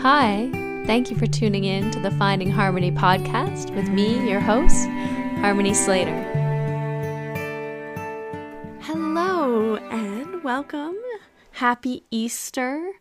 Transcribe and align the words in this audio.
Hi, 0.00 0.50
thank 0.86 1.10
you 1.10 1.16
for 1.16 1.26
tuning 1.26 1.64
in 1.64 1.90
to 1.90 1.98
the 1.98 2.10
Finding 2.12 2.50
Harmony 2.50 2.92
podcast 2.92 3.74
with 3.74 3.88
me, 3.88 4.28
your 4.28 4.40
host, 4.40 4.86
Harmony 5.40 5.72
Slater. 5.72 6.22
Hello 8.82 9.76
and 9.76 10.44
welcome. 10.44 10.96
Happy 11.52 12.04
Easter. 12.10 12.92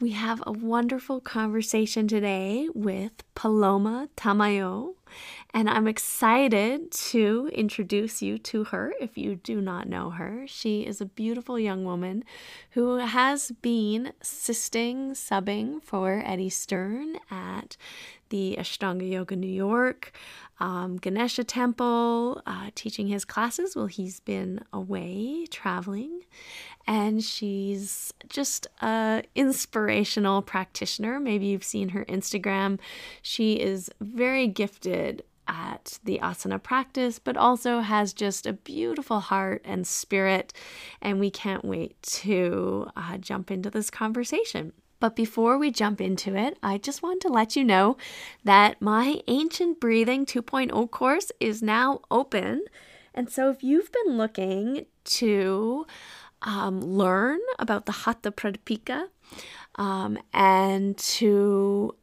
We 0.00 0.10
have 0.10 0.42
a 0.44 0.50
wonderful 0.50 1.20
conversation 1.20 2.08
today 2.08 2.68
with 2.74 3.12
Paloma 3.36 4.08
Tamayo, 4.16 4.96
and 5.54 5.68
I'm 5.68 5.86
excited 5.86 6.90
to 6.90 7.50
introduce 7.52 8.22
you 8.22 8.38
to 8.38 8.64
her 8.64 8.94
if 9.00 9.18
you 9.18 9.36
do 9.36 9.60
not 9.60 9.86
know 9.86 10.10
her. 10.10 10.44
She 10.46 10.86
is 10.86 11.00
a 11.00 11.06
beautiful 11.06 11.58
young 11.58 11.84
woman 11.84 12.24
who 12.70 12.96
has 12.96 13.50
been 13.60 14.12
assisting, 14.22 15.10
subbing 15.10 15.82
for 15.82 16.22
Eddie 16.24 16.48
Stern 16.48 17.16
at 17.30 17.76
the 18.30 18.56
Ashtanga 18.58 19.06
Yoga 19.08 19.36
New 19.36 19.46
York, 19.46 20.12
um, 20.58 20.96
Ganesha 20.96 21.44
Temple, 21.44 22.40
uh, 22.46 22.70
teaching 22.74 23.08
his 23.08 23.26
classes 23.26 23.76
while 23.76 23.88
he's 23.88 24.20
been 24.20 24.60
away 24.72 25.44
traveling. 25.50 26.22
And 26.86 27.22
she's 27.22 28.14
just 28.30 28.66
a 28.80 29.22
inspirational 29.34 30.40
practitioner. 30.40 31.20
Maybe 31.20 31.46
you've 31.46 31.62
seen 31.62 31.90
her 31.90 32.06
Instagram. 32.06 32.78
She 33.20 33.60
is 33.60 33.90
very 34.00 34.46
gifted 34.46 35.24
at 35.48 35.98
the 36.04 36.18
asana 36.22 36.62
practice, 36.62 37.18
but 37.18 37.36
also 37.36 37.80
has 37.80 38.12
just 38.12 38.46
a 38.46 38.52
beautiful 38.52 39.20
heart 39.20 39.62
and 39.64 39.86
spirit. 39.86 40.52
And 41.00 41.18
we 41.20 41.30
can't 41.30 41.64
wait 41.64 42.00
to 42.02 42.88
uh, 42.96 43.18
jump 43.18 43.50
into 43.50 43.70
this 43.70 43.90
conversation. 43.90 44.72
But 45.00 45.16
before 45.16 45.58
we 45.58 45.72
jump 45.72 46.00
into 46.00 46.36
it, 46.36 46.56
I 46.62 46.78
just 46.78 47.02
want 47.02 47.22
to 47.22 47.28
let 47.28 47.56
you 47.56 47.64
know 47.64 47.96
that 48.44 48.80
my 48.80 49.20
Ancient 49.26 49.80
Breathing 49.80 50.24
2.0 50.24 50.90
course 50.92 51.32
is 51.40 51.60
now 51.60 52.02
open. 52.08 52.64
And 53.12 53.28
so 53.28 53.50
if 53.50 53.64
you've 53.64 53.90
been 53.90 54.16
looking 54.16 54.86
to 55.04 55.86
um, 56.42 56.80
learn 56.80 57.40
about 57.58 57.86
the 57.86 57.92
Hatha 57.92 58.30
Pradipika 58.30 59.08
um, 59.74 60.18
and 60.32 60.96
to 60.98 61.96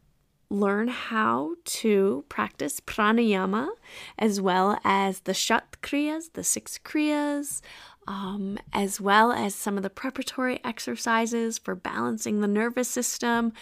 learn 0.49 0.87
how 0.87 1.55
to 1.63 2.25
practice 2.29 2.79
pranayama 2.79 3.69
as 4.17 4.41
well 4.41 4.79
as 4.83 5.21
the 5.21 5.33
shat 5.33 5.77
kriyas, 5.81 6.33
the 6.33 6.43
six 6.43 6.79
kriyas, 6.83 7.61
um, 8.07 8.57
as 8.73 8.99
well 8.99 9.31
as 9.31 9.53
some 9.53 9.77
of 9.77 9.83
the 9.83 9.89
preparatory 9.89 10.59
exercises 10.63 11.59
for 11.59 11.75
balancing 11.75 12.41
the 12.41 12.47
nervous 12.47 12.87
system, 12.87 13.53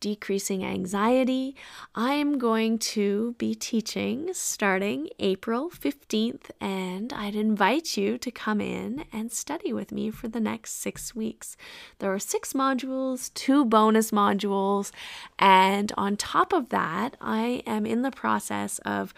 decreasing 0.00 0.64
anxiety. 0.64 1.54
I 1.94 2.14
am 2.14 2.38
going 2.38 2.78
to 2.78 3.34
be 3.38 3.54
teaching 3.54 4.30
starting 4.32 5.08
April 5.18 5.70
15th, 5.70 6.50
and 6.60 7.12
I'd 7.12 7.36
invite 7.36 7.96
you 7.96 8.18
to 8.18 8.30
come 8.30 8.60
in 8.60 9.04
and 9.12 9.30
study 9.30 9.72
with 9.72 9.92
me 9.92 10.10
for 10.10 10.28
the 10.28 10.40
next 10.40 10.80
six 10.80 11.14
weeks. 11.14 11.56
There 11.98 12.12
are 12.12 12.18
six 12.18 12.52
modules, 12.52 13.32
two 13.34 13.64
bonus 13.64 14.10
modules, 14.10 14.90
and 15.38 15.92
on 15.96 16.16
top 16.16 16.52
of 16.52 16.70
that, 16.70 17.16
I 17.20 17.62
am 17.66 17.86
in 17.86 18.02
the 18.02 18.10
process 18.10 18.78
of 18.80 19.14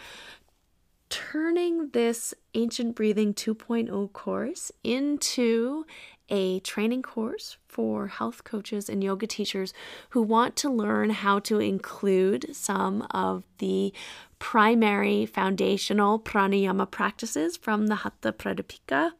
turning 1.12 1.90
this 1.90 2.32
Ancient 2.54 2.96
Breathing 2.96 3.34
2.0 3.34 4.12
course 4.14 4.72
into 4.82 5.84
a 6.28 6.60
training 6.60 7.02
course 7.02 7.56
for 7.68 8.06
health 8.08 8.44
coaches 8.44 8.88
and 8.88 9.02
yoga 9.02 9.26
teachers 9.26 9.72
who 10.10 10.22
want 10.22 10.56
to 10.56 10.70
learn 10.70 11.10
how 11.10 11.38
to 11.40 11.58
include 11.58 12.54
some 12.54 13.06
of 13.10 13.44
the 13.58 13.92
primary 14.38 15.26
foundational 15.26 16.18
pranayama 16.18 16.90
practices 16.90 17.56
from 17.56 17.86
the 17.86 17.96
Hatha 17.96 18.32
Pradipika 18.32 19.12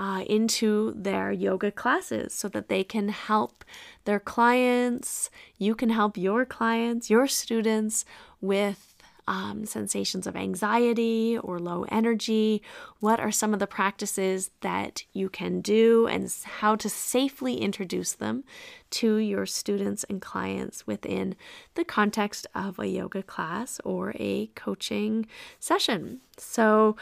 uh, 0.00 0.24
into 0.26 0.94
their 0.96 1.30
yoga 1.30 1.70
classes 1.70 2.32
so 2.32 2.48
that 2.48 2.68
they 2.68 2.82
can 2.82 3.10
help 3.10 3.64
their 4.06 4.18
clients, 4.18 5.30
you 5.58 5.74
can 5.74 5.90
help 5.90 6.16
your 6.16 6.46
clients, 6.46 7.10
your 7.10 7.26
students 7.26 8.06
with 8.40 8.89
um, 9.30 9.64
sensations 9.64 10.26
of 10.26 10.34
anxiety 10.34 11.38
or 11.38 11.60
low 11.60 11.84
energy? 11.88 12.62
What 12.98 13.20
are 13.20 13.30
some 13.30 13.54
of 13.54 13.60
the 13.60 13.66
practices 13.68 14.50
that 14.60 15.04
you 15.12 15.28
can 15.28 15.60
do 15.60 16.08
and 16.08 16.34
how 16.44 16.74
to 16.74 16.88
safely 16.88 17.54
introduce 17.54 18.12
them 18.12 18.42
to 18.90 19.16
your 19.16 19.46
students 19.46 20.04
and 20.10 20.20
clients 20.20 20.84
within 20.84 21.36
the 21.76 21.84
context 21.84 22.48
of 22.56 22.80
a 22.80 22.88
yoga 22.88 23.22
class 23.22 23.80
or 23.84 24.12
a 24.16 24.48
coaching 24.48 25.26
session? 25.60 26.20
So, 26.36 26.96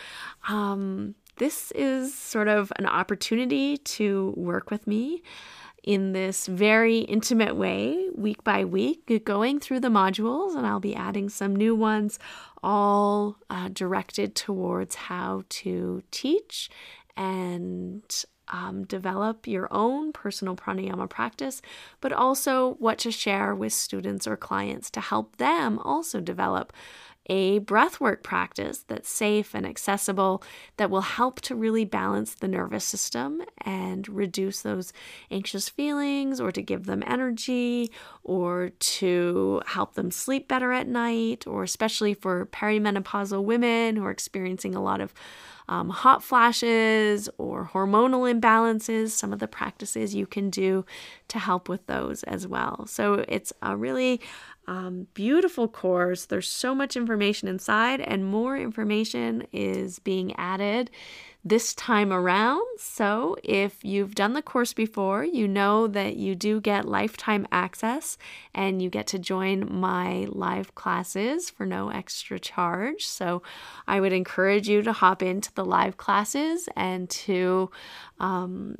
um, 0.48 1.14
this 1.38 1.70
is 1.70 2.12
sort 2.12 2.48
of 2.48 2.72
an 2.76 2.86
opportunity 2.86 3.78
to 3.78 4.34
work 4.36 4.70
with 4.70 4.86
me 4.88 5.22
in 5.82 6.12
this 6.12 6.46
very 6.46 6.98
intimate 7.00 7.56
way, 7.56 8.08
week 8.14 8.44
by 8.44 8.64
week, 8.64 9.24
going 9.24 9.60
through 9.60 9.80
the 9.80 9.88
modules, 9.88 10.56
and 10.56 10.66
I'll 10.66 10.80
be 10.80 10.94
adding 10.94 11.28
some 11.28 11.54
new 11.54 11.74
ones, 11.74 12.18
all 12.62 13.36
uh, 13.48 13.68
directed 13.72 14.34
towards 14.34 14.94
how 14.94 15.44
to 15.48 16.02
teach 16.10 16.68
and 17.16 18.02
um, 18.50 18.84
develop 18.84 19.46
your 19.46 19.68
own 19.70 20.12
personal 20.12 20.56
pranayama 20.56 21.08
practice, 21.08 21.60
but 22.00 22.12
also 22.12 22.74
what 22.78 22.98
to 22.98 23.10
share 23.10 23.54
with 23.54 23.72
students 23.72 24.26
or 24.26 24.36
clients 24.36 24.90
to 24.90 25.00
help 25.00 25.36
them 25.36 25.78
also 25.80 26.20
develop 26.20 26.72
a 27.28 27.60
breathwork 27.60 28.22
practice 28.22 28.84
that's 28.88 29.08
safe 29.08 29.54
and 29.54 29.66
accessible 29.66 30.42
that 30.76 30.90
will 30.90 31.02
help 31.02 31.40
to 31.42 31.54
really 31.54 31.84
balance 31.84 32.34
the 32.34 32.48
nervous 32.48 32.84
system 32.84 33.42
and 33.58 34.08
reduce 34.08 34.62
those 34.62 34.92
anxious 35.30 35.68
feelings 35.68 36.40
or 36.40 36.50
to 36.50 36.62
give 36.62 36.86
them 36.86 37.02
energy 37.06 37.90
or 38.24 38.70
to 38.78 39.60
help 39.66 39.94
them 39.94 40.10
sleep 40.10 40.48
better 40.48 40.72
at 40.72 40.88
night 40.88 41.46
or 41.46 41.62
especially 41.62 42.14
for 42.14 42.46
perimenopausal 42.46 43.42
women 43.44 43.96
who 43.96 44.04
are 44.04 44.10
experiencing 44.10 44.74
a 44.74 44.82
lot 44.82 45.00
of 45.00 45.12
um, 45.68 45.90
hot 45.90 46.22
flashes 46.22 47.28
or 47.36 47.70
hormonal 47.72 48.32
imbalances, 48.32 49.10
some 49.10 49.32
of 49.32 49.38
the 49.38 49.48
practices 49.48 50.14
you 50.14 50.26
can 50.26 50.48
do 50.50 50.84
to 51.28 51.38
help 51.38 51.68
with 51.68 51.86
those 51.86 52.22
as 52.22 52.46
well. 52.46 52.86
So 52.86 53.24
it's 53.28 53.52
a 53.60 53.76
really 53.76 54.20
um, 54.68 55.06
beautiful 55.14 55.66
course. 55.66 56.26
There's 56.26 56.48
so 56.48 56.74
much 56.74 56.94
information 56.94 57.48
inside, 57.48 58.02
and 58.02 58.26
more 58.26 58.56
information 58.56 59.46
is 59.50 59.98
being 59.98 60.36
added 60.36 60.90
this 61.42 61.74
time 61.74 62.12
around. 62.12 62.66
So, 62.76 63.36
if 63.42 63.82
you've 63.82 64.14
done 64.14 64.34
the 64.34 64.42
course 64.42 64.74
before, 64.74 65.24
you 65.24 65.48
know 65.48 65.86
that 65.86 66.16
you 66.16 66.34
do 66.34 66.60
get 66.60 66.84
lifetime 66.84 67.48
access 67.50 68.18
and 68.54 68.82
you 68.82 68.90
get 68.90 69.06
to 69.08 69.18
join 69.18 69.72
my 69.72 70.26
live 70.28 70.74
classes 70.74 71.48
for 71.48 71.64
no 71.64 71.88
extra 71.88 72.38
charge. 72.38 73.06
So, 73.06 73.42
I 73.86 74.00
would 74.00 74.12
encourage 74.12 74.68
you 74.68 74.82
to 74.82 74.92
hop 74.92 75.22
into 75.22 75.50
the 75.54 75.64
live 75.64 75.96
classes 75.96 76.68
and 76.76 77.08
to 77.10 77.70
um, 78.20 78.76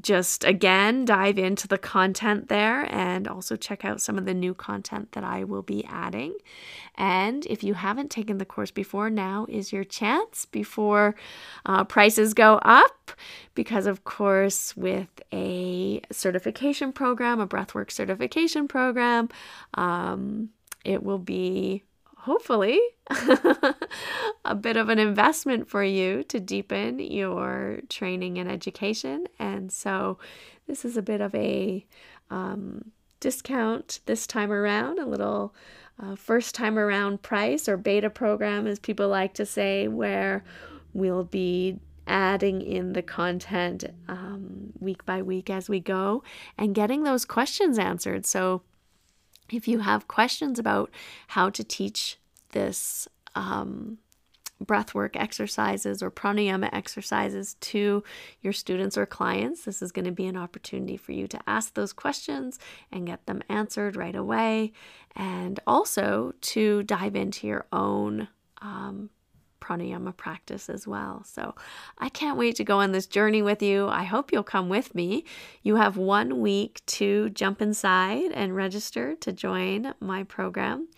just 0.00 0.44
again 0.44 1.04
dive 1.04 1.38
into 1.38 1.66
the 1.68 1.78
content 1.78 2.48
there 2.48 2.86
and 2.94 3.26
also 3.26 3.56
check 3.56 3.84
out 3.84 4.00
some 4.00 4.18
of 4.18 4.24
the 4.24 4.34
new 4.34 4.54
content 4.54 5.12
that 5.12 5.24
I 5.24 5.44
will 5.44 5.62
be 5.62 5.84
adding. 5.86 6.34
And 6.96 7.46
if 7.46 7.62
you 7.62 7.74
haven't 7.74 8.10
taken 8.10 8.38
the 8.38 8.44
course 8.44 8.70
before, 8.70 9.10
now 9.10 9.46
is 9.48 9.72
your 9.72 9.84
chance 9.84 10.46
before 10.46 11.14
uh, 11.64 11.84
prices 11.84 12.34
go 12.34 12.54
up. 12.62 13.12
Because, 13.54 13.86
of 13.86 14.04
course, 14.04 14.76
with 14.76 15.08
a 15.32 16.00
certification 16.10 16.92
program, 16.92 17.40
a 17.40 17.46
breathwork 17.46 17.90
certification 17.90 18.68
program, 18.68 19.28
um, 19.74 20.50
it 20.84 21.02
will 21.02 21.18
be 21.18 21.82
hopefully 22.26 22.80
a 24.44 24.54
bit 24.54 24.76
of 24.76 24.88
an 24.88 24.98
investment 24.98 25.68
for 25.68 25.84
you 25.84 26.24
to 26.24 26.40
deepen 26.40 26.98
your 26.98 27.78
training 27.88 28.36
and 28.38 28.50
education. 28.50 29.26
And 29.38 29.70
so 29.70 30.18
this 30.66 30.84
is 30.84 30.96
a 30.96 31.02
bit 31.02 31.20
of 31.20 31.32
a 31.36 31.86
um, 32.28 32.90
discount 33.20 34.00
this 34.06 34.26
time 34.26 34.50
around, 34.50 34.98
a 34.98 35.06
little 35.06 35.54
uh, 36.02 36.16
first 36.16 36.52
time 36.52 36.76
around 36.76 37.22
price 37.22 37.68
or 37.68 37.76
beta 37.76 38.10
program, 38.10 38.66
as 38.66 38.80
people 38.80 39.08
like 39.08 39.34
to 39.34 39.46
say, 39.46 39.86
where 39.86 40.42
we'll 40.94 41.24
be 41.24 41.78
adding 42.08 42.60
in 42.60 42.92
the 42.92 43.02
content 43.02 43.84
um, 44.08 44.72
week 44.80 45.06
by 45.06 45.22
week 45.22 45.48
as 45.48 45.68
we 45.68 45.78
go 45.78 46.24
and 46.58 46.74
getting 46.74 47.04
those 47.04 47.24
questions 47.24 47.78
answered. 47.78 48.26
So 48.26 48.62
if 49.50 49.68
you 49.68 49.80
have 49.80 50.08
questions 50.08 50.58
about 50.58 50.90
how 51.28 51.50
to 51.50 51.64
teach 51.64 52.18
this 52.50 53.08
um, 53.34 53.98
breathwork 54.64 55.16
exercises 55.16 56.02
or 56.02 56.10
pranayama 56.10 56.70
exercises 56.72 57.54
to 57.60 58.02
your 58.40 58.52
students 58.52 58.96
or 58.96 59.04
clients, 59.04 59.64
this 59.64 59.82
is 59.82 59.92
going 59.92 60.06
to 60.06 60.12
be 60.12 60.26
an 60.26 60.36
opportunity 60.36 60.96
for 60.96 61.12
you 61.12 61.26
to 61.28 61.38
ask 61.46 61.74
those 61.74 61.92
questions 61.92 62.58
and 62.90 63.06
get 63.06 63.26
them 63.26 63.42
answered 63.48 63.96
right 63.96 64.16
away, 64.16 64.72
and 65.14 65.60
also 65.66 66.32
to 66.40 66.82
dive 66.84 67.14
into 67.14 67.46
your 67.46 67.66
own 67.72 68.28
um, 68.62 69.10
pranayama 69.60 70.16
practice 70.16 70.68
as 70.68 70.86
well. 70.86 71.24
So 71.24 71.54
I 71.98 72.08
can't 72.08 72.38
wait 72.38 72.56
to 72.56 72.64
go 72.64 72.78
on 72.78 72.92
this 72.92 73.06
journey 73.06 73.42
with 73.42 73.62
you. 73.62 73.88
I 73.88 74.04
hope 74.04 74.32
you'll 74.32 74.42
come 74.42 74.68
with 74.68 74.94
me. 74.94 75.24
You 75.62 75.76
have 75.76 75.96
one 75.96 76.40
week 76.40 76.82
to 76.86 77.30
jump 77.30 77.60
inside 77.60 78.32
and 78.32 78.54
register 78.54 79.14
to 79.16 79.32
join 79.32 79.94
my 80.00 80.24
program. 80.24 80.88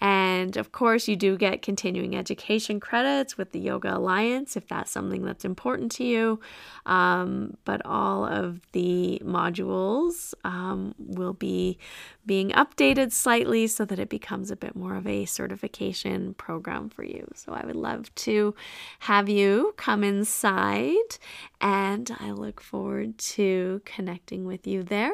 And 0.00 0.56
of 0.56 0.70
course, 0.70 1.08
you 1.08 1.16
do 1.16 1.36
get 1.36 1.62
continuing 1.62 2.14
education 2.14 2.78
credits 2.78 3.36
with 3.36 3.52
the 3.52 3.58
Yoga 3.58 3.96
Alliance 3.96 4.56
if 4.56 4.68
that's 4.68 4.90
something 4.90 5.24
that's 5.24 5.44
important 5.44 5.90
to 5.92 6.04
you. 6.04 6.40
Um, 6.86 7.56
but 7.64 7.84
all 7.84 8.24
of 8.24 8.60
the 8.72 9.20
modules 9.24 10.34
um, 10.44 10.94
will 10.98 11.32
be 11.32 11.78
being 12.26 12.50
updated 12.50 13.10
slightly 13.10 13.66
so 13.66 13.84
that 13.84 13.98
it 13.98 14.08
becomes 14.08 14.50
a 14.50 14.56
bit 14.56 14.76
more 14.76 14.94
of 14.94 15.06
a 15.06 15.24
certification 15.24 16.34
program 16.34 16.90
for 16.90 17.02
you. 17.02 17.26
So 17.34 17.52
I 17.52 17.66
would 17.66 17.76
love 17.76 18.14
to 18.16 18.54
have 19.00 19.28
you 19.28 19.74
come 19.76 20.04
inside, 20.04 21.18
and 21.60 22.10
I 22.20 22.30
look 22.30 22.60
forward 22.60 23.18
to 23.18 23.80
connecting 23.84 24.44
with 24.44 24.66
you 24.66 24.82
there. 24.82 25.12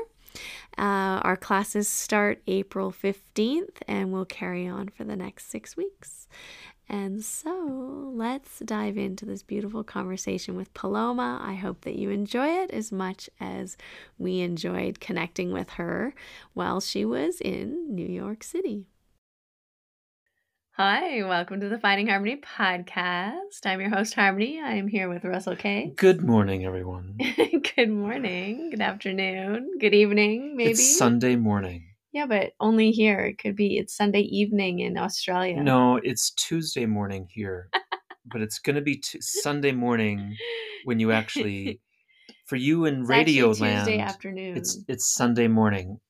Uh, 0.76 1.20
our 1.22 1.36
classes 1.36 1.88
start 1.88 2.42
April 2.46 2.92
15th 2.92 3.76
and 3.86 4.12
we'll 4.12 4.24
carry 4.24 4.66
on 4.66 4.88
for 4.88 5.04
the 5.04 5.16
next 5.16 5.50
six 5.50 5.76
weeks. 5.76 6.28
And 6.88 7.24
so 7.24 8.12
let's 8.14 8.58
dive 8.58 8.98
into 8.98 9.24
this 9.24 9.42
beautiful 9.42 9.82
conversation 9.82 10.54
with 10.56 10.74
Paloma. 10.74 11.40
I 11.42 11.54
hope 11.54 11.80
that 11.82 11.96
you 11.96 12.10
enjoy 12.10 12.48
it 12.48 12.70
as 12.70 12.92
much 12.92 13.30
as 13.40 13.76
we 14.18 14.40
enjoyed 14.40 15.00
connecting 15.00 15.50
with 15.50 15.70
her 15.70 16.14
while 16.52 16.80
she 16.80 17.04
was 17.04 17.40
in 17.40 17.94
New 17.94 18.06
York 18.06 18.42
City. 18.42 18.84
Hi, 20.76 21.22
welcome 21.22 21.60
to 21.60 21.68
the 21.68 21.78
Finding 21.78 22.08
Harmony 22.08 22.34
podcast. 22.40 23.64
I'm 23.64 23.80
your 23.80 23.90
host, 23.90 24.14
Harmony. 24.14 24.60
I 24.60 24.72
am 24.72 24.88
here 24.88 25.08
with 25.08 25.24
Russell 25.24 25.54
Case. 25.54 25.92
Good 25.96 26.24
morning, 26.24 26.64
everyone. 26.64 27.16
good 27.76 27.90
morning, 27.90 28.70
good 28.70 28.80
afternoon, 28.80 29.70
good 29.80 29.94
evening, 29.94 30.56
maybe. 30.56 30.72
It's 30.72 30.98
Sunday 30.98 31.36
morning. 31.36 31.86
Yeah, 32.10 32.26
but 32.26 32.54
only 32.58 32.90
here. 32.90 33.20
It 33.20 33.38
could 33.38 33.54
be 33.54 33.78
it's 33.78 33.96
Sunday 33.96 34.22
evening 34.22 34.80
in 34.80 34.98
Australia. 34.98 35.62
No, 35.62 36.00
it's 36.02 36.32
Tuesday 36.32 36.86
morning 36.86 37.28
here. 37.30 37.68
but 38.26 38.40
it's 38.40 38.58
going 38.58 38.74
to 38.74 38.82
be 38.82 38.96
t- 38.96 39.20
Sunday 39.20 39.70
morning 39.70 40.34
when 40.86 40.98
you 40.98 41.12
actually 41.12 41.80
for 42.46 42.56
you 42.56 42.84
in 42.84 43.02
It's 43.02 43.08
Radio 43.08 43.50
Land. 43.52 43.86
Tuesday 43.86 44.00
afternoon. 44.00 44.56
It's 44.56 44.82
it's 44.88 45.14
Sunday 45.14 45.46
morning. 45.46 46.00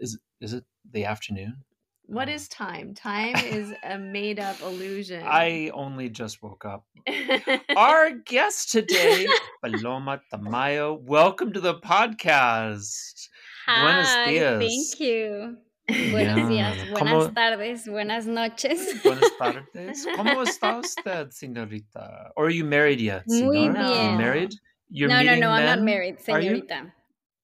Is 0.00 0.18
is 0.40 0.54
it 0.54 0.64
the 0.90 1.04
afternoon? 1.04 1.64
What 2.06 2.28
uh. 2.28 2.32
is 2.32 2.48
time? 2.48 2.94
Time 2.94 3.34
is 3.44 3.72
a 3.84 3.98
made 3.98 4.38
up 4.38 4.60
illusion. 4.62 5.22
I 5.24 5.70
only 5.74 6.08
just 6.08 6.42
woke 6.42 6.64
up. 6.64 6.84
Our 7.76 8.10
guest 8.24 8.72
today, 8.72 9.26
Paloma 9.62 10.20
Tamayo. 10.32 11.00
Welcome 11.02 11.52
to 11.52 11.60
the 11.60 11.74
podcast. 11.74 13.28
Buenos 13.66 14.06
Hi, 14.08 14.30
dias. 14.30 14.58
thank 14.60 15.00
you. 15.00 15.56
Buenos 15.88 16.50
Yeah. 16.50 16.72
días, 16.74 16.76
¿Cómo- 16.94 17.10
buenas 17.28 17.34
tardes, 17.34 17.86
buenas 17.88 18.26
noches. 18.26 19.02
Buenas 19.04 19.30
tardes. 19.38 20.06
¿Cómo 20.16 20.42
está 20.44 20.78
usted, 20.84 21.28
señorita? 21.30 22.30
Or 22.36 22.46
are 22.46 22.50
you 22.50 22.64
married 22.64 23.00
yet, 23.00 23.22
Muy 23.28 23.56
señor? 23.68 23.74
bien. 23.74 24.12
You 24.12 24.18
married? 24.18 24.52
You're 24.88 25.08
no, 25.08 25.22
no, 25.22 25.36
no, 25.36 25.50
I'm 25.50 25.64
not 25.64 25.82
married, 25.82 26.18
señorita. 26.18 26.92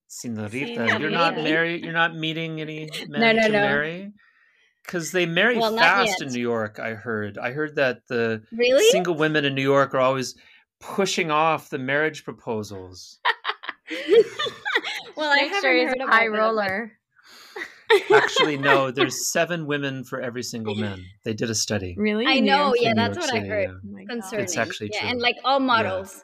Señorita, 0.09 0.99
you're 0.99 1.09
not 1.09 1.35
married. 1.37 1.83
You're 1.83 1.93
not 1.93 2.15
meeting 2.15 2.59
any 2.61 2.89
men 3.07 3.21
No, 3.21 3.31
no, 3.31 3.41
to 3.47 3.49
no. 3.53 3.59
marry. 3.61 4.11
Because 4.85 5.11
they 5.11 5.25
marry 5.25 5.57
Well, 5.57 5.75
fast 5.77 6.21
in 6.21 6.29
New 6.33 6.41
York. 6.41 6.77
I 6.79 6.93
heard. 6.93 7.37
I 7.37 7.51
heard 7.51 7.75
that 7.77 8.01
the 8.07 8.43
Really? 8.51 8.83
single 8.89 9.15
women 9.15 9.45
in 9.45 9.55
New 9.55 9.61
York 9.61 9.93
are 9.93 9.99
always 10.01 10.35
pushing 10.81 11.31
off 11.31 11.69
the 11.69 11.77
marriage 11.79 12.23
proposals. 12.25 13.19
well, 15.15 15.29
I 15.31 15.35
Make 15.35 15.47
haven't 15.51 15.61
sure 15.61 15.73
he's 15.75 15.87
heard 15.89 16.01
a 16.01 16.07
high 16.07 16.27
roller. 16.27 16.91
Actually, 18.13 18.57
no. 18.57 18.91
There's 18.91 19.31
seven 19.31 19.65
women 19.67 20.03
for 20.03 20.19
every 20.19 20.43
single 20.43 20.75
man. 20.75 21.03
They 21.23 21.33
did 21.33 21.49
a 21.49 21.55
study. 21.55 21.95
Really? 21.97 22.25
I 22.25 22.39
know, 22.39 22.67
York 22.67 22.77
yeah, 22.81 22.93
that's 22.95 23.17
York 23.17 23.31
what 23.31 23.41
I 23.41 23.45
heard. 23.47 23.69
yeah. 23.69 23.75
Oh 23.75 23.79
my 23.91 24.03
God. 24.03 24.09
Concerning. 24.09 24.43
It's 24.43 24.57
actually 24.57 24.89
yeah, 24.93 25.01
true. 25.01 25.09
and 25.09 25.21
like 25.21 25.35
all 25.45 25.59
models. 25.59 26.23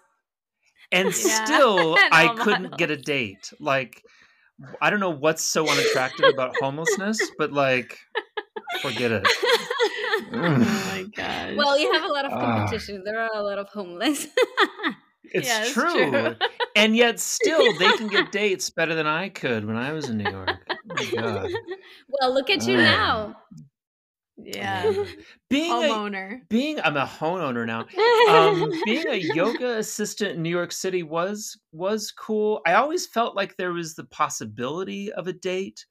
And 0.92 1.08
Yeah. 1.26 1.46
still, 1.46 1.98
And 1.98 2.14
I 2.14 2.34
couldn't 2.36 2.78
get 2.78 2.90
a 2.92 2.98
date. 2.98 3.54
Like, 3.60 4.02
I 4.82 4.90
don't 4.90 5.00
know 5.00 5.12
what's 5.12 5.44
so 5.44 5.70
unattractive 5.70 6.26
about 6.34 6.56
homelessness, 6.60 7.20
but 7.38 7.54
like, 7.54 7.98
forget 8.82 9.12
it. 9.12 9.24
oh 10.34 10.58
my 10.58 11.06
god. 11.16 11.56
Well, 11.56 11.78
you 11.78 11.92
have 11.94 12.04
a 12.04 12.08
lot 12.14 12.26
of 12.26 12.32
Ah. 12.34 12.40
competition. 12.40 13.04
there 13.06 13.20
are 13.20 13.30
a 13.34 13.42
lot 13.44 13.58
of 13.58 13.68
homeless. 13.70 14.28
It's 15.32 15.48
Yeah, 15.48 15.62
it's 15.62 15.74
true. 15.74 16.10
true. 16.10 16.36
and 16.76 16.96
yet 16.96 17.20
still 17.20 17.62
they 17.78 17.92
can 17.98 18.08
get 18.08 18.32
dates 18.42 18.72
better 18.72 18.96
than 18.96 19.06
I 19.06 19.30
could 19.30 19.64
when 19.64 19.76
I 19.76 19.94
was 19.94 20.10
in 20.10 20.18
New 20.18 20.28
York. 20.30 20.50
Oh 20.72 20.76
my 20.88 21.06
god. 21.14 21.52
well, 22.08 22.34
look 22.34 22.50
at 22.50 22.66
you 22.66 22.78
Ah. 22.80 22.82
now. 22.82 23.36
yeah. 24.38 24.92
Being 25.52 25.72
a, 25.72 25.76
Homeowner. 25.76 26.40
being 26.50 26.80
I'm 26.82 26.98
a 26.98 27.06
homeowner 27.06 27.64
now. 27.68 27.82
Um 28.34 28.72
being 28.86 29.08
a 29.08 29.18
yoga 29.36 29.78
assistant 29.78 30.38
in 30.38 30.42
New 30.42 30.50
York 30.50 30.72
City 30.72 31.04
was 31.04 31.60
was 31.74 32.12
cool. 32.12 32.62
I 32.66 32.74
always 32.74 33.06
felt 33.06 33.36
like 33.36 33.56
there 33.56 33.74
was 33.74 33.94
the 33.94 34.06
possibility 34.06 35.12
of 35.14 35.28
a 35.28 35.34
date. 35.34 35.86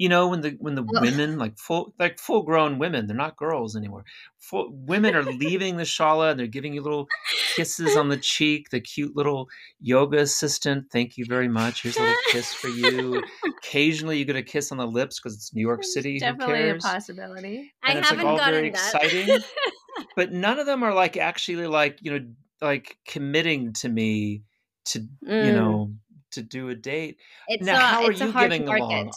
You 0.00 0.08
know, 0.08 0.28
when 0.28 0.40
the 0.40 0.56
when 0.58 0.74
the 0.76 0.82
women 1.02 1.36
like 1.36 1.58
full 1.58 1.92
like 1.98 2.18
full 2.18 2.42
grown 2.42 2.78
women, 2.78 3.06
they're 3.06 3.14
not 3.26 3.36
girls 3.36 3.76
anymore. 3.76 4.04
Full, 4.38 4.68
women 4.72 5.14
are 5.14 5.22
leaving 5.44 5.76
the 5.76 5.82
shala 5.84 6.30
and 6.30 6.40
they're 6.40 6.46
giving 6.46 6.72
you 6.72 6.80
little 6.80 7.06
kisses 7.54 7.96
on 7.96 8.08
the 8.08 8.16
cheek. 8.32 8.70
The 8.70 8.80
cute 8.80 9.14
little 9.14 9.48
yoga 9.78 10.18
assistant, 10.20 10.86
thank 10.90 11.18
you 11.18 11.26
very 11.28 11.48
much. 11.48 11.82
Here's 11.82 11.98
a 11.98 12.00
little 12.00 12.14
kiss 12.32 12.54
for 12.54 12.68
you. 12.68 13.22
Occasionally, 13.58 14.16
you 14.18 14.24
get 14.24 14.36
a 14.36 14.42
kiss 14.42 14.72
on 14.72 14.78
the 14.78 14.86
lips 14.86 15.20
because 15.20 15.34
it's 15.36 15.54
New 15.54 15.60
York 15.60 15.84
City. 15.84 16.14
Who 16.14 16.20
Definitely 16.20 16.54
cares? 16.54 16.82
a 16.84 16.88
possibility. 16.88 17.72
I 17.82 17.90
And 17.90 17.98
it's, 17.98 18.10
like, 18.10 18.20
haven't 18.20 18.36
very 18.38 18.70
gotten 18.70 18.72
that. 18.72 19.02
exciting. 19.04 19.38
but 20.16 20.32
none 20.32 20.58
of 20.58 20.64
them 20.66 20.82
are 20.82 20.94
like 20.94 21.18
actually 21.18 21.66
like 21.66 21.98
you 22.00 22.10
know 22.18 22.26
like 22.62 22.96
committing 23.06 23.74
to 23.74 23.88
me 23.90 24.44
to 24.86 25.00
you 25.00 25.06
Mm. 25.28 25.54
know 25.54 25.92
to 26.32 26.42
do 26.42 26.68
a 26.70 26.74
date. 26.74 27.18
it's 27.48 27.66
now, 27.66 27.76
a, 27.76 27.80
how 27.80 28.04
are 28.04 28.10
it's 28.12 28.20
you 28.20 28.32
getting 28.32 28.64
market. 28.64 28.82
along? 28.84 29.12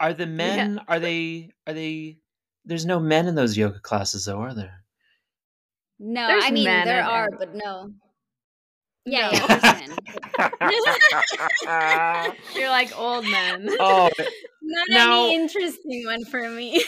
Are 0.00 0.14
the 0.14 0.26
men? 0.26 0.80
Are 0.88 0.98
they? 0.98 1.50
Are 1.66 1.72
they? 1.74 2.18
There's 2.64 2.86
no 2.86 2.98
men 2.98 3.26
in 3.26 3.34
those 3.34 3.56
yoga 3.56 3.78
classes, 3.80 4.24
though, 4.24 4.38
are 4.40 4.54
there? 4.54 4.82
No, 5.98 6.26
There's 6.26 6.44
I 6.44 6.50
mean 6.50 6.64
men, 6.64 6.86
there 6.86 7.04
are, 7.04 7.28
bet. 7.30 7.38
but 7.38 7.54
no. 7.54 7.90
Yeah, 9.06 9.30
No. 9.30 9.38
yeah. 11.66 12.32
You're 12.54 12.68
like 12.70 12.98
old 12.98 13.24
men. 13.24 13.68
oh, 13.80 14.10
Not 14.62 14.86
Now- 14.90 15.24
any 15.24 15.34
interesting 15.34 16.04
one 16.06 16.24
for 16.26 16.48
me. 16.48 16.82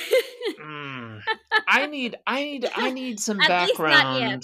mm. 0.61 1.21
I 1.69 1.87
need. 1.87 2.17
I 2.27 2.43
need. 2.43 2.69
I 2.75 2.91
need 2.91 3.19
some 3.21 3.41
At 3.41 3.49
least 3.69 3.79
not 3.79 3.89
background. 3.91 4.43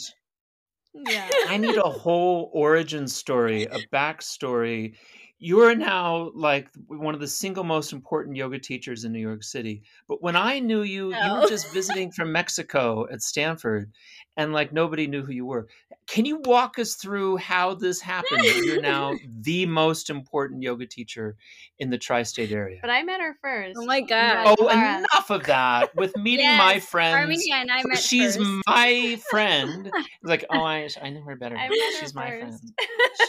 yet. 0.94 1.12
yeah. 1.12 1.28
I 1.48 1.56
need 1.56 1.76
a 1.76 1.82
whole 1.88 2.50
origin 2.52 3.06
story, 3.08 3.64
a 3.64 3.78
backstory. 3.92 4.94
You 5.40 5.60
are 5.60 5.74
now 5.74 6.30
like 6.34 6.68
one 6.88 7.14
of 7.14 7.20
the 7.20 7.28
single 7.28 7.62
most 7.64 7.92
important 7.92 8.36
yoga 8.36 8.58
teachers 8.58 9.04
in 9.04 9.12
New 9.12 9.20
York 9.20 9.44
City. 9.44 9.82
But 10.08 10.20
when 10.20 10.34
I 10.36 10.58
knew 10.58 10.82
you, 10.82 11.10
you 11.10 11.16
Oh. 11.20 11.40
were 11.40 11.46
just 11.48 11.72
visiting 11.72 12.10
from 12.10 12.32
Mexico 12.32 13.06
at 13.12 13.22
Stanford, 13.22 13.92
and 14.38 14.52
like 14.52 14.72
nobody 14.72 15.06
knew 15.06 15.22
who 15.22 15.32
you 15.32 15.44
were. 15.44 15.66
Can 16.06 16.24
you 16.24 16.40
walk 16.44 16.78
us 16.78 16.94
through 16.94 17.36
how 17.36 17.74
this 17.74 18.00
happened? 18.00 18.42
You're 18.64 18.80
now 18.94 19.14
the 19.42 19.66
most 19.66 20.08
important 20.08 20.62
yoga 20.62 20.86
teacher 20.86 21.36
in 21.80 21.90
the 21.90 21.98
tri-state 21.98 22.50
area. 22.52 22.78
But 22.80 22.88
I 22.90 23.02
met 23.02 23.20
her 23.20 23.32
oh 23.34 23.38
first. 23.42 23.78
Oh 23.78 23.84
my 23.84 24.00
God. 24.00 24.56
Oh, 24.58 24.64
Laura. 24.64 24.98
enough 24.98 25.30
of 25.30 25.44
that. 25.44 25.94
With 25.96 26.16
meeting 26.16 26.46
my 26.56 26.74
Yes, 26.74 26.86
friends, 26.88 27.20
Armenia 27.20 27.54
and 27.56 27.70
I 27.70 27.82
met 27.84 27.98
she's 27.98 28.36
first. 28.36 28.48
my 28.66 29.20
friend. 29.30 29.92
Like, 30.22 30.44
oh, 30.50 30.62
I, 30.62 30.88
I 31.00 31.10
know 31.10 31.22
her 31.22 31.36
better. 31.36 31.56
I 31.56 31.68
met 31.68 31.78
her 31.78 32.00
She's 32.00 32.14
my 32.14 32.28
friend. 32.30 32.52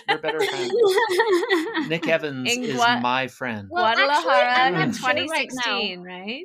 We're 0.10 0.18
better 0.18 0.40
friends. 0.40 0.74
Nick 1.88 2.08
Evans 2.08 2.52
In 2.52 2.64
is 2.64 2.76
Gua- 2.76 3.00
my 3.02 3.28
friend. 3.28 3.68
Well, 3.70 3.84
Guadalajara 3.96 4.54
I'm 4.54 4.74
in 4.76 4.80
not 4.92 5.02
right 5.02 5.16
2016, 5.16 6.02
right? 6.02 6.44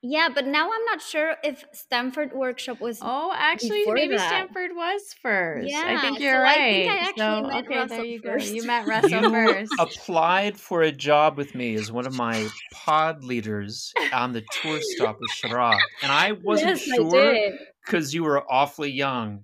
Yeah, 0.00 0.28
but 0.32 0.46
now 0.46 0.70
I'm 0.70 0.84
not 0.84 1.02
sure 1.02 1.34
if 1.42 1.64
Stanford 1.72 2.32
workshop 2.32 2.80
was. 2.80 3.00
Oh, 3.02 3.32
actually, 3.34 3.82
maybe 3.86 4.16
that. 4.16 4.28
Stanford 4.28 4.70
was 4.76 5.02
first. 5.20 5.68
Yeah, 5.68 5.82
I 5.86 6.00
think 6.00 6.20
you're 6.20 6.36
I 6.36 6.42
right. 6.42 6.56
think 6.56 6.92
I 6.92 6.96
actually 6.98 7.20
so, 7.20 7.42
met 7.42 7.64
okay, 7.64 7.68
there 7.68 7.80
Russell 7.80 8.04
you 8.04 8.20
go. 8.20 8.36
You 8.36 8.62
met 8.64 8.86
Russell 8.86 9.10
You 9.22 9.30
first. 9.30 9.72
applied 9.80 10.56
for 10.56 10.82
a 10.82 10.92
job 10.92 11.36
with 11.36 11.52
me 11.56 11.74
as 11.74 11.90
one 11.90 12.06
of 12.06 12.14
my 12.14 12.46
pod 12.72 13.24
leaders 13.24 13.92
on 14.12 14.32
the 14.32 14.44
tour 14.62 14.78
stop 14.80 15.18
with 15.20 15.30
Sharath, 15.32 15.80
and 16.02 16.12
I 16.12 16.30
wasn't 16.30 16.80
yes, 16.86 16.96
sure 16.96 17.36
because 17.84 18.14
you 18.14 18.22
were 18.22 18.44
awfully 18.48 18.92
young, 18.92 19.40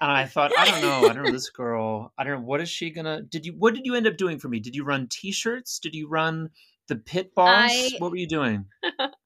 and 0.00 0.10
I 0.10 0.24
thought, 0.24 0.52
I 0.56 0.70
don't 0.70 0.80
know, 0.80 1.06
I 1.10 1.12
don't 1.12 1.24
know 1.24 1.32
this 1.32 1.50
girl. 1.50 2.14
I 2.16 2.24
don't 2.24 2.40
know 2.40 2.46
what 2.46 2.62
is 2.62 2.70
she 2.70 2.88
gonna. 2.90 3.20
Did 3.22 3.44
you? 3.44 3.52
What 3.58 3.74
did 3.74 3.84
you 3.84 3.94
end 3.94 4.06
up 4.06 4.16
doing 4.16 4.38
for 4.38 4.48
me? 4.48 4.58
Did 4.58 4.74
you 4.74 4.84
run 4.84 5.06
T-shirts? 5.10 5.78
Did 5.80 5.94
you 5.94 6.08
run 6.08 6.48
the 6.86 6.96
pit 6.96 7.34
boss? 7.34 7.70
I- 7.70 7.90
What 7.98 8.10
were 8.10 8.16
you 8.16 8.26
doing? 8.26 8.64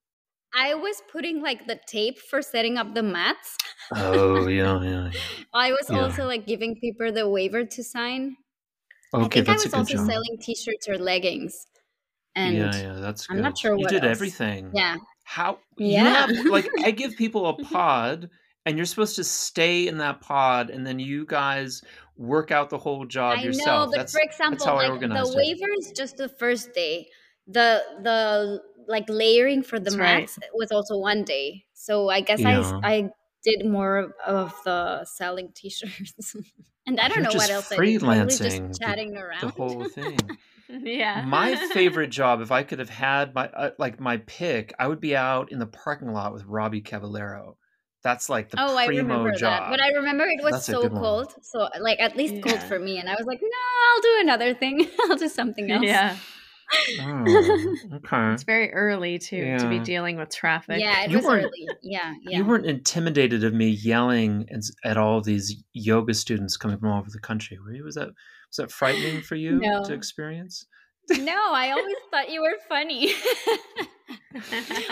I 0.54 0.74
was 0.74 1.02
putting 1.10 1.40
like 1.42 1.66
the 1.66 1.80
tape 1.86 2.18
for 2.18 2.42
setting 2.42 2.76
up 2.78 2.94
the 2.94 3.02
mats. 3.02 3.56
Oh 3.94 4.46
yeah, 4.48 4.80
yeah. 4.82 5.10
yeah. 5.12 5.20
I 5.54 5.70
was 5.72 5.88
Yeah. 5.90 6.00
also 6.00 6.26
like 6.26 6.46
giving 6.46 6.76
people 6.80 7.12
the 7.12 7.28
waiver 7.28 7.64
to 7.64 7.82
sign. 7.84 8.36
I 9.14 9.22
Okay, 9.24 9.40
think 9.40 9.48
I 9.48 9.52
that's 9.52 9.64
was 9.64 9.72
a 9.72 9.76
good 9.76 9.80
also 9.80 9.96
job. 9.96 10.06
selling 10.06 10.38
T-shirts 10.40 10.88
or 10.88 10.98
leggings. 10.98 11.66
And 12.34 12.56
yeah, 12.56 12.74
yeah, 12.76 12.92
that's 12.94 13.26
good. 13.26 13.36
I'm 13.36 13.42
not 13.42 13.58
sure 13.58 13.72
You 13.76 13.84
what 13.84 13.90
did 13.90 14.04
else. 14.04 14.12
everything. 14.12 14.70
yeah, 14.74 14.96
How 15.24 15.58
you 15.76 15.92
Yeah. 15.92 16.26
have 16.26 16.30
like 16.46 16.68
I 16.82 16.90
give 17.02 17.16
people 17.16 17.46
a 17.46 17.54
pod 17.64 18.30
and 18.64 18.76
you're 18.76 18.86
supposed 18.86 19.16
to 19.16 19.24
stay 19.24 19.86
in 19.86 19.98
that 19.98 20.20
pod 20.22 20.70
and 20.70 20.86
then 20.86 20.98
you 20.98 21.26
guys 21.26 21.82
work 22.16 22.50
out 22.50 22.70
the 22.70 22.78
whole 22.78 23.04
job 23.04 23.38
I 23.38 23.42
yourself. 23.42 23.86
know. 23.86 23.90
But 23.90 23.96
that's 23.98 24.12
for 24.12 24.20
example, 24.22 24.66
like 24.74 25.00
the 25.00 25.32
waiver 25.36 25.72
is 25.78 25.92
just 25.96 26.16
the 26.16 26.28
first 26.28 26.72
day. 26.72 27.08
The 27.46 27.82
the 28.02 28.62
like 28.88 29.04
layering 29.08 29.62
for 29.62 29.78
the 29.78 29.84
That's 29.84 29.96
right. 29.96 30.20
mats 30.20 30.38
was 30.54 30.70
also 30.72 30.96
one 30.98 31.24
day. 31.24 31.64
So 31.74 32.08
I 32.08 32.20
guess 32.20 32.40
Yeah. 32.40 32.80
I 32.82 32.92
I 32.94 33.10
did 33.44 33.66
more 33.66 33.96
of, 33.98 34.12
of 34.26 34.54
the 34.64 35.04
selling 35.04 35.50
T-shirts. 35.54 36.36
and 36.86 37.00
I 37.00 37.08
don't 37.08 37.16
You're 37.18 37.24
know 37.24 37.28
what 37.36 37.48
just 37.48 37.50
else 37.50 37.72
I 37.72 37.76
did. 37.84 38.00
Probably 38.00 38.16
freelancing 38.18 38.42
just 38.42 38.56
the- 38.72 38.78
chatting 38.80 39.16
around. 39.16 39.40
the 39.42 39.48
whole 39.48 39.84
thing. 39.88 40.18
yeah. 40.68 41.24
my 41.26 41.56
favorite 41.72 42.10
job, 42.10 42.40
if 42.40 42.50
I 42.52 42.62
could 42.62 42.78
have 42.78 42.90
had 42.90 43.34
my 43.34 43.48
uh, 43.48 43.70
like 43.78 43.98
my 44.00 44.18
pick, 44.18 44.72
I 44.78 44.86
would 44.88 45.00
be 45.00 45.16
out 45.16 45.50
in 45.52 45.58
the 45.58 45.66
parking 45.66 46.12
lot 46.12 46.32
with 46.32 46.44
Robbie 46.44 46.80
Cavallero. 46.82 47.56
That's 48.04 48.28
like 48.28 48.50
the 48.50 48.56
Oh, 48.60 48.76
I 48.76 48.86
remember 48.86 49.30
job. 49.32 49.62
that. 49.64 49.70
But 49.70 49.80
I 49.80 49.88
remember 49.90 50.24
it 50.24 50.42
was 50.42 50.52
That's 50.54 50.66
so 50.66 50.82
good 50.82 50.92
one. 50.92 51.02
cold. 51.02 51.34
So 51.42 51.68
like 51.80 52.00
at 52.00 52.16
least 52.16 52.42
cold 52.44 52.60
for 52.62 52.78
me. 52.78 52.98
And 52.98 53.08
I 53.08 53.14
was 53.14 53.26
like, 53.26 53.40
no, 53.40 53.48
I'll 53.94 54.00
do 54.02 54.20
another 54.22 54.54
thing. 54.54 54.88
I'll 55.08 55.16
do 55.16 55.28
something 55.28 55.70
else. 55.70 55.84
Yeah. 55.84 56.16
Oh, 57.00 57.76
okay. 57.96 58.32
It's 58.32 58.42
very 58.44 58.72
early 58.72 59.18
too 59.18 59.56
to 59.58 59.68
be 59.68 59.78
dealing 59.78 60.16
with 60.16 60.30
traffic. 60.34 60.80
Yeah, 60.80 61.04
it 61.04 61.10
You 61.10 61.18
was 61.18 61.26
weren't- 61.26 61.44
early. 61.46 61.68
Yeah, 61.82 62.14
yeah. 62.22 62.38
You 62.38 62.44
weren't 62.44 62.66
intimidated 62.66 63.44
of 63.44 63.52
me 63.54 63.68
yelling 63.68 64.46
at, 64.50 64.62
at 64.84 64.96
all 64.96 65.18
of 65.18 65.24
these 65.24 65.62
yoga 65.72 66.14
students 66.14 66.56
coming 66.56 66.78
from 66.78 66.88
all 66.90 66.98
over 67.00 67.10
the 67.10 67.20
country, 67.20 67.58
were 67.58 67.72
you? 67.72 67.84
Was 67.84 67.94
that 67.96 68.08
was 68.08 68.56
that 68.58 68.70
frightening 68.72 69.22
for 69.22 69.34
you 69.36 69.60
No. 69.60 69.84
to 69.84 69.92
experience? 69.94 70.66
no, 71.10 71.32
I 71.52 71.70
always 71.72 71.96
thought 72.10 72.30
you 72.30 72.42
were 72.42 72.56
funny. 72.68 73.12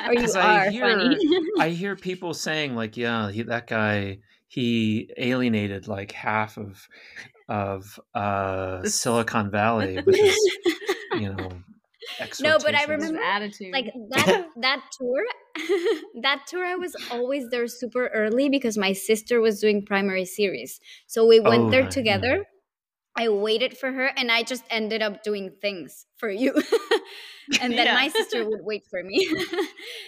or 0.06 0.12
you 0.12 0.20
'Cause 0.20 0.36
I 0.36 0.70
hear- 0.70 0.98
funny. 0.98 1.18
I 1.58 1.68
hear 1.80 1.96
people 1.96 2.34
saying 2.34 2.74
like, 2.74 2.96
"Yeah, 2.96 3.30
he, 3.30 3.42
that 3.42 3.66
guy, 3.66 4.18
he 4.48 5.10
alienated 5.16 5.88
like 5.88 6.12
half 6.12 6.56
of 6.58 6.86
of 7.48 7.98
uh, 8.14 8.82
Silicon 8.84 9.50
Valley 9.50 10.00
with 10.04 10.16
his, 10.16 10.36
you 11.14 11.32
know." 11.32 11.50
No, 12.40 12.58
but 12.58 12.74
I 12.74 12.84
remember- 12.84 13.22
attitude. 13.22 13.72
like 13.72 13.92
that 14.10 14.46
that 14.60 14.80
tour 14.98 15.22
that 16.22 16.44
tour 16.46 16.64
i 16.64 16.76
was 16.76 16.94
always 17.10 17.48
there 17.50 17.66
super 17.68 18.06
early 18.08 18.48
because 18.48 18.78
my 18.78 18.92
sister 18.92 19.40
was 19.40 19.60
doing 19.60 19.84
primary 19.84 20.24
series. 20.24 20.80
So 21.06 21.26
we 21.26 21.40
went 21.40 21.64
Oh, 21.64 21.70
there 21.70 21.82
right, 21.82 21.90
together. 21.90 22.44
I 23.18 23.28
waited 23.28 23.76
for 23.76 23.90
her 23.92 24.06
and 24.16 24.30
i 24.30 24.42
just 24.42 24.64
ended 24.70 25.02
up 25.02 25.22
doing 25.22 25.50
things 25.60 26.06
for 26.16 26.30
you. 26.30 26.54
And 27.60 27.72
then 27.76 27.86
Yeah. 27.86 27.94
my 27.94 28.08
sister 28.08 28.48
would 28.48 28.60
wait 28.62 28.84
for 28.88 29.02
me. 29.02 29.26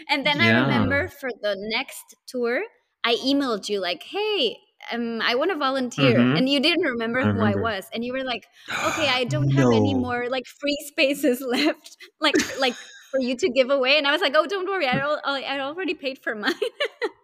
And 0.08 0.24
then 0.24 0.40
i 0.40 0.48
remember 0.62 1.08
for 1.08 1.30
the 1.42 1.56
next 1.58 2.14
tour 2.26 2.62
i 3.04 3.14
emailed 3.16 3.68
you 3.68 3.80
like 3.80 4.02
hey 4.04 4.56
um, 4.92 5.20
I 5.22 5.34
want 5.34 5.50
to 5.50 5.56
volunteer, 5.56 6.14
Mhm. 6.14 6.36
and 6.36 6.48
you 6.48 6.60
didn't 6.60 6.82
remember 6.84 7.24
I 7.24 7.26
who. 7.26 7.42
I 7.42 7.54
was, 7.56 7.88
and 7.92 8.04
you 8.04 8.12
were 8.12 8.24
like, 8.24 8.48
"Okay, 8.82 9.08
I 9.08 9.24
don't 9.24 9.50
have 9.50 9.70
any 9.72 9.94
more 9.94 10.28
like 10.28 10.46
free 10.46 10.76
spaces 10.88 11.40
left, 11.46 11.96
like 12.20 12.36
like 12.58 12.76
for 13.10 13.20
you 13.20 13.36
to 13.36 13.48
give 13.50 13.70
away." 13.70 13.98
And 13.98 14.06
I 14.06 14.12
was 14.12 14.20
like, 14.20 14.34
"Oh, 14.36 14.46
don't 14.46 14.66
worry, 14.68 14.86
I 14.88 14.98
al- 14.98 15.20
I 15.24 15.42
I 15.42 15.60
already 15.60 15.94
paid 15.94 16.18
for 16.18 16.34
mine." 16.34 16.54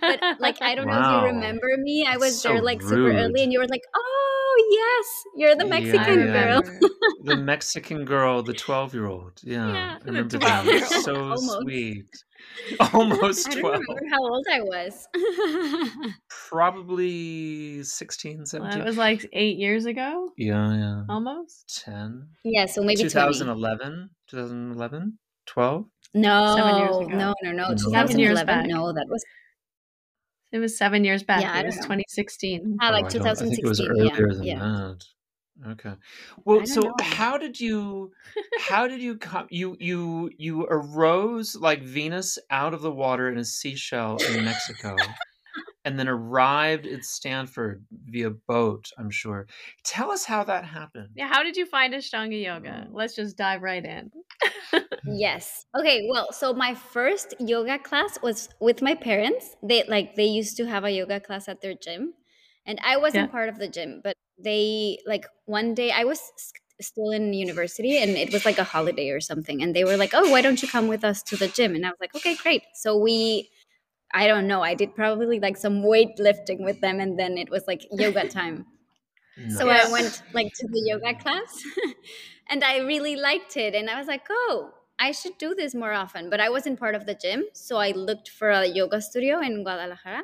but 0.00 0.20
like, 0.40 0.60
I 0.62 0.74
don't 0.74 0.86
know 0.86 1.00
if 1.00 1.22
you 1.22 1.26
remember 1.34 1.66
me. 1.78 2.06
I 2.08 2.16
was 2.16 2.40
So 2.40 2.48
there 2.54 2.62
like 2.62 2.82
super 2.82 3.10
early, 3.12 3.42
and 3.42 3.52
you 3.52 3.58
were 3.58 3.66
like, 3.68 3.82
"Oh 3.94 4.54
yes, 4.80 5.06
you're 5.36 5.56
the 5.56 5.66
Mexican 5.66 6.20
yeah. 6.26 6.32
girl." 6.60 6.62
the 7.24 7.36
Mexican 7.36 8.04
girl, 8.04 8.42
the 8.42 8.54
twelve-year-old. 8.54 9.40
Yeah, 9.42 9.72
Yeah, 9.72 9.98
I 10.00 10.04
remember 10.04 10.38
that. 10.38 10.88
So 11.04 11.14
Almost. 11.16 11.60
sweet. 11.62 12.06
Almost 12.92 13.52
twelve. 13.52 13.56
I 13.56 13.60
don't 13.60 13.60
twelve. 13.60 13.80
remember 13.80 14.08
how 14.10 14.22
old 14.22 14.46
I 14.52 14.60
was. 14.62 15.08
Probably 16.48 17.82
16, 17.82 18.36
Well, 18.38 18.46
17. 18.46 18.80
it 18.80 18.84
was 18.84 18.96
like 18.96 19.28
eight 19.32 19.56
years 19.58 19.84
ago, 19.86 20.30
yeah, 20.36 20.72
yeah. 20.74 21.02
almost. 21.08 21.82
10. 21.84 22.26
yeah, 22.44 22.66
so 22.66 22.82
maybe 22.82 23.02
20. 23.02 23.10
2011 23.10 24.10
2011 24.28 25.18
12 25.46 25.84
No, 26.14 26.54
Seven 26.56 26.76
years 26.78 26.96
no, 27.08 27.34
no, 27.42 27.52
no. 27.52 27.74
2011. 27.74 28.68
No, 28.68 28.92
that 28.92 29.06
was 29.08 29.24
It 30.52 30.58
was 30.58 30.78
seven 30.78 31.04
years 31.04 31.22
back. 31.22 31.42
Yeah, 31.42 31.58
it 31.60 31.66
was 31.66 31.76
know. 31.76 31.82
2016. 31.82 32.78
ah, 32.80 32.88
Oh, 32.88 32.92
like 32.92 33.06
I 33.06 33.08
don't- 33.08 33.26
I 33.26 33.34
think 33.34 33.58
it 33.58 33.64
was 33.64 33.78
2016. 33.78 34.06
yeah, 34.06 34.12
earlier 34.12 34.34
than 34.34 34.44
yeah. 34.44 34.58
that 34.58 35.04
okay 35.70 35.94
well 36.44 36.66
so 36.66 36.82
know. 36.82 36.94
how 37.00 37.38
did 37.38 37.58
you 37.58 38.12
how 38.60 38.86
did 38.86 39.00
you 39.00 39.16
come 39.16 39.46
you 39.48 39.74
you 39.80 40.30
you 40.36 40.66
arose 40.68 41.56
like 41.56 41.80
venus 41.82 42.38
out 42.50 42.74
of 42.74 42.82
the 42.82 42.92
water 42.92 43.30
in 43.30 43.38
a 43.38 43.44
seashell 43.44 44.18
in 44.18 44.44
mexico 44.44 44.94
and 45.86 45.98
then 45.98 46.08
arrived 46.08 46.86
at 46.86 47.04
stanford 47.04 47.86
via 48.10 48.30
boat 48.48 48.90
i'm 48.98 49.10
sure 49.10 49.46
tell 49.84 50.10
us 50.10 50.26
how 50.26 50.44
that 50.44 50.64
happened 50.66 51.10
Yeah, 51.14 51.28
how 51.28 51.42
did 51.42 51.56
you 51.56 51.66
find 51.66 51.94
Ashtanga 51.94 52.42
yoga? 52.42 52.88
Mm. 52.88 52.90
Let's 52.92 53.16
just 53.16 53.36
dive 53.38 53.62
right 53.62 53.84
in. 53.84 54.10
Yes. 55.08 55.64
Okay, 55.78 56.06
well, 56.10 56.32
so 56.32 56.52
my 56.52 56.74
first 56.74 57.34
yoga 57.38 57.78
class 57.78 58.18
was 58.22 58.48
with 58.60 58.82
my 58.82 58.94
parents. 58.94 59.56
They 59.62 59.84
like 59.88 60.16
they 60.16 60.24
used 60.26 60.56
to 60.58 60.66
have 60.66 60.84
a 60.84 60.90
yoga 60.90 61.20
class 61.20 61.48
at 61.48 61.60
their 61.60 61.74
gym. 61.74 62.14
And 62.66 62.80
I 62.84 62.96
wasn't 62.96 63.26
Yeah. 63.26 63.30
part 63.30 63.48
of 63.48 63.58
the 63.58 63.68
gym, 63.68 64.00
but 64.02 64.14
they 64.38 64.98
like 65.06 65.26
one 65.46 65.74
day 65.74 65.92
I 65.92 66.04
was 66.04 66.20
still 66.80 67.10
in 67.10 67.32
university 67.32 67.98
and 67.98 68.10
it 68.10 68.32
was 68.32 68.44
like 68.44 68.58
a 68.58 68.64
holiday 68.64 69.10
or 69.10 69.20
something 69.20 69.62
and 69.62 69.74
they 69.74 69.84
were 69.84 69.96
like, 69.96 70.12
"Oh, 70.14 70.30
why 70.30 70.42
don't 70.42 70.60
you 70.62 70.68
come 70.68 70.88
with 70.88 71.04
us 71.04 71.22
to 71.24 71.36
the 71.36 71.48
gym?" 71.48 71.74
And 71.76 71.86
I 71.86 71.90
was 71.90 71.98
like, 72.00 72.14
"Okay, 72.14 72.34
great." 72.34 72.62
So 72.74 72.96
we 72.98 73.48
I 74.12 74.26
don't 74.26 74.46
know, 74.46 74.62
I 74.62 74.74
did 74.74 74.94
probably 74.94 75.40
like 75.40 75.56
some 75.56 75.82
weightlifting 75.82 76.64
with 76.64 76.80
them 76.80 77.00
and 77.00 77.18
then 77.18 77.36
it 77.36 77.50
was 77.50 77.66
like 77.66 77.86
yoga 77.90 78.28
time. 78.40 78.66
So 79.50 79.68
I 79.68 79.90
went 79.90 80.22
like 80.32 80.50
to 80.54 80.68
the 80.68 80.80
yoga 80.80 81.14
class 81.18 81.62
and 82.48 82.64
I 82.64 82.78
really 82.78 83.16
liked 83.16 83.56
it. 83.56 83.74
And 83.74 83.90
I 83.90 83.98
was 83.98 84.06
like, 84.06 84.26
oh, 84.30 84.70
I 84.98 85.12
should 85.12 85.36
do 85.36 85.54
this 85.54 85.74
more 85.74 85.92
often. 85.92 86.30
But 86.30 86.40
I 86.40 86.48
wasn't 86.48 86.80
part 86.80 86.94
of 86.94 87.04
the 87.04 87.14
gym. 87.14 87.44
So 87.52 87.76
I 87.76 87.90
looked 87.90 88.30
for 88.30 88.48
a 88.48 88.64
yoga 88.64 89.02
studio 89.02 89.40
in 89.40 89.62
Guadalajara 89.62 90.22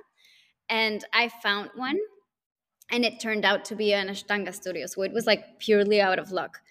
and 0.70 1.04
I 1.12 1.28
found 1.28 1.70
one. 1.74 1.98
And 2.90 3.04
it 3.04 3.20
turned 3.20 3.44
out 3.44 3.64
to 3.66 3.74
be 3.74 3.92
an 3.92 4.08
Ashtanga 4.08 4.54
studio. 4.54 4.86
So 4.86 5.02
it 5.02 5.12
was 5.12 5.26
like 5.26 5.58
purely 5.58 6.00
out 6.00 6.18
of 6.18 6.32
luck. 6.32 6.61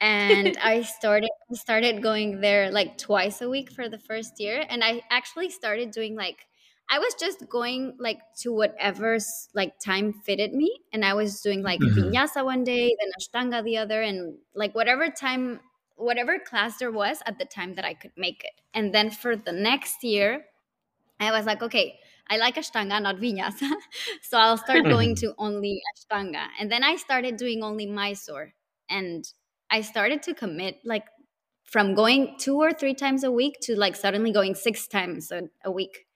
And 0.00 0.56
I 0.62 0.82
started 0.82 1.30
started 1.52 2.02
going 2.02 2.40
there 2.40 2.70
like 2.70 2.96
twice 2.98 3.42
a 3.42 3.48
week 3.50 3.70
for 3.70 3.88
the 3.88 3.98
first 3.98 4.40
year. 4.40 4.64
And 4.68 4.82
I 4.82 5.02
actually 5.10 5.50
started 5.50 5.90
doing 5.90 6.16
like 6.16 6.46
I 6.88 6.98
was 6.98 7.14
just 7.14 7.48
going 7.48 7.96
like 7.98 8.20
to 8.38 8.52
whatever's 8.52 9.48
like 9.54 9.78
time 9.78 10.12
fitted 10.12 10.52
me, 10.54 10.80
and 10.92 11.04
I 11.04 11.14
was 11.14 11.40
doing 11.40 11.62
like 11.62 11.80
Mhm. 11.80 11.94
vinyasa 11.96 12.44
one 12.44 12.64
day, 12.64 12.96
then 13.00 13.10
ashtanga 13.20 13.62
the 13.64 13.76
other, 13.78 14.02
and 14.02 14.38
like 14.54 14.74
whatever 14.74 15.08
time, 15.10 15.60
whatever 15.96 16.38
class 16.40 16.78
there 16.78 16.90
was 16.90 17.22
at 17.26 17.38
the 17.38 17.44
time 17.44 17.74
that 17.74 17.84
I 17.84 17.94
could 17.94 18.12
make 18.16 18.42
it. 18.42 18.60
And 18.74 18.92
then 18.94 19.10
for 19.10 19.36
the 19.36 19.52
next 19.52 20.02
year, 20.02 20.46
I 21.20 21.32
was 21.32 21.46
like, 21.46 21.62
okay, 21.62 21.98
I 22.28 22.38
like 22.38 22.56
ashtanga, 22.56 23.00
not 23.02 23.16
vinyasa, 23.16 23.70
so 24.22 24.38
I'll 24.38 24.56
start 24.56 24.88
going 24.88 25.14
to 25.16 25.34
only 25.38 25.80
ashtanga. 25.94 26.46
And 26.58 26.70
then 26.72 26.82
I 26.84 26.96
started 26.96 27.36
doing 27.36 27.62
only 27.62 27.86
Mysore, 27.86 28.54
and 28.88 29.24
I 29.70 29.80
started 29.82 30.22
to 30.24 30.34
commit 30.34 30.80
like 30.84 31.06
from 31.64 31.94
going 31.94 32.36
two 32.38 32.56
or 32.56 32.72
three 32.72 32.94
times 32.94 33.24
a 33.24 33.30
week 33.30 33.56
to 33.62 33.76
like 33.76 33.96
suddenly 33.96 34.32
going 34.32 34.54
six 34.54 34.88
times 34.88 35.30
a, 35.30 35.42
a 35.64 35.70
week 35.70 36.06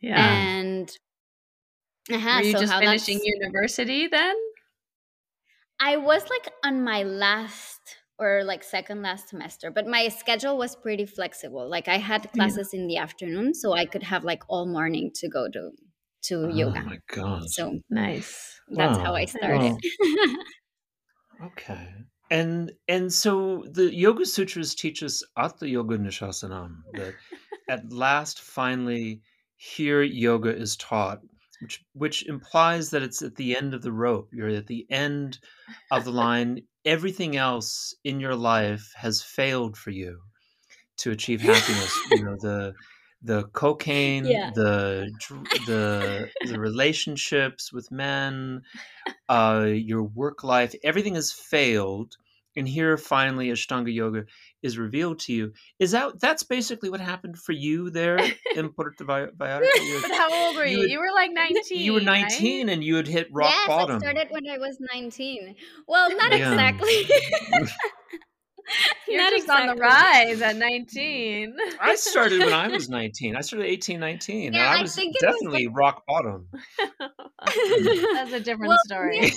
Yeah. 0.00 0.16
and 0.16 0.90
uh-huh, 2.10 2.42
Were 2.42 2.46
you 2.46 2.52
so 2.52 2.58
just 2.58 2.72
finishing 2.78 3.20
university 3.22 4.06
then? 4.08 4.36
I 5.80 5.96
was 5.96 6.28
like 6.30 6.48
on 6.64 6.82
my 6.82 7.02
last 7.02 7.80
or 8.18 8.44
like 8.44 8.62
second 8.62 9.02
last 9.02 9.28
semester 9.28 9.70
but 9.72 9.86
my 9.88 10.06
schedule 10.08 10.56
was 10.56 10.76
pretty 10.76 11.04
flexible 11.04 11.68
like 11.68 11.88
i 11.88 11.98
had 11.98 12.30
classes 12.32 12.72
in 12.72 12.86
the 12.86 12.96
afternoon 12.96 13.52
so 13.52 13.72
i 13.72 13.84
could 13.84 14.04
have 14.04 14.22
like 14.22 14.44
all 14.48 14.66
morning 14.66 15.10
to 15.12 15.28
go 15.28 15.48
to 15.50 15.72
to 16.22 16.46
Oh 16.46 16.48
yoga 16.48 16.84
my 16.84 16.98
god. 17.08 17.42
so 17.44 17.80
Nice. 17.90 18.60
that's 18.68 18.98
how 18.98 19.14
i 19.16 19.24
started 19.24 19.74
Okay. 21.40 22.06
And 22.34 22.72
and 22.88 23.12
so 23.12 23.64
the 23.78 23.94
Yoga 23.94 24.26
Sutras 24.26 24.74
teach 24.74 25.02
us 25.04 25.22
Atha 25.36 25.68
Yoga 25.68 25.96
Anushasanam 25.98 26.72
that 26.94 27.14
at 27.68 27.92
last 28.04 28.40
finally 28.40 29.20
here 29.56 30.02
yoga 30.02 30.52
is 30.64 30.76
taught, 30.76 31.20
which 31.62 31.84
which 31.92 32.26
implies 32.26 32.90
that 32.90 33.02
it's 33.02 33.22
at 33.22 33.36
the 33.36 33.56
end 33.56 33.72
of 33.72 33.82
the 33.82 33.92
rope. 33.92 34.30
You're 34.32 34.48
at 34.48 34.66
the 34.66 34.84
end 34.90 35.38
of 35.92 36.04
the 36.04 36.10
line. 36.24 36.62
Everything 36.84 37.36
else 37.36 37.94
in 38.02 38.18
your 38.20 38.34
life 38.34 38.92
has 38.96 39.22
failed 39.22 39.76
for 39.76 39.90
you 39.90 40.18
to 40.98 41.12
achieve 41.12 41.40
happiness. 41.40 41.94
you 42.10 42.24
know, 42.24 42.36
the 42.40 42.74
the 43.22 43.44
cocaine, 43.52 44.26
Yeah. 44.26 44.50
the 44.54 45.08
the 45.66 46.28
the 46.50 46.58
relationships 46.58 47.72
with 47.72 47.90
men, 47.92 48.62
uh, 49.28 49.66
your 49.72 50.02
work 50.02 50.42
life, 50.44 50.74
everything 50.82 51.14
has 51.14 51.30
failed. 51.32 52.16
And 52.56 52.68
here, 52.68 52.96
finally, 52.96 53.48
Ashtanga 53.48 53.92
Yoga 53.92 54.24
is 54.62 54.78
revealed 54.78 55.18
to 55.20 55.32
you. 55.32 55.52
Is 55.78 55.90
that 55.90 56.20
that's 56.20 56.42
basically 56.44 56.88
what 56.90 57.00
happened 57.00 57.36
for 57.38 57.52
you 57.52 57.90
there 57.90 58.18
in 58.56 58.68
Puerto 58.70 59.04
Val- 59.04 59.28
Vallarta? 59.36 59.66
You, 59.76 59.98
But 60.02 60.10
how 60.12 60.32
old 60.32 60.56
were 60.56 60.64
You 60.64 60.72
you? 60.76 60.78
would- 60.80 60.90
You 60.90 60.98
were 61.00 61.12
like 61.14 61.30
19. 61.32 61.78
you 61.80 61.92
were 61.94 61.98
right? 62.00 62.22
19 62.30 62.68
and 62.68 62.82
you 62.84 62.94
had 62.96 63.06
hit 63.08 63.28
rock 63.32 63.50
yes 63.50 63.66
bottom. 63.68 63.96
i 63.96 63.98
started 63.98 64.28
when 64.30 64.48
i 64.48 64.56
was 64.58 64.78
19 64.92 65.54
well 65.88 66.08
not 66.16 66.30
Yeah. 66.32 66.50
exactly 66.52 67.06
You're 69.06 69.18
Not 69.20 69.32
just 69.34 69.48
on 69.50 69.66
the 69.66 69.74
rise 69.74 70.40
at 70.40 70.56
19. 70.56 71.54
I 71.82 71.94
started 71.96 72.38
when 72.40 72.54
I 72.54 72.68
was 72.68 72.88
19. 73.00 73.36
I 73.36 73.42
started 73.42 73.66
18, 73.66 74.00
19. 74.00 74.46
and 74.46 74.54
Yeah, 74.54 74.70
I 74.70 74.78
I 74.78 74.80
was 74.82 74.94
think 74.94 75.14
it 75.14 75.22
was 75.26 75.34
definitely 75.34 75.66
rock 75.68 76.02
bottom. 76.08 76.48
That's 77.44 78.32
a 78.32 78.40
different 78.40 78.68
Well, 78.70 78.78
story. 78.86 79.32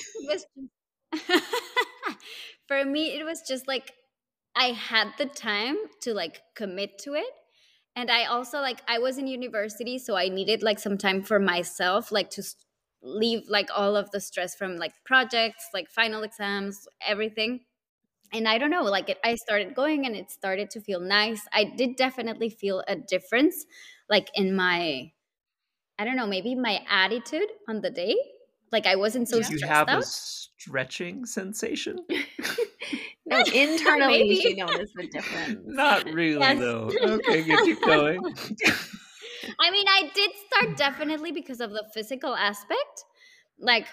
For 2.67 2.83
me 2.85 3.17
it 3.17 3.23
was 3.25 3.41
just 3.41 3.67
like 3.67 3.93
i 4.55 4.67
had 4.67 5.09
the 5.17 5.25
time 5.25 5.77
to 6.01 6.13
like 6.13 6.41
commit 6.55 6.97
to 6.99 7.13
it. 7.13 7.29
And 7.95 8.11
i 8.11 8.25
also 8.25 8.59
like 8.61 8.81
i 8.87 8.99
was 8.99 9.17
in 9.17 9.27
university 9.27 9.97
so 9.99 10.15
i 10.15 10.29
needed 10.29 10.63
like 10.63 10.79
some 10.79 10.97
time 10.97 11.23
for 11.23 11.39
myself 11.39 12.11
like 12.11 12.29
to 12.31 12.43
leave 13.01 13.43
like 13.49 13.69
all 13.75 13.95
of 13.95 14.11
the 14.11 14.19
stress 14.19 14.55
from 14.55 14.77
like 14.77 14.93
projects 15.05 15.69
like 15.73 15.89
final 15.89 16.23
exams 16.23 16.87
everything. 17.05 17.61
And 18.33 18.47
i 18.47 18.57
don't 18.57 18.71
know 18.71 18.83
like 18.83 19.09
it, 19.09 19.19
i 19.23 19.35
started 19.35 19.75
going 19.75 20.05
and 20.05 20.15
it 20.15 20.31
started 20.31 20.69
to 20.71 20.81
feel 20.81 20.99
nice. 20.99 21.41
I 21.53 21.63
did 21.65 21.95
definitely 21.95 22.49
feel 22.49 22.83
a 22.87 22.95
difference 22.95 23.65
like 24.09 24.29
in 24.35 24.55
my 24.55 25.11
i 25.99 26.05
don't 26.05 26.15
know 26.17 26.27
maybe 26.27 26.55
my 26.55 26.81
attitude 26.89 27.49
on 27.69 27.81
the 27.81 27.89
day 27.91 28.15
like 28.71 28.85
i 28.85 28.95
wasn't 28.95 29.27
so 29.27 29.39
Did 29.39 29.49
you 29.49 29.67
have 29.67 29.87
out 29.87 29.99
a 29.99 30.01
stretching 30.03 31.25
sensation? 31.25 31.97
No, 33.25 33.43
internally 33.51 34.19
Maybe. 34.29 34.35
she 34.35 34.53
noticed 34.55 34.95
the 34.95 35.03
difference. 35.03 35.67
Not 35.67 36.05
really, 36.07 36.39
Yes. 36.39 36.59
though. 36.59 36.97
Okay, 37.03 37.41
you 37.41 37.57
keep 37.59 37.83
going. 37.85 38.21
I 39.59 39.71
mean, 39.71 39.85
I 39.87 40.11
did 40.13 40.31
start 40.47 40.77
definitely 40.77 41.31
because 41.31 41.59
of 41.61 41.71
the 41.71 41.83
physical 41.93 42.35
aspect. 42.35 43.05
Like, 43.59 43.87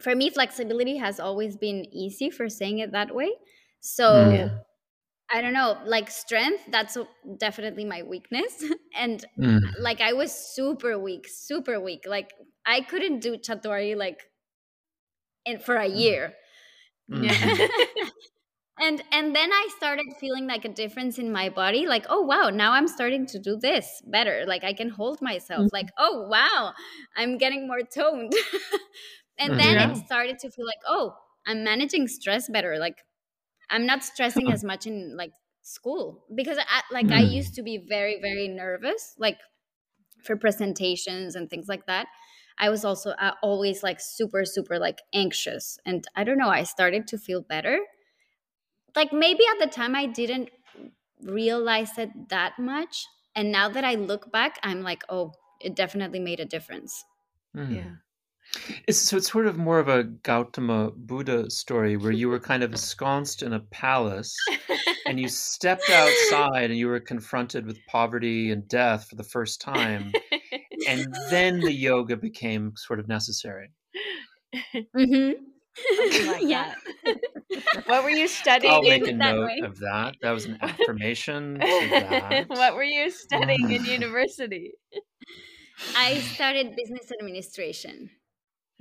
for 0.00 0.14
me, 0.16 0.30
flexibility 0.30 0.96
has 0.98 1.20
always 1.20 1.56
been 1.56 1.86
easy 1.94 2.30
for 2.30 2.48
saying 2.48 2.78
it 2.80 2.92
that 2.92 3.14
way. 3.14 3.32
So, 3.80 4.12
Mm. 4.12 4.32
Yeah. 4.32 4.58
I 5.30 5.42
don't 5.42 5.54
know, 5.54 5.80
like 5.86 6.10
strength, 6.10 6.64
that's 6.70 6.98
definitely 7.38 7.84
my 7.86 8.02
weakness. 8.02 8.64
And 8.94 9.24
Mm. 9.38 9.60
like, 9.78 10.00
I 10.00 10.12
was 10.12 10.32
super 10.32 10.98
weak, 10.98 11.26
super 11.28 11.80
weak. 11.80 12.04
Like, 12.06 12.32
I 12.66 12.80
couldn't 12.82 13.20
do 13.20 13.38
chatori 13.38 13.96
like 13.96 14.30
in, 15.44 15.58
for 15.58 15.76
a 15.76 15.86
year. 15.86 16.34
Mm. 17.10 17.30
Yeah. 17.32 17.56
and 18.80 19.02
and 19.12 19.36
then 19.36 19.52
i 19.52 19.68
started 19.76 20.06
feeling 20.18 20.46
like 20.46 20.64
a 20.64 20.68
difference 20.68 21.18
in 21.18 21.30
my 21.30 21.48
body 21.48 21.86
like 21.86 22.06
oh 22.08 22.22
wow 22.22 22.48
now 22.48 22.72
i'm 22.72 22.88
starting 22.88 23.26
to 23.26 23.38
do 23.38 23.56
this 23.56 24.02
better 24.06 24.44
like 24.46 24.64
i 24.64 24.72
can 24.72 24.88
hold 24.88 25.20
myself 25.20 25.68
like 25.72 25.90
oh 25.98 26.26
wow 26.28 26.72
i'm 27.16 27.36
getting 27.36 27.66
more 27.68 27.82
toned 27.82 28.32
and 29.38 29.58
then 29.58 29.78
Yeah. 29.78 29.90
it 29.90 29.96
started 29.96 30.38
to 30.38 30.50
feel 30.50 30.64
like 30.66 30.80
oh 30.86 31.14
i'm 31.46 31.62
managing 31.62 32.08
stress 32.08 32.48
better 32.48 32.78
like 32.78 33.04
i'm 33.70 33.86
not 33.86 34.04
stressing 34.04 34.52
as 34.52 34.64
much 34.64 34.86
in 34.86 35.16
like 35.16 35.32
school 35.62 36.24
because 36.34 36.58
I, 36.58 36.82
like 36.92 37.12
i 37.12 37.20
Mm. 37.20 37.22
used 37.22 37.54
to 37.56 37.62
be 37.62 37.78
very 37.78 38.20
very 38.20 38.48
nervous 38.48 39.14
like 39.18 39.38
for 40.24 40.36
presentations 40.36 41.34
and 41.34 41.50
things 41.50 41.68
like 41.68 41.86
that 41.86 42.06
i 42.58 42.68
was 42.68 42.84
also 42.84 43.10
uh, 43.10 43.32
always 43.42 43.82
like 43.82 44.00
super 44.00 44.44
super 44.44 44.78
like 44.78 45.00
anxious 45.12 45.78
and 45.84 46.06
i 46.16 46.24
don't 46.24 46.38
know 46.38 46.48
i 46.48 46.62
started 46.62 47.06
to 47.06 47.18
feel 47.18 47.40
better 47.42 47.78
like 48.96 49.12
maybe 49.12 49.44
at 49.50 49.58
the 49.58 49.72
time 49.72 49.94
I 49.94 50.06
didn't 50.06 50.50
realize 51.22 51.98
it 51.98 52.10
that 52.28 52.58
much. 52.58 53.06
And 53.34 53.50
now 53.50 53.68
that 53.68 53.84
I 53.84 53.94
look 53.94 54.30
back, 54.30 54.58
I'm 54.62 54.82
like, 54.82 55.02
oh, 55.08 55.32
it 55.60 55.74
definitely 55.74 56.20
made 56.20 56.40
a 56.40 56.44
difference. 56.44 57.04
Mm. 57.56 57.76
Yeah. 57.76 57.90
It's, 58.86 58.98
so 58.98 59.16
it's 59.16 59.30
sort 59.30 59.46
of 59.46 59.56
more 59.56 59.78
of 59.78 59.88
a 59.88 60.04
Gautama 60.04 60.90
Buddha 60.94 61.48
story 61.50 61.96
where 61.96 62.12
you 62.12 62.28
were 62.28 62.40
kind 62.50 62.62
of 62.62 62.72
ensconced 62.72 63.42
in 63.42 63.54
a 63.54 63.60
palace 63.60 64.36
and 65.06 65.18
you 65.18 65.28
stepped 65.28 65.88
outside 65.88 66.70
and 66.70 66.78
you 66.78 66.88
were 66.88 67.00
confronted 67.00 67.64
with 67.64 67.78
poverty 67.86 68.50
and 68.50 68.68
death 68.68 69.08
for 69.08 69.16
the 69.16 69.24
first 69.24 69.60
time. 69.60 70.12
And 70.88 71.14
then 71.30 71.60
the 71.60 71.72
yoga 71.72 72.16
became 72.16 72.72
sort 72.76 73.00
of 73.00 73.08
necessary. 73.08 73.70
Mm-hmm. 74.74 75.32
Like 76.26 76.42
Yeah. 76.42 76.74
that. 77.04 77.82
what 77.86 78.04
were 78.04 78.10
you 78.10 78.28
studying? 78.28 78.70
I'll 78.72 78.82
make 78.82 79.06
a 79.06 79.10
in 79.10 79.18
that 79.18 79.34
note 79.34 79.46
way. 79.46 79.60
of 79.64 79.78
that. 79.78 80.16
That 80.20 80.32
was 80.32 80.44
an 80.44 80.58
affirmation 80.62 81.54
to 81.60 81.88
that. 81.90 82.48
what 82.50 82.74
were 82.74 82.84
you 82.84 83.10
studying 83.10 83.70
in 83.72 83.84
university? 83.98 84.72
I 85.96 86.18
started 86.18 86.76
business 86.76 87.10
administration. 87.18 88.10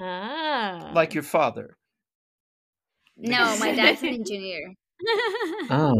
Ah. 0.02 0.92
Like 0.94 1.14
your 1.14 1.24
father. 1.24 1.78
No, 3.18 3.58
my 3.58 3.74
dad's 3.74 4.02
an 4.04 4.10
engineer. 4.10 4.74
Oh. 5.70 5.96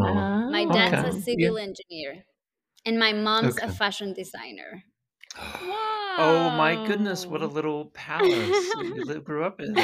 my 0.50 0.66
dad's 0.66 1.08
Okay. 1.08 1.18
a 1.18 1.22
civil 1.22 1.56
engineer. 1.56 2.22
And 2.84 2.98
my 2.98 3.12
mom's 3.14 3.56
a 3.58 3.72
fashion 3.72 4.12
designer. 4.12 4.82
Oh 5.38 6.50
my 6.56 6.84
goodness, 6.86 7.26
what 7.26 7.42
a 7.42 7.46
little 7.46 7.86
palace 7.94 8.74
you 8.76 9.20
grew 9.24 9.44
up 9.44 9.60
in. 9.60 9.74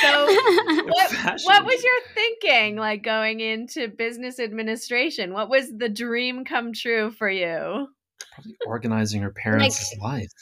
so 0.00 0.26
what, 0.26 1.40
what 1.44 1.64
was 1.64 1.84
your 1.84 2.00
thinking 2.14 2.76
like 2.76 3.02
going 3.02 3.40
into 3.40 3.88
business 3.88 4.38
administration? 4.40 5.32
What 5.32 5.50
was 5.50 5.70
the 5.76 5.88
dream 5.88 6.44
come 6.44 6.72
true 6.72 7.10
for 7.10 7.28
you? 7.28 7.88
Probably 8.34 8.56
organizing 8.66 9.22
her 9.22 9.30
parents' 9.30 9.94
life. 10.00 10.32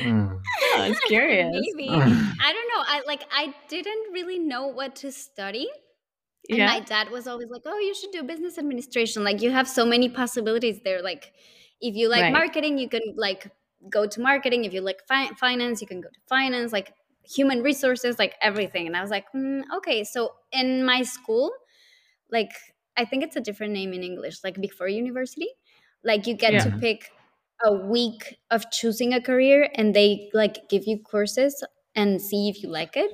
Mm. 0.00 0.40
I 0.76 0.88
was 0.88 1.00
curious. 1.00 1.50
Maybe. 1.52 1.88
I 1.90 1.94
don't 1.94 2.68
know. 2.68 2.82
I 2.86 3.02
like 3.06 3.24
I 3.30 3.54
didn't 3.68 4.12
really 4.12 4.38
know 4.38 4.68
what 4.68 4.96
to 4.96 5.12
study. 5.12 5.68
And 6.50 6.60
my 6.60 6.80
dad 6.80 7.10
was 7.10 7.26
always 7.26 7.50
like, 7.50 7.60
"Oh, 7.66 7.78
you 7.78 7.94
should 7.94 8.10
do 8.10 8.22
business 8.22 8.56
administration. 8.56 9.22
Like 9.22 9.42
you 9.42 9.50
have 9.50 9.68
so 9.68 9.84
many 9.84 10.08
possibilities 10.08 10.80
there. 10.82 11.02
Like 11.02 11.34
if 11.80 11.94
you 11.96 12.08
like 12.08 12.28
Right. 12.28 12.30
marketing, 12.30 12.78
you 12.78 12.88
can 12.88 13.02
like 13.16 13.50
go 13.90 14.06
to 14.06 14.20
marketing. 14.20 14.64
If 14.64 14.72
you 14.72 14.80
like 14.80 15.02
fi- 15.08 15.32
finance, 15.34 15.80
you 15.80 15.86
can 15.86 16.00
go 16.00 16.08
to 16.08 16.20
finance. 16.28 16.72
Like 16.72 16.94
human 17.24 17.62
resources, 17.62 18.18
like 18.18 18.34
everything." 18.40 18.86
And 18.86 18.96
I 18.96 19.00
was 19.02 19.10
like, 19.10 19.26
mm, 19.34 19.62
"Okay." 19.78 20.04
So 20.04 20.34
in 20.52 20.84
my 20.84 21.02
school, 21.02 21.52
like 22.30 22.50
I 22.96 23.04
think 23.04 23.22
it's 23.22 23.36
a 23.36 23.40
different 23.40 23.72
name 23.72 23.92
in 23.92 24.02
English, 24.02 24.42
like 24.44 24.60
before 24.60 24.88
university, 24.88 25.48
like 26.04 26.26
you 26.26 26.34
get 26.34 26.58
to 26.60 26.70
pick 26.70 27.10
a 27.64 27.72
week 27.74 28.38
of 28.50 28.70
choosing 28.70 29.12
a 29.14 29.20
career, 29.22 29.68
and 29.74 29.94
they 29.94 30.30
like 30.34 30.68
give 30.68 30.86
you 30.86 30.98
courses 30.98 31.62
and 31.94 32.20
see 32.22 32.48
if 32.48 32.62
you 32.62 32.68
like 32.68 32.96
it. 32.96 33.12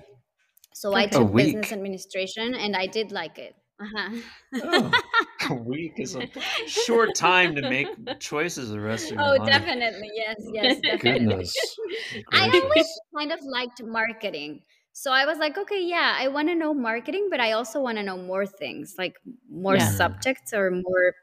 So 0.75 0.95
I 0.95 1.07
took 1.07 1.35
business 1.35 1.73
administration, 1.73 2.55
and 2.55 2.77
I 2.77 2.87
did 2.87 3.13
like 3.13 3.39
it. 3.39 3.57
Uh-huh. 3.81 4.23
Oh, 4.61 4.99
a 5.51 5.55
week 5.55 5.95
is 6.01 6.15
a 6.17 6.29
short 6.65 7.15
time 7.15 7.55
to 7.57 7.63
make 7.63 7.95
choices 8.19 8.71
the 8.71 8.81
rest 8.81 9.11
of 9.11 9.19
your 9.19 9.31
Oh, 9.31 9.39
life. 9.39 9.69
definitely. 9.69 10.11
Yes, 10.15 10.37
yes, 10.53 10.81
definitely. 10.87 11.51
Goodness. 11.53 11.81
I 12.33 12.49
always 12.49 12.87
kind 13.17 13.33
of 13.33 13.41
liked 13.45 13.83
marketing. 13.83 14.65
So 14.93 15.13
I 15.13 15.27
was 15.27 15.39
like, 15.39 15.59
okay, 15.59 15.83
yeah, 15.83 16.15
I 16.19 16.29
want 16.29 16.49
to 16.49 16.55
know 16.55 16.73
marketing, 16.73 17.29
but 17.31 17.41
I 17.41 17.53
also 17.53 17.81
want 17.81 17.99
to 17.99 18.03
know 18.05 18.17
more 18.17 18.47
things, 18.47 18.95
like 18.99 19.15
more 19.49 19.79
Yeah. 19.79 19.81
subjects 19.81 20.53
or 20.53 20.71
more 20.71 21.15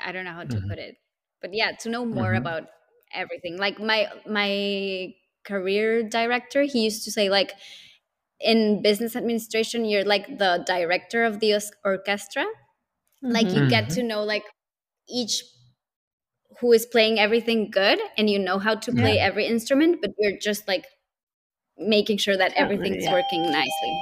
I 0.00 0.12
don't 0.12 0.24
know 0.24 0.32
how 0.32 0.44
to 0.44 0.60
Mhm. 0.60 0.68
put 0.68 0.78
it. 0.78 0.96
But 1.40 1.54
yeah, 1.54 1.72
to 1.80 1.88
know 1.88 2.04
more 2.04 2.34
Mhm. 2.34 2.34
about 2.34 2.64
everything. 3.12 3.56
Like 3.58 3.78
my 3.78 4.08
my 4.26 5.14
career 5.44 6.02
director, 6.02 6.62
he 6.62 6.84
used 6.84 7.04
to 7.04 7.10
say 7.10 7.28
like 7.30 7.52
in 8.40 8.82
business 8.82 9.16
administration 9.16 9.84
you're 9.84 10.04
like 10.04 10.38
the 10.38 10.62
director 10.66 11.24
of 11.24 11.40
the 11.40 11.54
os- 11.54 11.72
orchestra 11.84 12.46
like 13.22 13.50
you 13.52 13.68
get 13.68 13.84
Mhm. 13.86 13.94
to 13.94 14.02
know 14.02 14.22
like 14.24 14.44
each 15.08 15.42
who 16.60 16.72
is 16.72 16.86
playing 16.86 17.18
everything 17.18 17.70
good 17.70 17.98
and 18.16 18.28
you 18.30 18.38
know 18.38 18.58
how 18.58 18.74
to 18.74 18.92
play 18.92 19.18
every 19.18 19.46
instrument 19.46 20.00
but 20.00 20.10
you're 20.18 20.38
just 20.38 20.66
like 20.68 20.84
making 21.78 22.18
sure 22.18 22.36
that 22.36 22.52
everything's 22.54 23.04
yeah. 23.04 23.12
working 23.12 23.42
nicely 23.50 23.94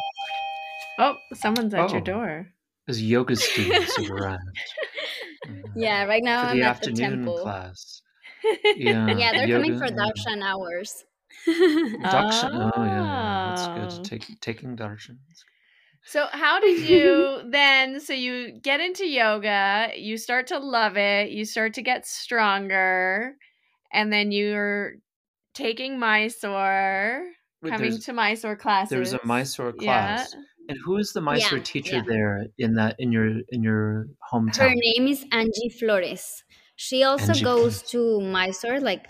Oh, 0.99 1.17
someone's 1.35 1.75
at 1.75 1.91
your 1.93 2.01
Oh. 2.01 2.05
door. 2.05 2.53
As 2.89 3.03
yoga 3.03 3.37
students 3.37 3.97
have 3.97 4.11
arrived. 4.11 4.41
Mhm. 5.47 5.63
yeah 5.77 6.05
right 6.05 6.23
now 6.25 6.43
For 6.43 6.49
i'm 6.51 6.59
the 6.59 6.65
at 6.65 6.83
the 6.83 6.93
temple 6.93 7.39
class. 7.39 8.03
Yeah. 8.77 9.07
yeah 9.17 9.33
they're 9.33 9.49
coming 9.49 9.77
for 9.79 9.87
yoga, 9.87 9.97
darshan 10.01 10.43
hours 10.43 11.05
Darshan. 12.09 12.51
Ah. 12.55 12.71
Oh, 12.77 12.85
yeah. 12.85 13.09
That's 13.45 13.67
Oh. 13.67 13.69
good. 13.69 14.03
Take, 14.03 14.41
taking 14.41 14.77
darshan. 14.77 15.19
So 16.05 16.27
how 16.31 16.61
did 16.61 16.81
you 16.83 17.43
then 17.51 18.01
so 18.01 18.13
you 18.13 18.53
get 18.61 18.81
into 18.81 19.07
yoga, 19.07 19.91
you 19.97 20.17
start 20.19 20.47
to 20.49 20.59
love 20.59 20.97
it, 20.97 21.31
you 21.31 21.45
start 21.45 21.75
to 21.75 21.83
get 21.83 22.07
stronger, 22.07 23.37
and 23.93 24.13
then 24.13 24.33
you're 24.33 24.97
taking 25.55 25.99
Mysore, 25.99 27.33
Wait, 27.63 27.71
coming 27.71 27.99
to 28.01 28.13
Mysore 28.13 28.57
classes. 28.57 28.91
There 28.91 29.01
was 29.01 29.13
a 29.13 29.21
Mysore 29.25 29.73
Yeah. 29.75 30.27
class. 30.27 30.35
And 30.69 30.79
who 30.85 30.97
is 30.97 31.13
the 31.13 31.21
Mysore 31.21 31.59
Yeah, 31.59 31.65
teacher 31.65 31.97
yeah. 31.97 32.05
there 32.07 32.47
in 32.59 32.75
that 32.75 32.97
in 32.99 33.13
your 33.13 33.41
in 33.51 33.63
your 33.63 34.07
hometown? 34.33 34.59
her 34.59 34.73
name 34.75 35.07
is 35.09 35.25
angie 35.33 35.69
flores 35.79 36.45
she 36.77 37.03
also 37.03 37.35
Angie 37.35 37.45
goes 37.45 37.83
to 37.83 38.21
mysore 38.21 38.81
like 38.81 39.07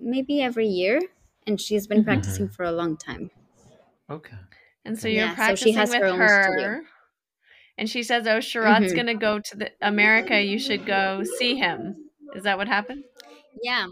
maybe 0.00 0.42
every 0.42 0.66
year 0.68 1.00
and 1.46 1.60
she's 1.60 1.86
been 1.86 2.00
Mhm. 2.02 2.04
practicing 2.04 2.48
for 2.48 2.64
a 2.64 2.72
long 2.72 2.96
time 2.96 3.30
Okay. 4.10 4.36
And 4.84 4.98
so 4.98 5.08
you're 5.08 5.24
Yeah, 5.24 5.30
so 5.30 5.36
practicing 5.36 5.72
she 5.72 5.78
has 5.78 5.90
with 5.90 6.00
her 6.00 6.06
own 6.08 6.18
her. 6.18 6.42
studio. 6.42 6.80
And 7.78 7.88
she 7.88 8.02
says, 8.02 8.26
"Oh, 8.26 8.38
Sharat's 8.38 8.92
Mhm. 8.92 8.94
going 8.94 9.06
to 9.06 9.14
go 9.14 9.40
to 9.40 9.56
the 9.56 9.70
America. 9.80 10.40
You 10.42 10.58
should 10.58 10.84
go 10.84 11.22
see 11.38 11.56
him." 11.56 12.10
Is 12.36 12.42
that 12.44 12.58
what 12.58 12.68
happened? 12.68 13.04
yeah 13.62 13.86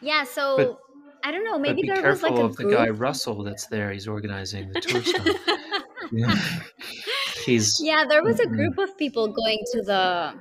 yeah 0.00 0.24
so 0.24 0.56
But- 0.56 0.78
i 1.22 1.30
don't 1.30 1.44
know 1.44 1.58
maybe 1.58 1.82
be 1.82 1.88
there 1.88 2.02
was 2.10 2.22
like 2.22 2.32
a 2.32 2.44
of 2.44 2.56
the 2.56 2.64
guy 2.64 2.88
Russell 2.88 3.44
that's 3.44 3.66
there. 3.68 3.92
He's 3.92 4.08
organizing 4.08 4.72
the 4.72 4.80
tour 4.80 5.02
stuff. 5.02 5.26
Yeah. 6.12 6.34
He's 7.46 7.80
yeah 7.82 8.04
there 8.08 8.22
was 8.24 8.40
a 8.40 8.46
Mhm. 8.46 8.56
group 8.56 8.78
of 8.78 8.96
people 8.98 9.28
going 9.28 9.60
to 9.72 9.82
the 9.82 10.34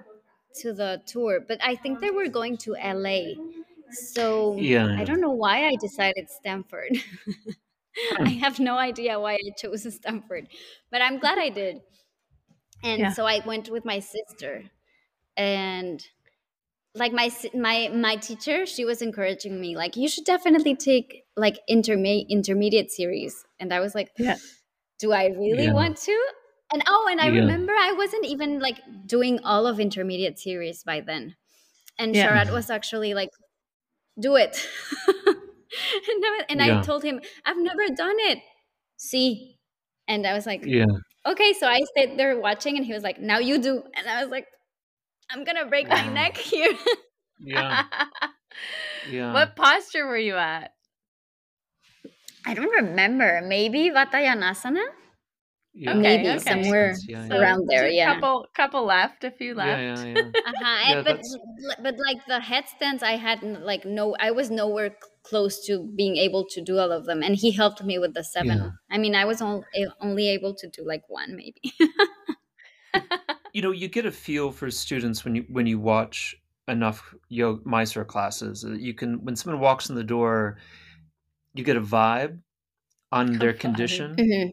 to 0.61 0.73
the 0.73 1.01
tour 1.05 1.39
but 1.47 1.57
i 1.63 1.73
think 1.75 1.99
they 1.99 2.11
were 2.11 2.27
going 2.39 2.55
to 2.65 2.71
la 3.01 3.17
so 3.93 4.56
Yeah. 4.58 4.95
i 4.97 5.03
don't 5.03 5.21
know 5.21 5.32
why 5.32 5.67
i 5.67 5.75
decided 5.82 6.29
stanford 6.29 6.91
i 8.19 8.29
hmm. 8.29 8.39
have 8.39 8.60
no 8.60 8.77
idea 8.77 9.19
why 9.19 9.34
i 9.36 9.51
chose 9.58 9.88
stanford 9.95 10.47
but 10.91 11.01
i'm 11.01 11.19
glad 11.19 11.38
i 11.38 11.49
did 11.49 11.82
and 12.84 12.99
Yeah. 12.99 13.10
so 13.10 13.25
i 13.25 13.39
went 13.45 13.69
with 13.69 13.86
my 13.86 13.99
sister 13.99 14.63
and 15.38 16.06
like 16.95 17.12
my 17.13 17.32
my 17.53 17.89
my 17.89 18.15
teacher 18.17 18.65
she 18.65 18.86
was 18.86 19.01
encouraging 19.01 19.60
me 19.60 19.75
like 19.75 19.95
you 19.97 20.08
should 20.08 20.25
definitely 20.25 20.75
take 20.75 21.23
like 21.36 21.60
interme- 21.69 22.27
intermediate 22.29 22.91
series 22.91 23.45
and 23.60 23.73
i 23.73 23.79
was 23.79 23.95
like 23.95 24.12
Yeah. 24.17 24.38
do 24.99 25.12
i 25.12 25.27
really 25.27 25.65
Yeah. 25.65 25.73
want 25.73 25.97
to 25.97 26.17
and 26.71 26.84
oh 26.88 27.08
and 27.12 27.19
i 27.21 27.27
remember 27.27 27.73
i 27.73 27.93
wasn't 27.93 28.25
even 28.25 28.60
like 28.60 28.79
doing 29.08 29.39
all 29.43 29.67
of 29.67 29.79
intermediate 29.79 30.39
series 30.39 30.84
by 30.84 31.01
then 31.01 31.36
and 31.99 32.15
Yeah. 32.15 32.27
sharat 32.27 32.51
was 32.53 32.69
actually 32.69 33.13
like 33.13 33.29
do 34.19 34.36
it 34.36 34.67
and, 35.28 36.23
I, 36.26 36.41
and 36.49 36.62
Yeah. 36.62 36.80
I 36.80 36.82
told 36.82 37.04
him 37.04 37.19
i've 37.45 37.58
never 37.58 37.88
done 37.95 38.15
it 38.32 38.39
see 38.97 39.58
and 40.08 40.26
i 40.28 40.34
was 40.34 40.45
like 40.45 40.63
yeah. 40.65 40.86
okay 41.26 41.54
so 41.54 41.67
i 41.67 41.82
stayed 41.91 42.17
there 42.17 42.39
watching 42.39 42.78
and 42.78 42.86
he 42.86 42.93
was 42.93 43.04
like 43.04 43.19
now 43.19 43.39
you 43.39 43.58
do 43.60 43.84
and 43.95 44.08
i 44.08 44.21
was 44.21 44.32
like 44.32 44.47
i'm 45.32 45.43
gonna 45.43 45.65
break 45.65 45.88
my 45.89 46.06
neck 46.08 46.38
here 46.52 46.73
Yeah. 47.39 47.86
Yeah. 49.10 49.34
What 49.34 49.56
posture 49.56 50.06
were 50.08 50.17
you 50.17 50.36
at? 50.36 50.73
I 52.45 52.54
don't 52.54 52.69
remember. 52.71 53.41
Maybe 53.41 53.89
Vatayanasana? 53.89 54.84
Yeah. 55.73 55.91
Okay, 55.91 56.01
Maybe 56.01 56.29
okay. 56.38 56.39
somewhere 56.39 56.93
Yeah, 57.07 57.27
So, 57.27 57.36
yeah. 57.36 57.41
around 57.41 57.67
there, 57.69 57.83
just 57.86 57.95
yeah. 57.95 58.13
Couple 58.15 58.47
couple 58.55 58.86
left, 58.86 59.23
a 59.23 59.31
few 59.31 59.53
left. 59.55 59.81
Yeah, 59.81 60.03
yeah, 60.03 60.05
yeah. 60.05 60.31
Uh-huh. 60.47 60.77
Yeah, 60.89 61.01
but 61.03 61.05
that's- 61.05 61.38
but 61.81 61.95
like 62.07 62.25
the 62.27 62.39
headstands, 62.39 63.01
I 63.03 63.13
had 63.17 63.41
like 63.43 63.86
no, 63.86 64.15
I 64.19 64.31
was 64.31 64.49
nowhere 64.51 64.95
close 65.23 65.65
to 65.67 65.89
being 65.95 66.17
able 66.17 66.45
to 66.49 66.62
do 66.62 66.77
all 66.79 66.91
of 66.91 67.05
them, 67.05 67.23
and 67.23 67.36
he 67.36 67.51
helped 67.51 67.83
me 67.83 67.97
with 67.99 68.13
the 68.13 68.23
seven. 68.23 68.57
Yeah. 68.59 68.69
I 68.91 68.97
mean, 68.97 69.15
I 69.15 69.25
was 69.25 69.41
on, 69.41 69.63
only 70.01 70.29
able 70.29 70.53
to 70.55 70.67
do 70.69 70.86
like 70.86 71.03
one, 71.09 71.36
maybe. 71.36 71.62
you 73.53 73.62
know 73.62 73.71
you 73.71 73.88
get 73.88 74.05
a 74.05 74.12
feel 74.12 74.51
for 74.51 74.69
students 74.71 75.23
when 75.23 75.36
you 75.36 75.45
when 75.49 75.67
you 75.67 75.79
watch 75.79 76.36
enough 76.67 77.13
yoga 77.29 77.62
Mysore 77.67 78.05
classes 78.05 78.63
Uh, 78.65 78.71
you 78.71 78.93
can 78.93 79.23
when 79.25 79.36
someone 79.36 79.59
walks 79.62 79.89
in 79.89 79.95
the 79.95 80.03
door 80.03 80.57
you 81.53 81.63
get 81.63 81.77
a 81.77 81.81
vibe 81.81 82.41
on 83.12 83.39
their 83.39 83.53
vibe. 83.53 83.59
condition 83.59 84.15
Mhm. 84.17 84.51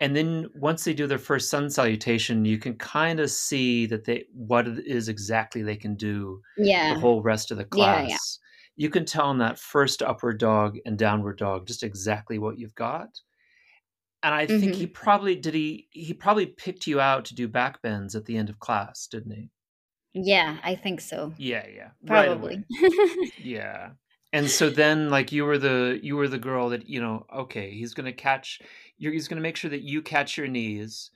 And 0.00 0.14
then 0.14 0.46
once 0.54 0.84
they 0.84 0.94
do 0.94 1.06
their 1.06 1.18
first 1.18 1.50
sun 1.50 1.68
salutation 1.70 2.44
you 2.44 2.58
can 2.58 2.74
kind 2.76 3.20
of 3.20 3.30
see 3.30 3.86
that 3.86 4.04
they 4.04 4.24
what 4.32 4.66
it 4.68 4.86
is 4.86 5.08
exactly 5.08 5.62
they 5.62 5.76
can 5.76 5.94
do 5.96 6.40
Yeah. 6.56 6.94
the 6.94 7.00
whole 7.00 7.22
rest 7.22 7.50
of 7.50 7.56
the 7.58 7.64
class 7.64 8.08
yeah. 8.10 8.16
you 8.76 8.90
can 8.90 9.04
tell 9.04 9.30
in 9.30 9.38
that 9.38 9.58
first 9.58 10.02
upward 10.02 10.38
dog 10.38 10.76
and 10.86 10.96
downward 10.98 11.38
dog 11.38 11.66
just 11.66 11.82
exactly 11.82 12.38
what 12.38 12.58
you've 12.58 12.74
got 12.74 13.08
and 14.22 14.34
i 14.34 14.46
think 14.46 14.62
Mm-hmm. 14.62 14.72
he 14.80 14.86
probably 14.86 15.34
did 15.36 15.54
he 15.54 15.88
he 15.90 16.12
probably 16.14 16.46
picked 16.46 16.86
you 16.86 17.00
out 17.00 17.24
to 17.26 17.34
do 17.34 17.48
back 17.48 17.82
bends 17.82 18.14
at 18.14 18.24
the 18.24 18.36
end 18.36 18.48
of 18.50 18.58
class 18.58 19.06
didn't 19.06 19.32
he 19.32 19.50
Yeah, 20.14 20.56
I 20.64 20.74
think 20.74 21.00
so. 21.00 21.32
yeah 21.38 21.66
yeah 21.74 21.90
Probably. 22.06 22.64
away. 22.80 23.30
yeah 23.42 23.90
and 24.32 24.48
so 24.50 24.70
then 24.70 25.08
like 25.10 25.32
you 25.32 25.44
were 25.44 25.58
the 25.58 25.98
you 26.02 26.16
were 26.16 26.28
the 26.28 26.38
girl 26.38 26.70
that 26.70 26.88
you 26.88 27.00
know 27.00 27.24
okay 27.34 27.70
he's 27.70 27.94
gonna 27.94 28.12
catch 28.12 28.60
you're, 28.98 29.12
he's 29.12 29.28
gonna 29.28 29.40
make 29.40 29.56
sure 29.56 29.70
that 29.70 29.82
you 29.82 30.02
catch 30.02 30.36
your 30.36 30.48
knees 30.48 31.10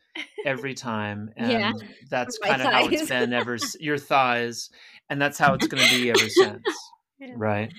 every 0.44 0.74
time 0.90 1.30
and 1.36 1.50
Yeah, 1.50 1.72
that's 2.10 2.38
kind 2.38 2.62
of 2.62 2.72
how 2.72 2.86
it's 2.88 3.08
been 3.08 3.32
ever 3.32 3.58
your 3.80 3.98
thighs 3.98 4.70
and 5.10 5.20
that's 5.20 5.38
how 5.38 5.54
it's 5.54 5.66
gonna 5.66 5.88
be 5.88 6.10
ever 6.10 6.28
since 6.28 6.92
right 7.36 7.70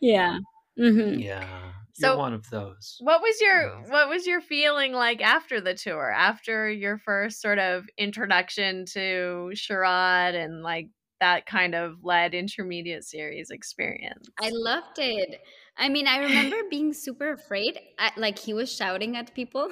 yeah. 0.00 0.38
hmm 0.78 1.18
yeah 1.18 1.72
So- 1.94 2.08
you're 2.08 2.18
one 2.18 2.34
of 2.34 2.48
those 2.50 2.96
What 3.00 3.20
was 3.22 3.40
your 3.40 3.62
Yeah. 3.62 3.90
what 3.90 4.08
was 4.08 4.26
your 4.26 4.40
feeling 4.40 4.92
like 4.92 5.20
after 5.20 5.60
the 5.60 5.74
tour? 5.74 6.10
After 6.10 6.70
your 6.70 6.98
first 6.98 7.40
sort 7.40 7.58
of 7.58 7.84
introduction 7.98 8.86
to 8.92 9.52
Sharad 9.54 10.34
and 10.34 10.62
like 10.62 10.88
that 11.22 11.46
kind 11.46 11.74
of 11.74 12.04
led 12.04 12.34
intermediate 12.34 13.04
series 13.04 13.50
experience? 13.50 14.28
I 14.40 14.50
loved 14.50 14.98
it. 14.98 15.40
I 15.76 15.88
mean, 15.88 16.06
I 16.06 16.18
remember 16.18 16.56
being 16.70 16.92
super 16.92 17.32
afraid. 17.32 17.78
I, 17.98 18.12
like 18.16 18.38
he 18.38 18.54
was 18.54 18.74
shouting 18.74 19.16
at 19.16 19.34
people. 19.34 19.70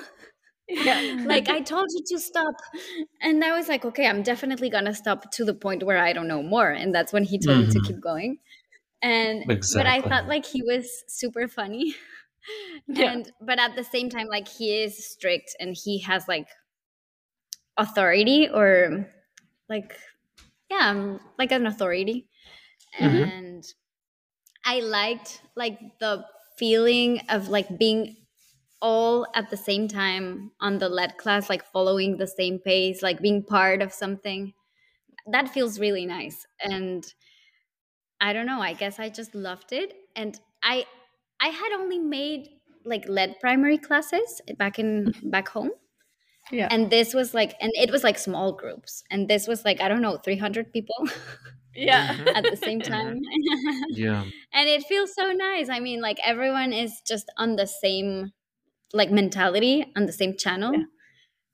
yeah. 0.68 1.00
like 1.24 1.48
I 1.48 1.60
told 1.60 1.88
you 1.90 2.02
to 2.16 2.18
stop, 2.20 2.54
and 3.20 3.44
I 3.44 3.56
was 3.56 3.68
like, 3.68 3.84
okay, 3.84 4.06
I'm 4.06 4.22
definitely 4.22 4.70
gonna 4.70 4.94
stop 4.94 5.30
to 5.32 5.44
the 5.44 5.54
point 5.54 5.82
where 5.82 5.98
I 5.98 6.12
don't 6.12 6.28
know 6.28 6.42
more, 6.42 6.70
and 6.70 6.94
that's 6.94 7.12
when 7.12 7.24
he 7.24 7.38
told 7.38 7.58
me 7.58 7.66
Mhm. 7.66 7.72
to 7.72 7.80
keep 7.80 8.00
going. 8.00 8.38
And 9.02 9.44
but 9.74 9.86
I 9.86 10.02
thought 10.02 10.28
like 10.28 10.46
he 10.46 10.62
was 10.62 11.04
super 11.08 11.48
funny, 11.48 11.94
Yeah. 12.88 13.12
and 13.12 13.32
but 13.40 13.58
at 13.60 13.76
the 13.76 13.84
same 13.84 14.10
time, 14.10 14.28
like 14.28 14.48
he 14.48 14.82
is 14.82 15.06
strict 15.12 15.56
and 15.60 15.76
he 15.76 16.00
has 16.00 16.28
like 16.28 16.48
authority 17.76 18.48
or 18.48 19.08
like 19.68 19.96
yeah, 20.70 20.90
um, 20.90 21.20
like 21.38 21.52
an 21.52 21.66
authority, 21.66 22.28
Mhm. 22.98 23.30
and 23.32 23.64
I 24.64 24.80
liked 24.80 25.42
like 25.56 25.78
the 25.98 26.24
feeling 26.58 27.20
of 27.28 27.48
like 27.48 27.78
being 27.78 28.16
all 28.82 29.26
at 29.34 29.50
the 29.50 29.56
same 29.56 29.88
time 29.88 30.52
on 30.60 30.78
the 30.78 30.88
lead 30.88 31.16
class 31.18 31.50
like 31.50 31.64
following 31.64 32.18
the 32.18 32.26
same 32.26 32.58
pace 32.60 33.02
like 33.02 33.20
being 33.20 33.44
part 33.44 33.82
of 33.82 33.92
something. 33.92 34.54
That 35.26 35.48
feels 35.50 35.80
really 35.80 36.06
nice. 36.06 36.46
And 36.62 37.04
i 38.20 38.32
don't 38.32 38.46
know 38.46 38.60
i 38.60 38.72
guess 38.72 38.98
i 38.98 39.08
just 39.08 39.34
loved 39.34 39.72
it. 39.72 39.94
And 40.16 40.38
i 40.62 40.86
i 41.40 41.48
had 41.48 41.72
only 41.72 41.98
made 41.98 42.48
like 42.84 43.08
lead 43.08 43.36
primary 43.40 43.78
classes 43.78 44.40
back 44.58 44.78
in 44.78 45.12
back 45.24 45.48
home 45.48 45.70
Yeah. 46.50 46.68
and 46.70 46.90
this 46.90 47.14
was 47.14 47.32
like 47.34 47.54
and 47.60 47.70
it 47.74 47.90
was 47.90 48.02
like 48.02 48.18
small 48.18 48.52
groups 48.52 49.04
and 49.10 49.28
this 49.28 49.46
was 49.46 49.64
like 49.64 49.80
i 49.80 49.88
don't 49.88 50.02
know 50.02 50.16
300 50.18 50.72
people 50.72 50.96
yeah. 51.74 52.14
Mhm. 52.16 52.36
at 52.36 52.44
the 52.50 52.56
same 52.56 52.80
time 52.80 53.20
yeah 53.90 54.24
and 54.52 54.68
it 54.68 54.82
feels 54.84 55.14
so 55.14 55.32
nice 55.32 55.68
i 55.68 55.78
mean 55.80 56.00
like 56.00 56.18
everyone 56.24 56.72
is 56.72 57.00
just 57.06 57.30
on 57.36 57.56
the 57.56 57.66
same 57.66 58.32
like 58.92 59.10
mentality 59.10 59.86
on 59.96 60.06
the 60.06 60.12
same 60.12 60.36
channel 60.36 60.74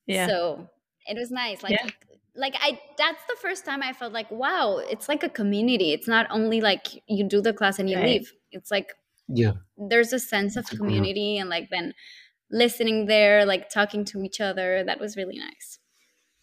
Yeah. 0.07 0.27
so 0.27 0.69
it 1.07 1.17
was 1.19 1.31
nice 1.31 1.63
like 1.63 1.73
Yeah. 1.73 1.89
like 2.35 2.55
i 2.61 2.81
that's 2.97 3.23
the 3.29 3.37
first 3.41 3.65
time 3.65 3.83
i 3.83 3.93
felt 3.93 4.13
like 4.13 4.31
wow 4.31 4.79
it's 4.79 5.09
like 5.09 5.23
a 5.23 5.29
community 5.29 5.93
it's 5.93 6.09
not 6.09 6.27
only 6.31 6.61
like 6.61 6.87
you 7.07 7.25
do 7.25 7.41
the 7.43 7.53
class 7.53 7.79
and 7.79 7.91
you 7.91 7.97
Right. 7.97 8.07
leave 8.21 8.33
it's 8.53 8.71
like 8.71 8.95
yeah 9.29 9.53
there's 9.77 10.13
a 10.13 10.19
sense 10.21 10.57
of 10.57 10.63
It's 10.65 10.73
a 10.73 10.77
community 10.77 11.39
and 11.39 11.51
like 11.51 11.69
then 11.71 11.93
listening 12.51 13.07
there, 13.07 13.45
like 13.45 13.71
talking 13.71 14.05
to 14.07 14.23
each 14.23 14.41
other. 14.41 14.85
That 14.85 15.01
was 15.01 15.17
really 15.17 15.39
nice. 15.39 15.79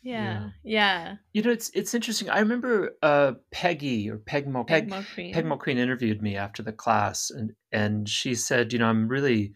Yeah, 0.01 0.49
yeah. 0.63 1.15
You 1.31 1.43
know, 1.43 1.51
it's 1.51 1.69
it's 1.73 1.93
interesting. 1.93 2.29
I 2.29 2.39
remember 2.39 2.91
uh, 3.01 3.33
Peggy 3.51 4.09
or 4.09 4.17
Peg 4.17 4.47
Mo 4.47 4.65
Peg, 4.65 4.89
Peg 4.89 5.03
Mulqueen. 5.05 5.33
Peg 5.33 5.45
Mulqueen 5.45 5.77
interviewed 5.77 6.21
me 6.21 6.35
after 6.35 6.61
the 6.61 6.73
class, 6.73 7.29
and 7.29 7.53
and 7.71 8.07
she 8.09 8.35
said, 8.35 8.73
you 8.73 8.79
know, 8.79 8.87
I'm 8.87 9.07
really 9.07 9.53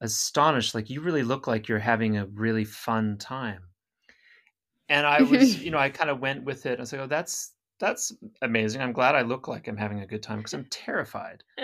astonished. 0.00 0.74
Like 0.74 0.90
you 0.90 1.00
really 1.00 1.22
look 1.22 1.46
like 1.46 1.68
you're 1.68 1.78
having 1.78 2.18
a 2.18 2.26
really 2.26 2.64
fun 2.64 3.16
time. 3.18 3.62
And 4.90 5.06
I 5.06 5.22
was, 5.22 5.58
you 5.62 5.70
know, 5.70 5.78
I 5.78 5.88
kind 5.88 6.10
of 6.10 6.20
went 6.20 6.44
with 6.44 6.66
it. 6.66 6.78
I 6.78 6.82
was 6.82 6.92
like, 6.92 7.02
oh, 7.02 7.06
that's 7.06 7.52
that's 7.80 8.12
amazing. 8.42 8.82
I'm 8.82 8.92
glad 8.92 9.14
I 9.14 9.22
look 9.22 9.48
like 9.48 9.68
I'm 9.68 9.76
having 9.76 10.00
a 10.00 10.06
good 10.06 10.22
time 10.22 10.38
because 10.38 10.54
I'm 10.54 10.66
terrified. 10.70 11.44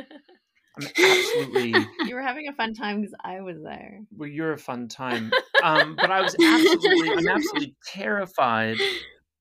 I'm 0.77 0.89
absolutely. 1.05 1.87
you 2.07 2.15
were 2.15 2.23
having 2.23 2.49
a 2.49 2.53
fun 2.53 2.75
time 2.75 3.01
because 3.01 3.15
I 3.23 3.41
was 3.41 3.63
there. 3.63 4.01
Well, 4.17 4.29
you're 4.29 4.53
a 4.53 4.59
fun 4.59 4.89
time, 4.89 5.31
um, 5.63 5.97
but 6.01 6.11
I 6.11 6.21
was 6.21 6.35
absolutely, 6.43 7.11
I'm 7.11 7.29
absolutely 7.29 7.77
terrified 7.87 8.79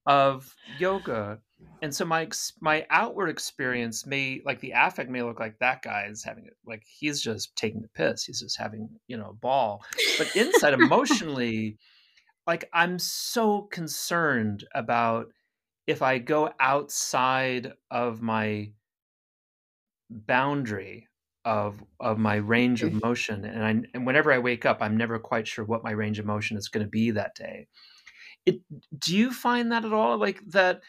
of 0.05 0.53
yoga, 0.77 1.39
and 1.81 1.93
so 1.93 2.05
my 2.05 2.21
ex- 2.21 2.53
my 2.61 2.85
outward 2.89 3.29
experience 3.29 4.05
may, 4.05 4.41
like 4.45 4.59
the 4.59 4.73
affect, 4.75 5.09
may 5.09 5.23
look 5.23 5.39
like 5.39 5.57
that 5.59 5.81
guy 5.81 6.07
is 6.09 6.23
having 6.23 6.45
it, 6.45 6.53
like 6.65 6.83
he's 6.85 7.21
just 7.21 7.55
taking 7.55 7.81
the 7.81 7.89
piss. 7.89 8.23
He's 8.23 8.41
just 8.41 8.59
having, 8.59 8.89
you 9.07 9.17
know, 9.17 9.29
a 9.29 9.33
ball. 9.33 9.83
But 10.17 10.35
inside, 10.35 10.73
emotionally, 10.73 11.77
like 12.47 12.69
I'm 12.73 12.99
so 12.99 13.63
concerned 13.63 14.65
about 14.75 15.27
if 15.87 16.01
I 16.01 16.19
go 16.19 16.51
outside 16.59 17.73
of 17.91 18.21
my 18.21 18.71
boundary 20.09 21.07
of 21.45 21.83
of 21.99 22.17
my 22.17 22.35
range 22.35 22.83
of 22.83 23.01
motion 23.03 23.43
and 23.45 23.63
I 23.63 23.89
and 23.93 24.05
whenever 24.05 24.31
I 24.31 24.39
wake 24.39 24.65
up 24.65 24.77
I'm 24.81 24.97
never 24.97 25.19
quite 25.19 25.47
sure 25.47 25.65
what 25.65 25.83
my 25.83 25.91
range 25.91 26.19
of 26.19 26.25
motion 26.25 26.57
is 26.57 26.69
going 26.69 26.85
to 26.85 26.89
be 26.89 27.11
that 27.11 27.35
day. 27.35 27.67
It 28.45 28.61
do 28.97 29.15
you 29.15 29.31
find 29.31 29.71
that 29.71 29.85
at 29.85 29.93
all? 29.93 30.17
Like 30.17 30.41
that 30.47 30.81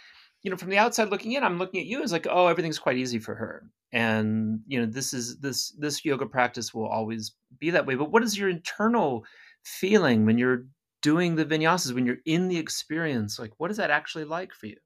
you 0.42 0.50
know 0.50 0.56
from 0.56 0.70
the 0.70 0.78
outside 0.78 1.08
looking 1.08 1.32
in 1.32 1.42
I'm 1.42 1.58
looking 1.58 1.80
at 1.80 1.86
you 1.86 2.02
as 2.02 2.12
like 2.12 2.26
oh 2.30 2.46
everything's 2.46 2.78
quite 2.78 2.96
easy 2.96 3.18
for 3.18 3.34
her. 3.34 3.68
And 3.92 4.60
you 4.66 4.80
know 4.80 4.86
this 4.86 5.12
is 5.12 5.38
this 5.38 5.70
this 5.78 6.04
yoga 6.04 6.26
practice 6.26 6.72
will 6.72 6.86
always 6.86 7.32
be 7.58 7.70
that 7.70 7.86
way. 7.86 7.96
But 7.96 8.12
what 8.12 8.22
is 8.22 8.38
your 8.38 8.48
internal 8.48 9.24
feeling 9.64 10.26
when 10.26 10.38
you're 10.38 10.66
doing 11.02 11.34
the 11.34 11.44
vinyasas 11.44 11.92
when 11.92 12.06
you're 12.06 12.18
in 12.24 12.48
the 12.48 12.58
experience? 12.58 13.38
Like 13.38 13.52
what 13.58 13.70
is 13.70 13.76
that 13.78 13.90
actually 13.90 14.24
like 14.24 14.52
for 14.52 14.66
you? 14.66 14.76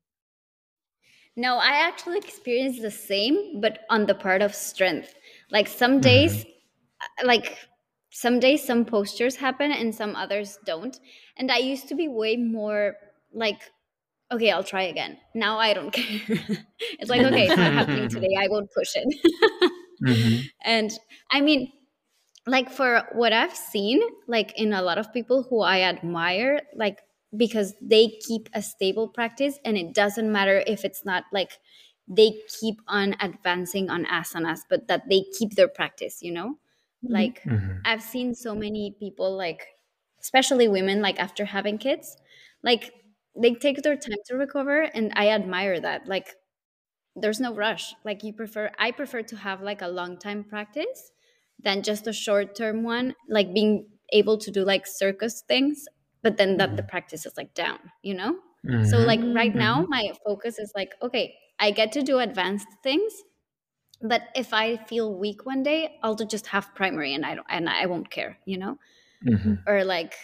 No, 1.39 1.59
I 1.59 1.87
actually 1.87 2.19
experienced 2.19 2.83
the 2.83 2.91
same, 2.91 3.61
but 3.61 3.87
on 3.91 4.07
the 4.07 4.15
part 4.17 4.43
of 4.43 4.57
strength. 4.57 5.15
Like 5.51 5.69
some 5.69 6.01
days, 6.01 6.45
uh, 7.01 7.27
like 7.27 7.57
some 8.11 8.41
days, 8.41 8.65
some 8.65 8.85
postures 8.85 9.37
happen 9.37 9.73
and 9.73 9.95
some 9.95 10.17
others 10.17 10.59
don't. 10.65 10.99
And 11.37 11.51
I 11.51 11.59
used 11.59 11.89
to 11.89 11.95
be 11.95 12.09
way 12.09 12.37
more 12.37 12.97
like, 13.33 13.63
okay, 14.33 14.51
I'll 14.51 14.65
try 14.65 14.83
again. 14.85 15.19
Now 15.35 15.59
I 15.59 15.75
don't 15.75 15.91
care. 15.93 16.39
it's 16.99 17.11
like, 17.11 17.25
okay, 17.25 17.47
it's 17.47 17.57
not 17.57 17.73
happening 17.73 18.09
today. 18.09 18.35
I 18.39 18.49
won't 18.49 18.71
push 18.77 18.93
it. 18.97 19.09
Mhm. 20.03 20.51
and 20.65 20.91
I 21.31 21.41
mean, 21.41 21.73
like 22.47 22.71
for 22.71 23.09
what 23.13 23.33
I've 23.33 23.57
seen, 23.57 24.01
like 24.27 24.59
in 24.59 24.73
a 24.73 24.83
lot 24.83 24.99
of 24.99 25.13
people 25.13 25.45
who 25.49 25.61
I 25.61 25.83
admire, 25.83 26.63
like 26.75 27.01
because 27.37 27.75
they 27.83 28.09
keep 28.27 28.49
a 28.55 28.63
stable 28.63 29.09
practice 29.09 29.59
and 29.65 29.77
it 29.77 29.93
doesn't 29.95 30.33
matter 30.33 30.63
if 30.67 30.85
it's 30.85 31.05
not 31.05 31.25
like 31.33 31.59
they 32.09 32.43
keep 32.61 32.81
on 32.89 33.15
advancing 33.21 33.91
on 33.91 34.05
asanas, 34.07 34.61
but 34.69 34.89
that 34.89 35.09
they 35.09 35.25
keep 35.39 35.55
their 35.55 35.69
practice, 35.69 36.23
you 36.23 36.33
know? 36.33 36.59
Like 37.09 37.43
Mhm. 37.45 37.85
I've 37.85 38.03
seen 38.03 38.35
so 38.35 38.55
many 38.55 38.97
people 38.99 39.37
like 39.37 39.67
especially 40.21 40.69
women 40.69 41.01
like 41.01 41.19
after 41.21 41.45
having 41.45 41.79
kids, 41.79 42.17
like 42.63 42.93
they 43.37 43.55
take 43.55 43.83
their 43.83 43.97
time 43.97 44.19
to 44.27 44.37
recover 44.37 44.83
and 44.83 45.13
I 45.15 45.31
admire 45.31 45.81
that. 45.81 46.07
Like 46.09 46.35
there's 47.17 47.41
no 47.41 47.55
rush. 47.55 47.95
Like 48.05 48.23
you 48.23 48.33
prefer 48.33 48.71
I 48.79 48.91
prefer 48.93 49.23
to 49.23 49.37
have 49.37 49.61
like 49.63 49.83
a 49.83 49.89
long 49.89 50.19
time 50.19 50.45
practice 50.45 51.11
than 51.59 51.83
just 51.83 52.07
a 52.07 52.13
short 52.13 52.55
term 52.55 52.83
one, 52.85 53.15
like 53.29 53.53
being 53.53 53.89
able 54.13 54.39
to 54.39 54.51
do 54.51 54.65
like 54.65 54.87
circus 54.87 55.43
things, 55.43 55.87
but 56.23 56.37
then 56.37 56.57
that 56.59 56.77
the 56.77 56.83
practice 56.83 57.27
is 57.27 57.37
like 57.37 57.55
down, 57.55 57.79
you 58.03 58.15
know? 58.15 58.39
So 58.81 58.99
Mhm. 58.99 59.05
like 59.05 59.21
right 59.35 59.55
now 59.55 59.85
Mhm. 59.85 59.89
my 59.89 60.13
focus 60.25 60.59
is 60.59 60.73
like 60.77 60.93
okay, 61.03 61.37
I 61.61 61.71
get 61.73 61.93
to 61.93 62.03
do 62.03 62.19
advanced 62.19 62.69
things, 62.83 63.13
but 64.03 64.23
if 64.37 64.55
I 64.55 64.77
feel 64.77 65.15
weak 65.15 65.47
one 65.47 65.63
day, 65.63 65.99
I'll 66.03 66.15
do 66.15 66.25
just 66.25 66.49
have 66.49 66.75
primary 66.75 67.15
and 67.15 67.27
I 67.27 67.35
don't 67.37 67.47
and 67.51 67.69
I 67.69 67.87
won't 67.87 68.11
care, 68.11 68.39
you 68.47 68.59
know? 68.59 68.79
Mhm. 69.23 69.59
Or 69.67 69.85
like 69.85 70.15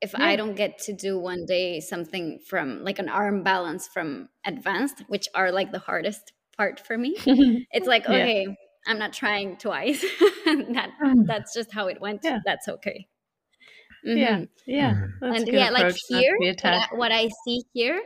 if 0.00 0.14
Yeah. 0.16 0.24
I 0.24 0.36
don't 0.36 0.54
get 0.56 0.78
to 0.80 0.92
do 0.94 1.18
one 1.18 1.46
day 1.46 1.80
something 1.80 2.40
from 2.46 2.84
like 2.84 2.98
an 2.98 3.08
arm 3.08 3.42
balance 3.44 3.88
from 3.88 4.28
advanced, 4.44 5.04
which 5.08 5.28
are 5.34 5.52
like 5.52 5.72
the 5.72 5.78
hardest 5.80 6.32
part 6.56 6.80
for 6.80 6.98
me, 6.98 7.16
it's 7.72 7.86
like 7.88 8.06
Yeah. 8.08 8.24
okay, 8.24 8.46
I'm 8.86 8.98
not 8.98 9.12
trying 9.12 9.56
twice. 9.58 10.02
that 10.46 10.90
that's 11.26 11.54
just 11.54 11.72
how 11.72 11.86
it 11.88 12.00
went. 12.00 12.22
Yeah. 12.24 12.40
That's 12.44 12.68
okay. 12.68 13.08
Yeah, 14.14 14.38
Mhm. 14.38 14.48
yeah. 14.66 14.94
Mhm. 14.94 15.12
That's 15.20 15.36
and 15.36 15.48
yeah, 15.48 15.70
like 15.70 15.88
approach 15.88 16.00
not 16.10 16.24
to 16.24 16.24
here, 16.24 16.36
what 16.62 16.74
I, 16.74 16.86
what 16.96 17.12
I 17.12 17.28
see 17.44 17.62
here, 17.72 18.02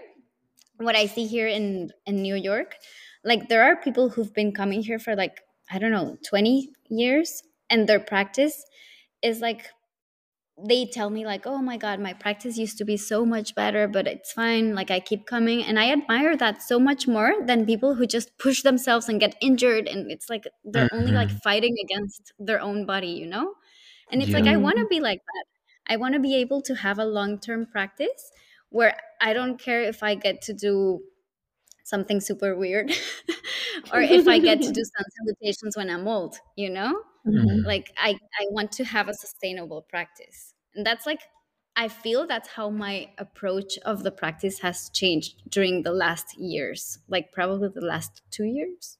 what 0.78 0.96
I 0.96 1.06
see 1.06 1.26
here 1.26 1.48
in 1.48 1.90
in 2.06 2.22
New 2.22 2.36
York, 2.36 2.76
like 3.24 3.48
there 3.48 3.64
are 3.64 3.76
people 3.76 4.10
who've 4.10 4.32
been 4.34 4.52
coming 4.52 4.82
here 4.82 4.98
for 4.98 5.16
like 5.16 5.40
I 5.70 5.78
don't 5.78 5.92
know, 5.92 6.16
twenty 6.28 6.72
years, 6.88 7.42
and 7.70 7.88
their 7.88 8.00
practice 8.00 8.64
is 9.22 9.40
like 9.40 9.66
they 10.58 10.86
tell 10.86 11.10
me 11.10 11.26
like 11.26 11.46
oh 11.46 11.58
my 11.60 11.76
god 11.76 12.00
my 12.00 12.14
practice 12.14 12.56
used 12.56 12.78
to 12.78 12.84
be 12.84 12.96
so 12.96 13.26
much 13.26 13.54
better 13.54 13.86
but 13.86 14.06
it's 14.06 14.32
fine 14.32 14.74
like 14.74 14.90
i 14.90 14.98
keep 14.98 15.26
coming. 15.26 15.62
And 15.62 15.78
i 15.78 15.90
admire 15.92 16.34
that 16.36 16.62
so 16.62 16.78
much 16.80 17.06
more 17.06 17.34
than 17.44 17.66
people 17.66 17.94
who 17.94 18.06
just 18.06 18.38
push 18.38 18.62
themselves 18.62 19.08
and 19.08 19.20
get 19.20 19.36
injured 19.42 19.86
and 19.86 20.10
it's 20.10 20.30
like 20.30 20.46
they're 20.64 20.88
only 20.92 21.12
like 21.12 21.30
Mhm. 21.30 21.40
fighting 21.42 21.76
against 21.84 22.32
their 22.38 22.60
own 22.60 22.86
body 22.86 23.08
you 23.08 23.26
know? 23.26 23.54
And 24.10 24.22
it's 24.22 24.32
like 24.34 24.46
i 24.46 24.56
want 24.56 24.78
to 24.78 24.86
be 24.88 25.00
like 25.00 25.20
that. 25.20 25.44
I 25.88 25.96
want 25.96 26.14
to 26.14 26.20
be 26.20 26.34
able 26.36 26.62
to 26.62 26.74
have 26.76 26.98
a 26.98 27.04
long-term 27.04 27.66
practice 27.66 28.32
where 28.76 28.96
i 29.20 29.32
don't 29.32 29.58
care 29.58 29.82
if 29.82 30.02
i 30.02 30.14
get 30.14 30.42
to 30.42 30.52
do 30.52 31.00
something 31.84 32.20
super 32.20 32.56
weird 32.56 32.90
or 33.92 34.00
if 34.00 34.26
i 34.28 34.38
get 34.38 34.62
to 34.62 34.72
do 34.72 34.82
sun 34.84 35.04
salutations 35.18 35.76
when 35.76 35.90
i'm 35.90 36.06
old 36.08 36.36
you 36.56 36.70
know 36.70 37.02
Mhm. 37.26 37.64
like 37.64 37.92
i 37.98 38.10
i 38.40 38.44
want 38.50 38.72
to 38.72 38.84
have 38.84 39.08
a 39.08 39.14
sustainable 39.14 39.82
practice 39.82 40.54
and 40.74 40.86
that's 40.86 41.06
like 41.06 41.22
i 41.76 41.88
feel 41.88 42.26
that's 42.26 42.48
how 42.50 42.70
my 42.70 43.10
approach 43.18 43.78
of 43.78 44.02
the 44.02 44.10
practice 44.10 44.60
has 44.60 44.90
changed 44.90 45.42
during 45.50 45.82
the 45.82 45.92
last 45.92 46.36
years 46.38 46.98
like 47.08 47.32
probably 47.32 47.68
the 47.68 47.80
last 47.94 48.22
two 48.30 48.44
years 48.44 48.98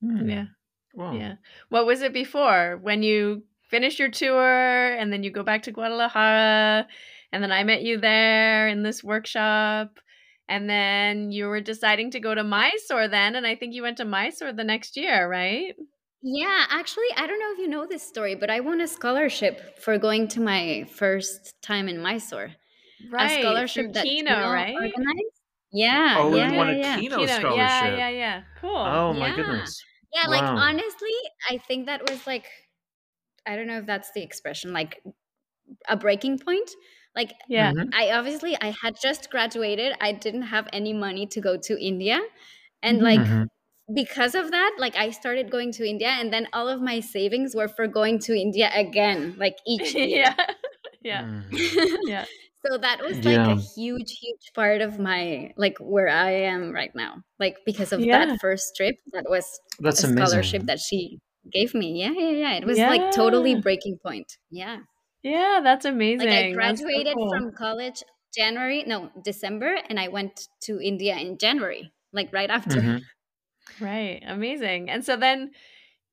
Hmm. 0.00 0.28
Yeah, 0.28 0.46
Wow. 0.94 1.14
yeah. 1.16 1.36
What 1.70 1.86
was 1.86 2.02
it 2.02 2.12
before 2.12 2.78
when 2.82 3.02
you 3.02 3.44
finish 3.70 3.98
your 3.98 4.10
tour 4.10 4.94
and 4.94 5.12
then 5.12 5.22
you 5.22 5.30
go 5.30 5.42
back 5.42 5.62
to 5.64 5.72
Guadalajara 5.72 6.88
and 7.34 7.42
then 7.44 7.52
I 7.52 7.64
met 7.64 7.82
you 7.82 7.98
there 8.00 8.68
in 8.68 8.84
this 8.84 9.04
workshop 9.04 10.00
and 10.48 10.70
then 10.70 11.32
you 11.32 11.46
were 11.46 11.60
deciding 11.60 12.12
to 12.12 12.20
go 12.20 12.34
to 12.34 12.44
Mysore 12.44 13.08
then 13.08 13.36
and 13.36 13.46
I 13.46 13.56
think 13.56 13.74
you 13.74 13.82
went 13.82 13.98
to 13.98 14.06
Mysore 14.06 14.52
the 14.54 14.64
next 14.64 14.96
year, 14.96 15.28
right? 15.28 15.74
yeah 16.22 16.64
actually 16.70 17.06
i 17.16 17.26
don't 17.26 17.38
know 17.38 17.52
if 17.52 17.58
you 17.58 17.68
know 17.68 17.86
this 17.86 18.02
story 18.06 18.34
but 18.34 18.50
i 18.50 18.60
won 18.60 18.80
a 18.80 18.86
scholarship 18.86 19.78
for 19.78 19.98
going 19.98 20.26
to 20.28 20.40
my 20.40 20.84
first 20.90 21.54
time 21.62 21.88
in 21.88 22.00
mysore 22.00 22.50
Right. 23.10 23.24
a 23.24 23.28
scholarship 23.28 23.86
through 23.86 23.92
that 23.94 24.02
Kino, 24.02 24.34
Kino 24.34 24.50
right? 24.50 24.74
organized 24.74 25.40
yeah 25.72 26.18
Oh, 26.18 26.30
yeah 26.30 26.50
you 26.50 26.52
yeah, 26.52 26.58
won 26.58 26.68
a 26.70 26.76
yeah. 26.76 26.96
Kino 26.96 27.18
Kino, 27.18 27.26
scholarship. 27.26 27.94
Yeah, 27.94 27.96
yeah, 27.98 28.08
yeah. 28.08 28.42
Cool. 28.60 28.76
Oh 28.76 29.12
my 29.12 29.30
Yeah. 29.30 29.36
goodness. 29.36 29.84
Yeah, 30.14 30.26
like 30.28 30.44
honestly, 30.56 31.10
I 31.50 31.58
think 31.58 31.86
that 31.86 32.08
was 32.08 32.26
like 32.26 32.46
I 33.46 33.56
don't 33.56 33.66
know 33.66 33.78
if 33.78 33.86
that's 33.86 34.10
the 34.12 34.22
expression, 34.22 34.72
like 34.72 35.02
a 35.88 35.96
breaking 35.96 36.38
point. 36.38 36.70
Like 37.16 37.34
Yeah. 37.48 37.72
Mhm. 37.72 37.92
I 37.92 38.10
obviously 38.10 38.56
I 38.60 38.74
had 38.82 38.96
just 39.00 39.30
graduated. 39.30 39.94
I 40.00 40.12
didn't 40.12 40.42
have 40.42 40.68
any 40.72 40.92
money 40.92 41.26
to 41.28 41.40
go 41.40 41.56
to 41.58 41.78
India. 41.80 42.20
And 42.82 43.00
Mhm. 43.00 43.02
like 43.02 43.26
Mhm. 43.26 43.48
because 43.94 44.34
of 44.34 44.50
that, 44.52 44.76
like 44.78 44.96
I 44.96 45.10
started 45.10 45.50
going 45.50 45.72
to 45.72 45.86
India 45.88 46.08
and 46.08 46.32
then 46.32 46.48
all 46.52 46.68
of 46.68 46.80
my 46.82 47.00
savings 47.00 47.54
were 47.54 47.68
for 47.68 47.86
going 47.88 48.18
to 48.20 48.34
India 48.34 48.70
again, 48.74 49.36
like 49.38 49.56
each 49.66 49.94
year. 49.94 50.26
yeah. 50.34 50.36
Yeah. 51.02 51.24
Mhm. 51.24 51.44
Yeah. 52.04 52.26
so 52.66 52.78
that 52.78 53.00
was 53.02 53.24
like 53.24 53.42
Yeah. 53.42 53.48
a 53.48 53.56
huge, 53.76 54.18
huge 54.20 54.52
part 54.54 54.80
of 54.82 54.98
my 54.98 55.52
like 55.56 55.76
where 55.80 56.08
I 56.08 56.30
am 56.32 56.72
right 56.72 56.94
now. 56.94 57.22
Like 57.38 57.58
because 57.66 57.92
of 57.92 58.00
Yeah. 58.00 58.10
that 58.10 58.38
first 58.40 58.74
trip, 58.76 58.96
that 59.12 59.26
was 59.28 59.60
That's 59.80 60.04
a 60.04 60.08
scholarship 60.08 60.64
that 60.66 60.80
she 60.80 61.20
gave 61.52 61.74
me. 61.74 62.00
Yeah, 62.00 62.12
yeah, 62.12 62.30
yeah. 62.30 62.52
It 62.54 62.64
was 62.66 62.84
like 62.86 63.10
totally 63.10 63.54
breaking 63.54 63.98
point. 64.02 64.38
Yeah. 64.50 64.80
Yeah, 65.24 65.60
that's 65.62 65.86
amazing. 65.86 66.28
Like 66.28 66.30
I 66.32 66.44
That's 66.60 66.82
so 66.92 67.02
graduated 67.02 67.16
cool. 67.16 67.30
from 67.30 67.52
college 67.52 68.02
January, 68.34 68.84
no, 68.84 69.10
December, 69.22 69.74
and 69.88 69.98
I 69.98 70.08
went 70.08 70.48
to 70.62 70.80
India 70.80 71.16
in 71.16 71.38
January, 71.38 71.92
like 72.12 72.32
right 72.32 72.50
after. 72.50 72.82
Mhm. 72.82 73.08
Right. 73.80 74.22
Amazing. 74.26 74.90
And 74.90 75.04
so 75.04 75.16
then 75.16 75.52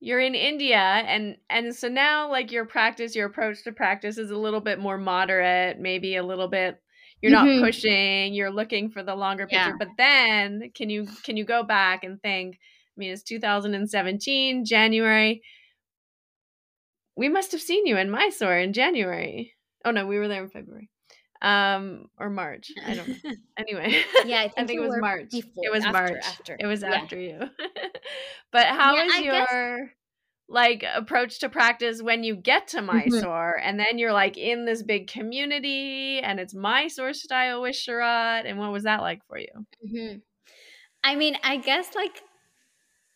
you're 0.00 0.20
in 0.20 0.34
India 0.36 0.78
and 0.78 1.38
and 1.50 1.74
so 1.74 1.88
now 1.88 2.30
like 2.30 2.52
your 2.52 2.66
practice 2.66 3.16
your 3.16 3.26
approach 3.26 3.64
to 3.64 3.72
practice 3.72 4.18
is 4.18 4.30
a 4.30 4.38
little 4.38 4.60
bit 4.60 4.78
more 4.78 4.98
moderate 4.98 5.78
maybe 5.80 6.16
a 6.16 6.24
little 6.24 6.48
bit 6.48 6.82
you're 7.22 7.32
not 7.32 7.54
Mhm. 7.54 7.56
pushing 7.56 8.34
you're 8.34 8.50
looking 8.50 8.90
for 8.90 9.02
the 9.02 9.14
longer 9.16 9.46
picture 9.48 9.72
Yeah. 9.72 9.78
but 9.78 9.88
then 9.98 10.70
can 10.74 10.90
you 10.90 11.08
can 11.24 11.36
you 11.36 11.44
go 11.44 11.64
back 11.64 12.04
and 12.04 12.20
think 12.22 12.56
I 12.56 12.94
mean 13.00 13.12
it's 13.12 13.22
2017 13.24 14.64
January 14.66 15.42
we 17.16 17.28
must 17.28 17.52
have 17.52 17.60
seen 17.60 17.86
you 17.86 17.96
in 17.96 18.10
Mysore 18.10 18.58
in 18.58 18.72
January 18.72 19.52
oh 19.84 19.90
no 19.90 20.06
we 20.06 20.18
were 20.18 20.28
there 20.28 20.42
in 20.44 20.50
February 20.50 20.88
um 21.40 22.06
or 22.18 22.30
March 22.30 22.70
I 22.84 22.94
don't 22.94 23.08
know 23.08 23.30
anyway 23.58 24.02
Yeah, 24.24 24.40
I 24.42 24.48
think, 24.64 24.70
it 24.70 24.80
was 24.80 24.96
March. 25.00 25.30
Before, 25.30 25.64
it 25.64 25.72
was 25.72 25.84
after, 25.84 25.92
March. 25.92 26.24
After. 26.24 26.56
It 26.58 26.66
was 26.66 26.82
Yeah. 26.82 26.92
after 26.94 27.18
you. 27.18 27.38
but 28.52 28.66
how 28.66 28.94
Yeah, 28.94 29.04
is 29.04 29.12
I 29.14 29.22
guess- 29.22 29.48
your 29.52 29.90
like 30.48 30.84
approach 30.94 31.38
to 31.40 31.48
practice 31.48 32.02
when 32.02 32.22
you 32.24 32.36
get 32.36 32.68
to 32.68 32.78
Mhm. 32.78 32.86
Mysore 32.86 33.58
and 33.62 33.78
then 33.80 33.96
you're 33.98 34.12
like 34.12 34.36
in 34.36 34.64
this 34.66 34.82
big 34.82 35.06
community 35.08 36.18
and 36.20 36.38
it's 36.38 36.54
Mysore 36.54 37.14
style 37.14 37.62
with 37.62 37.74
Sharat 37.74 38.44
and 38.46 38.58
what 38.58 38.70
was 38.72 38.82
that 38.84 39.00
like 39.00 39.20
for 39.28 39.38
you? 39.38 39.66
hmm 39.90 40.16
I 41.04 41.16
mean, 41.16 41.36
I 41.42 41.56
guess 41.56 41.94
like 41.94 42.20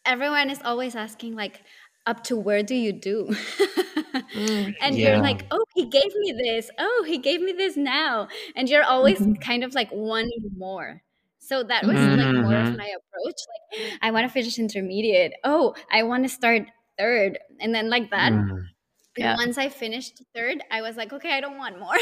everyone 0.04 0.50
is 0.50 0.60
always 0.64 0.96
asking 0.96 1.34
like, 1.36 1.60
up 2.06 2.24
to 2.24 2.36
where 2.36 2.62
do 2.62 2.74
you 2.74 2.92
do? 2.92 3.34
and 4.34 4.98
Yeah. 4.98 5.08
you're 5.08 5.18
like, 5.18 5.46
oh, 5.50 5.64
he 5.74 5.86
gave 5.86 6.14
me 6.16 6.32
this. 6.32 6.70
Oh, 6.78 7.04
he 7.06 7.18
gave 7.18 7.40
me 7.40 7.52
this 7.52 7.76
now. 7.76 8.28
And 8.54 8.68
you're 8.68 8.84
always 8.84 9.20
Mhm. 9.20 9.40
kind 9.40 9.64
of 9.64 9.74
like 9.74 9.90
wanting 9.92 10.50
more. 10.56 11.02
So 11.38 11.62
that 11.64 11.86
was 11.86 12.06
like 12.08 12.32
more 12.32 12.56
of 12.56 12.68
Mhm. 12.68 12.76
my 12.76 12.86
approach. 12.86 13.36
Like, 13.52 13.98
I 14.02 14.10
want 14.10 14.26
to 14.26 14.32
finish 14.32 14.58
intermediate. 14.58 15.32
Oh, 15.44 15.74
I 15.92 16.02
want 16.02 16.24
to 16.24 16.28
start 16.28 16.62
third. 16.98 17.38
And 17.60 17.74
then 17.74 17.90
like 17.90 18.10
that. 18.10 18.32
Mm, 18.32 18.68
Yeah. 19.16 19.36
once 19.36 19.58
I 19.58 19.68
finished 19.70 20.22
third, 20.34 20.62
I 20.70 20.82
was 20.82 20.96
like, 20.96 21.12
okay, 21.12 21.32
I 21.32 21.40
don't 21.40 21.58
want 21.58 21.78
more. 21.78 21.96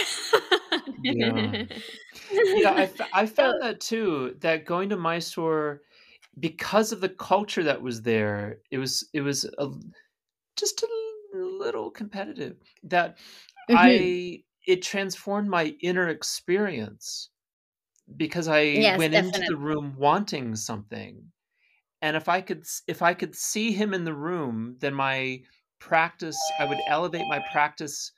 Yeah. 1.03 1.65
yeah, 2.33 2.71
I, 2.73 2.83
f- 2.85 3.09
I 3.13 3.27
found 3.27 3.63
that 3.63 3.81
too. 3.81 4.37
That 4.41 4.65
going 4.65 4.89
to 4.91 4.97
Mysore, 4.97 5.83
because 6.39 6.93
of 6.93 7.01
the 7.01 7.09
culture 7.09 7.63
that 7.63 7.83
was 7.83 8.03
there, 8.03 8.61
it 8.71 8.79
was 8.79 9.09
it 9.13 9.21
was 9.23 9.45
a, 9.59 9.71
just 10.57 10.83
a 10.83 10.89
little 11.35 11.91
competitive. 11.91 12.59
That 12.85 13.19
Mhm. 13.69 14.15
I 14.15 14.45
it 14.67 14.83
transformed 14.83 15.49
my 15.51 15.77
inner 15.83 16.09
experience 16.09 17.31
because 18.17 18.49
I 18.49 18.85
Yes, 18.85 18.97
went 18.97 19.15
into 19.15 19.45
the 19.45 19.57
room 19.57 19.97
wanting 19.97 20.57
something, 20.57 21.33
and 22.03 22.17
if 22.17 22.29
I 22.29 22.41
could 22.43 22.65
if 22.89 23.03
I 23.03 23.15
could 23.15 23.37
see 23.37 23.73
him 23.73 23.95
in 23.95 24.05
the 24.05 24.15
room, 24.15 24.77
then 24.81 24.95
my 24.95 25.45
practice 25.81 26.51
I 26.59 26.67
would 26.67 26.83
elevate 26.87 27.29
my 27.29 27.41
practice 27.41 28.13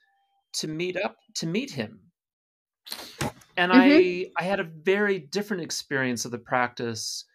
to 0.55 0.67
meet 0.69 0.97
up 0.97 1.17
to 1.35 1.47
meet 1.47 1.71
him 1.71 2.11
and 3.55 3.71
Mhm. 3.71 3.99
i 4.03 4.25
i 4.37 4.43
had 4.43 4.59
a 4.59 4.63
very 4.63 5.19
different 5.19 5.63
experience 5.63 6.25
of 6.25 6.31
the 6.31 6.39
practice 6.39 7.25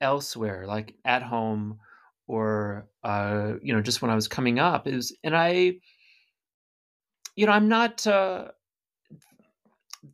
elsewhere 0.00 0.66
like 0.66 0.96
at 1.04 1.22
home 1.22 1.78
or 2.26 2.88
uh 3.04 3.54
you 3.62 3.72
know 3.72 3.82
just 3.82 4.02
when 4.02 4.10
i 4.10 4.14
was 4.14 4.28
coming 4.28 4.58
up 4.58 4.86
it 4.86 4.94
was 4.94 5.16
and 5.24 5.36
i 5.36 5.72
you 7.36 7.46
know 7.46 7.52
i'm 7.52 7.68
not 7.68 8.06
uh 8.06 8.50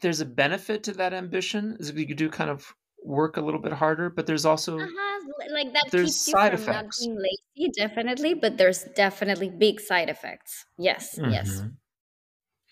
there's 0.00 0.20
a 0.20 0.24
benefit 0.26 0.82
to 0.84 0.92
that 0.92 1.12
ambition 1.12 1.76
is 1.78 1.92
you 1.92 2.14
do 2.14 2.28
kind 2.30 2.50
of 2.50 2.74
work 3.04 3.36
a 3.36 3.40
little 3.40 3.60
bit 3.60 3.72
harder 3.72 4.08
but 4.10 4.26
there's 4.26 4.46
also 4.46 4.78
Uh-huh. 4.78 5.20
Like 5.52 5.72
that 5.72 5.90
There's 5.92 6.16
keeps 6.16 6.26
you 6.26 6.34
side 6.36 6.52
from 6.52 6.60
effects. 6.60 6.70
not 6.70 6.84
being 6.98 7.16
lazy, 7.16 7.70
definitely, 7.78 8.34
but 8.34 8.56
there's 8.56 8.84
definitely 8.94 9.50
big 9.50 9.80
side 9.80 10.08
effects. 10.08 10.64
Yes, 10.78 11.20
yes. 11.24 11.62
Mhm. 11.62 11.76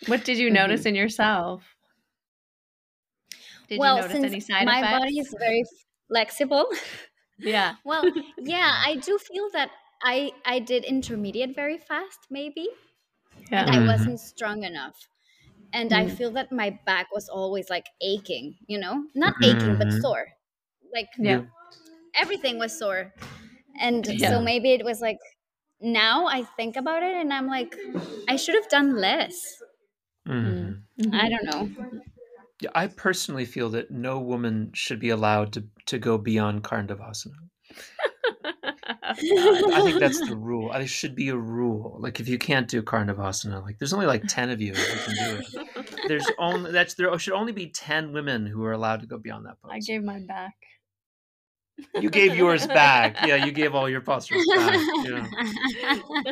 what 0.07 0.25
did 0.25 0.38
you 0.38 0.51
notice 0.51 0.87
in 0.87 0.94
yourself? 0.94 1.77
Did 3.68 3.79
well, 3.79 3.96
you 3.96 4.03
notice 4.03 4.20
since 4.20 4.25
any 4.25 4.40
side 4.40 4.68
my 4.68 4.79
effects? 4.79 5.01
body 5.01 5.18
is 5.18 5.35
very 5.38 5.64
flexible, 6.12 6.66
yeah. 7.38 7.77
well, 7.85 8.11
yeah, 8.38 8.72
I 8.85 8.96
do 8.96 9.18
feel 9.18 9.51
that 9.53 9.70
I 10.03 10.33
I 10.44 10.59
did 10.59 10.85
intermediate 10.85 11.55
very 11.55 11.79
fast, 11.79 12.27
maybe, 12.31 12.68
Yeah. 13.51 13.66
and 13.66 13.70
I 13.70 13.81
wasn't 13.81 14.20
strong 14.20 14.64
enough. 14.64 15.09
And 15.72 15.92
I 15.92 16.07
Mm. 16.07 16.09
feel 16.09 16.33
that 16.33 16.53
my 16.53 16.79
back 16.87 17.12
was 17.12 17.29
always 17.29 17.70
like 17.70 17.88
aching, 18.03 18.57
you 18.68 18.79
know, 18.79 19.07
not 19.14 19.35
aching 19.42 19.77
but 19.79 19.92
Mhm. 19.92 20.03
sore, 20.03 20.29
like 20.94 21.09
Yeah. 21.18 21.42
everything 22.14 22.59
was 22.59 22.79
sore. 22.79 23.12
And 23.81 24.14
Yeah. 24.18 24.29
so 24.29 24.40
maybe 24.40 24.72
it 24.72 24.85
was 24.85 25.01
like 25.01 25.18
now 25.81 26.27
I 26.27 26.44
think 26.44 26.77
about 26.77 27.03
it 27.03 27.16
and 27.16 27.33
I'm 27.33 27.46
like, 27.48 27.77
I 28.29 28.37
should 28.37 28.55
have 28.55 28.68
done 28.68 28.96
less. 28.96 29.62
Mhm. 30.27 30.87
I 31.12 31.29
don't 31.29 31.44
know. 31.44 31.92
Yeah, 32.62 32.70
I 32.77 32.87
personally 32.87 33.44
feel 33.44 33.70
that 33.70 33.90
no 33.90 34.20
woman 34.20 34.70
should 34.72 35.01
be 35.01 35.11
allowed 35.11 35.53
to 35.55 35.64
to 35.87 35.98
go 35.98 36.16
beyond 36.16 36.62
Karandavasana. 36.62 37.33
I 39.05 39.81
think 39.83 39.98
that's 39.98 40.20
the 40.29 40.37
rule. 40.37 40.70
I 40.70 40.87
should 40.87 41.16
be 41.16 41.29
a 41.31 41.37
rule. 41.37 41.96
Like 41.98 42.20
if 42.20 42.29
you 42.29 42.38
can't 42.38 42.68
do 42.68 42.81
Karandavasana, 42.81 43.62
like 43.62 43.79
there's 43.79 43.92
only 43.92 44.07
like 44.07 44.22
ten 44.29 44.51
of 44.51 44.61
you 44.61 44.75
who 44.75 44.98
can 45.05 45.14
do 45.14 45.42
it. 45.42 45.94
There's 46.07 46.27
only 46.38 46.70
that's 46.70 46.94
there 46.94 47.18
should 47.18 47.35
only 47.35 47.53
be 47.53 47.66
ten 47.66 48.12
women 48.12 48.46
who 48.46 48.62
are 48.64 48.72
allowed 48.72 49.01
to 49.01 49.07
go 49.07 49.18
beyond 49.18 49.46
that 49.46 49.61
pose. 49.61 49.72
I 49.72 49.81
gave 49.81 50.05
mine 50.05 50.27
back. 50.27 50.55
You 52.01 52.11
gave 52.11 52.35
yours 52.35 52.66
back. 52.66 53.16
Yeah, 53.27 53.45
you 53.45 53.53
gave 53.53 53.75
all 53.75 53.88
your 53.88 54.01
postures 54.01 54.47
back. 54.57 54.81
Yeah. 55.05 55.27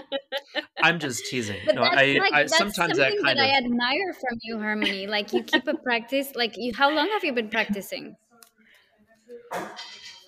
I'm 0.82 0.98
just 0.98 1.26
teasing. 1.26 1.58
But 1.66 1.74
no, 1.74 1.82
that's 1.82 1.96
I, 1.96 2.18
like 2.18 2.32
I 2.32 2.42
that's 2.42 2.56
sometimes 2.56 2.96
that 2.96 3.12
something 3.12 3.24
kind 3.24 3.38
that 3.38 3.44
of 3.44 3.50
I 3.50 3.56
admire 3.56 4.12
from 4.14 4.38
you, 4.42 4.58
Harmony. 4.58 5.06
Like 5.06 5.32
you 5.32 5.42
keep 5.42 5.66
a 5.66 5.74
practice. 5.74 6.34
Like 6.34 6.56
you, 6.56 6.72
how 6.74 6.90
long 6.90 7.08
have 7.10 7.24
you 7.24 7.32
been 7.32 7.48
practicing? 7.48 8.16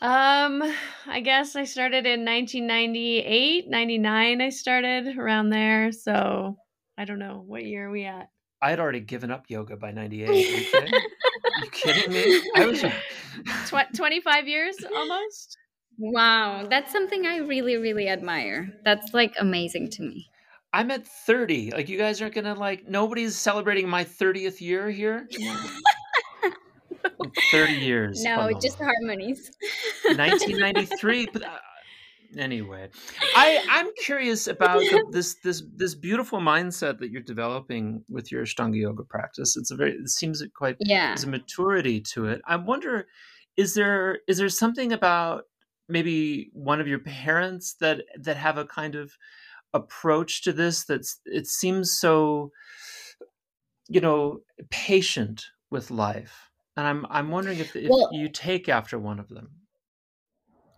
Um, 0.01 0.63
I 1.07 1.21
guess 1.21 1.55
I 1.55 1.65
started 1.65 2.07
in 2.07 2.25
1998, 2.25 3.71
99 3.71 4.41
I 4.41 4.49
started 4.49 5.17
around 5.17 5.51
there. 5.51 5.93
So 5.93 6.57
I 6.99 7.05
don't 7.05 7.19
know 7.19 7.45
what 7.47 7.65
year 7.65 7.89
are 7.89 7.91
we 7.91 8.05
at. 8.05 8.29
I 8.61 8.71
had 8.71 8.81
already 8.81 9.01
given 9.01 9.31
up 9.31 9.47
yoga 9.49 9.77
by 9.77 9.91
'98. 9.91 10.73
Are 11.57 11.65
you 11.65 11.71
kidding? 11.71 12.13
Are 12.13 12.19
you 12.19 12.33
kidding 12.33 12.43
me? 12.43 12.51
I 12.57 12.67
was. 12.67 12.83
Tw- 13.69 13.95
25 13.97 14.49
years 14.49 14.77
almost. 14.95 15.57
Wow, 15.99 16.67
that's 16.69 16.91
something 16.93 17.27
I 17.27 17.39
really, 17.39 17.77
really 17.77 18.09
admire. 18.09 18.73
That's 18.85 19.13
like 19.15 19.35
amazing 19.39 19.91
to 19.91 20.03
me. 20.03 20.29
I'm 20.73 20.91
at 20.91 21.07
30. 21.07 21.73
Like 21.73 21.89
you 21.89 21.99
guys 21.99 22.23
aren't 22.23 22.35
gonna 22.35 22.55
like. 22.55 22.89
Nobody's 22.89 23.37
celebrating 23.37 23.89
my 23.89 24.05
30th 24.05 24.61
year 24.61 24.91
here. 24.91 25.29
30 27.51 27.73
years. 27.75 28.23
No, 28.23 28.51
just 28.61 28.79
harmonies. 28.79 29.51
1993 30.05 31.29
but 31.33 31.45
uh, 31.45 31.59
anyway 32.39 32.89
i 33.37 33.63
i'm 33.71 33.89
curious 34.05 34.47
about 34.47 34.79
the, 34.81 35.05
this 35.13 35.37
this 35.45 35.63
this 35.77 35.95
beautiful 35.95 36.39
mindset 36.41 36.99
that 36.99 37.11
you're 37.11 37.23
developing 37.23 38.05
with 38.09 38.31
your 38.33 38.43
ashtanga 38.45 38.77
yoga 38.81 39.05
practice. 39.05 39.57
It's 39.57 39.71
a 39.71 39.77
very 39.77 39.93
it 39.93 40.09
seems 40.09 40.43
quite 40.55 40.77
Yeah. 40.81 41.09
there's 41.09 41.25
a 41.25 41.29
maturity 41.29 42.01
to 42.13 42.27
it. 42.27 42.41
I 42.47 42.57
wonder 42.57 43.07
is 43.57 43.75
there 43.75 44.21
is 44.27 44.39
there 44.39 44.49
something 44.49 44.93
about 44.93 45.45
maybe 45.89 46.51
one 46.55 46.81
of 46.81 46.89
your 46.89 47.01
parents 47.01 47.75
that 47.81 48.03
that 48.21 48.37
have 48.37 48.57
a 48.59 48.65
kind 48.65 48.95
of 48.95 49.13
approach 49.75 50.43
to 50.45 50.53
this 50.53 50.85
that's 50.85 51.21
it 51.27 51.47
seems 51.47 51.93
so 51.99 52.51
you 53.89 54.01
know 54.01 54.41
patient 54.71 55.45
with 55.71 55.91
life? 55.91 56.51
And 56.77 56.87
i'm 56.87 57.07
i'm 57.11 57.31
wondering 57.31 57.59
if, 57.59 57.77
if 57.77 57.91
Well- 57.91 58.09
you 58.13 58.29
take 58.29 58.69
after 58.69 58.99
one 58.99 59.19
of 59.21 59.29
them 59.29 59.51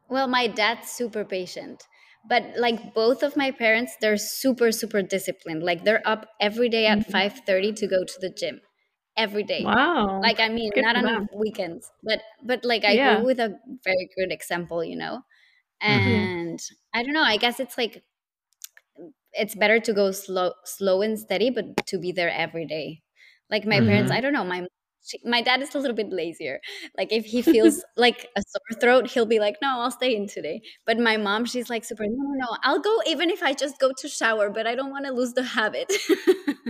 Well, 0.09 0.27
my 0.29 0.47
dad's 0.47 0.91
super 0.91 1.25
patient. 1.25 1.87
But 2.27 2.57
like 2.57 2.95
both 2.95 3.23
of 3.23 3.37
my 3.37 3.51
parents, 3.51 3.97
they're 4.01 4.17
super, 4.17 4.73
super 4.73 5.03
disciplined. 5.03 5.63
Like 5.63 5.85
they're 5.85 6.07
up 6.07 6.27
every 6.41 6.69
day 6.69 6.87
at 6.87 7.05
Mhm. 7.07 7.11
5:30 7.11 7.73
to 7.75 7.87
go 7.87 8.05
to 8.05 8.15
the 8.21 8.31
gym. 8.31 8.61
Every 9.17 9.43
day. 9.43 9.73
Wow. 9.73 10.23
Like 10.23 10.41
I 10.41 10.49
mean, 10.49 10.73
Good 10.75 10.87
not 10.87 10.97
on 10.97 11.05
them. 11.05 11.29
weekends, 11.33 11.91
but 12.03 12.23
but 12.43 12.65
like 12.65 12.85
I 12.85 12.97
Yeah. 12.97 12.99
go 12.99 13.23
with 13.25 13.39
a 13.41 13.59
very 13.85 14.09
good 14.17 14.33
example, 14.33 14.83
you 14.85 14.97
know. 14.97 15.23
Mhm. 15.89 16.35
And 16.35 16.61
I 16.95 17.03
don't 17.05 17.15
know. 17.15 17.23
I 17.23 17.37
guess 17.39 17.61
it's 17.61 17.79
like 17.79 18.05
it's 19.33 19.55
better 19.55 19.81
to 19.81 19.93
go 19.93 20.13
slow, 20.13 20.53
slow 20.65 21.03
and 21.03 21.19
steady, 21.19 21.51
but 21.51 21.87
to 21.89 21.99
be 21.99 22.13
there 22.13 22.31
every 22.31 22.67
day. 22.67 23.03
Like 23.51 23.67
my 23.67 23.81
parents, 23.81 24.11
Mhm. 24.11 24.13
I 24.13 24.21
don't 24.21 24.33
know. 24.33 24.45
My 24.45 24.67
she, 25.05 25.21
my 25.25 25.43
dad 25.43 25.63
is 25.63 25.75
a 25.75 25.79
little 25.79 25.95
bit 25.97 26.11
lazier. 26.11 26.61
Like 26.97 27.13
if 27.13 27.25
he 27.27 27.43
feels 27.43 27.85
like 27.97 28.29
a 28.37 28.43
sore 28.43 28.81
throat, 28.81 29.11
he'll 29.11 29.27
be 29.27 29.39
like, 29.39 29.57
"No, 29.63 29.81
I'll 29.81 29.91
stay 29.91 30.15
in 30.17 30.27
today." 30.27 30.63
But 30.87 30.99
my 30.99 31.17
mom, 31.17 31.45
she's 31.45 31.71
like 31.71 31.85
super, 31.85 32.05
"No, 32.07 32.17
no, 32.17 32.33
no, 32.35 32.57
I'll 32.63 32.81
go 32.81 33.01
even 33.07 33.31
if 33.31 33.43
I 33.43 33.53
just 33.53 33.79
go 33.79 33.93
to 33.99 34.09
shower, 34.09 34.51
but 34.51 34.67
I 34.67 34.75
don't 34.75 34.91
want 34.91 35.07
to 35.07 35.13
lose 35.13 35.35
the 35.35 35.43
habit." 35.45 35.93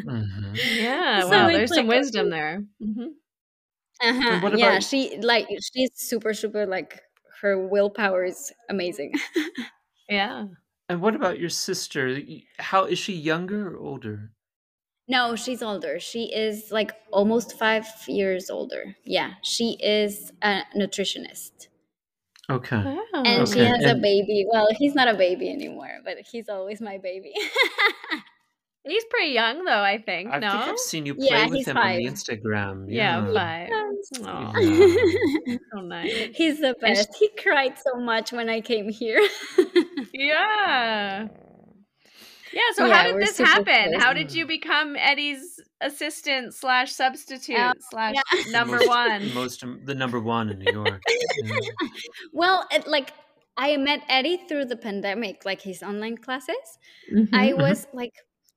Mhm. 0.04 0.54
yeah. 0.76 1.20
So 1.20 1.30
wow. 1.30 1.46
it's 1.48 1.56
There's 1.56 1.74
some 1.74 1.86
wisdom 1.86 2.30
there. 2.30 2.64
hmm 2.82 3.04
uh-huh. 4.02 4.40
what 4.40 4.58
Yeah, 4.58 4.80
she 4.80 5.16
like 5.18 5.48
she's 5.72 5.90
super, 5.94 6.34
super 6.34 6.66
like 6.66 7.00
her 7.40 7.58
willpower 7.66 8.24
is 8.24 8.52
amazing. 8.68 9.12
Yeah. 10.08 10.48
And 10.90 11.00
what 11.00 11.14
about 11.14 11.38
your 11.40 11.48
sister? 11.48 12.20
How 12.58 12.84
is 12.84 12.98
she 12.98 13.14
younger 13.14 13.74
or 13.74 13.78
older? 13.78 14.32
No, 15.06 15.36
she's 15.36 15.62
older. 15.62 16.00
She 16.00 16.32
is 16.34 16.70
like 16.70 16.92
almost 17.12 17.58
five 17.58 17.86
years 18.08 18.48
older. 18.50 18.96
Yeah, 19.04 19.34
she 19.42 19.76
is 19.80 20.32
a 20.42 20.62
nutritionist. 20.76 21.68
Okay. 22.50 22.76
Wow. 22.82 23.22
And 23.24 23.48
she 23.48 23.60
Okay, 23.60 23.64
has 23.66 23.84
a 23.84 23.94
baby. 23.94 24.46
Well, 24.50 24.68
he's 24.78 24.94
not 24.94 25.08
a 25.08 25.14
baby 25.14 25.50
anymore, 25.50 26.00
but 26.04 26.18
he's 26.30 26.48
always 26.48 26.80
my 26.80 26.98
baby. 26.98 27.32
He's 28.86 29.04
pretty 29.06 29.32
young 29.32 29.64
though, 29.64 29.80
I 29.82 29.96
think. 29.96 30.28
I 30.30 30.38
no? 30.38 30.50
think 30.50 30.62
I've 30.64 30.78
seen 30.78 31.06
you 31.06 31.14
play 31.14 31.28
Yeah, 31.30 31.46
with 31.46 31.54
he's 31.54 31.68
him 31.68 31.78
on 31.78 31.96
the. 31.96 32.04
Instagram. 32.04 32.84
yeah, 32.88 33.26
Yeah. 33.26 33.32
five. 33.32 33.68
Yeah. 33.70 35.56
So 35.72 35.80
nice. 35.80 36.12
he's 36.34 36.60
the 36.60 36.74
best. 36.78 37.08
He 37.18 37.30
cried 37.42 37.78
so 37.78 37.98
much 37.98 38.30
when 38.30 38.50
I 38.50 38.60
came 38.60 38.90
here. 38.90 39.26
Yeah. 40.12 41.28
Yeah, 42.54 42.60
so 42.74 42.86
Yeah, 42.86 42.94
how 42.94 43.02
did 43.12 43.20
this 43.20 43.36
happen? 43.38 43.90
close. 43.90 44.02
How 44.02 44.12
did 44.12 44.32
you 44.32 44.46
become 44.46 44.94
Eddie's 44.96 45.60
assistant 45.80 46.54
slash 46.54 46.92
substitute 46.92 47.58
Um, 47.58 47.74
slash 47.90 48.14
yeah. 48.14 48.40
Number 48.58 48.76
most- 48.78 48.88
one? 48.88 49.34
Most 49.34 49.64
the 49.84 49.94
number 49.94 50.20
one 50.20 50.50
in 50.50 50.58
New 50.60 50.72
York. 50.72 51.02
Yeah. 51.42 51.58
well, 52.32 52.66
it, 52.70 52.86
like 52.86 53.12
I 53.56 53.76
met 53.76 54.00
Eddie 54.08 54.38
through 54.48 54.66
the 54.66 54.76
pandemic, 54.76 55.44
like 55.44 55.60
his 55.62 55.82
online 55.82 56.16
classes. 56.18 56.78
Mm-hmm, 57.12 57.34
I 57.34 57.46
Mhm. 57.52 57.58
was 57.58 57.86
like, 57.92 58.14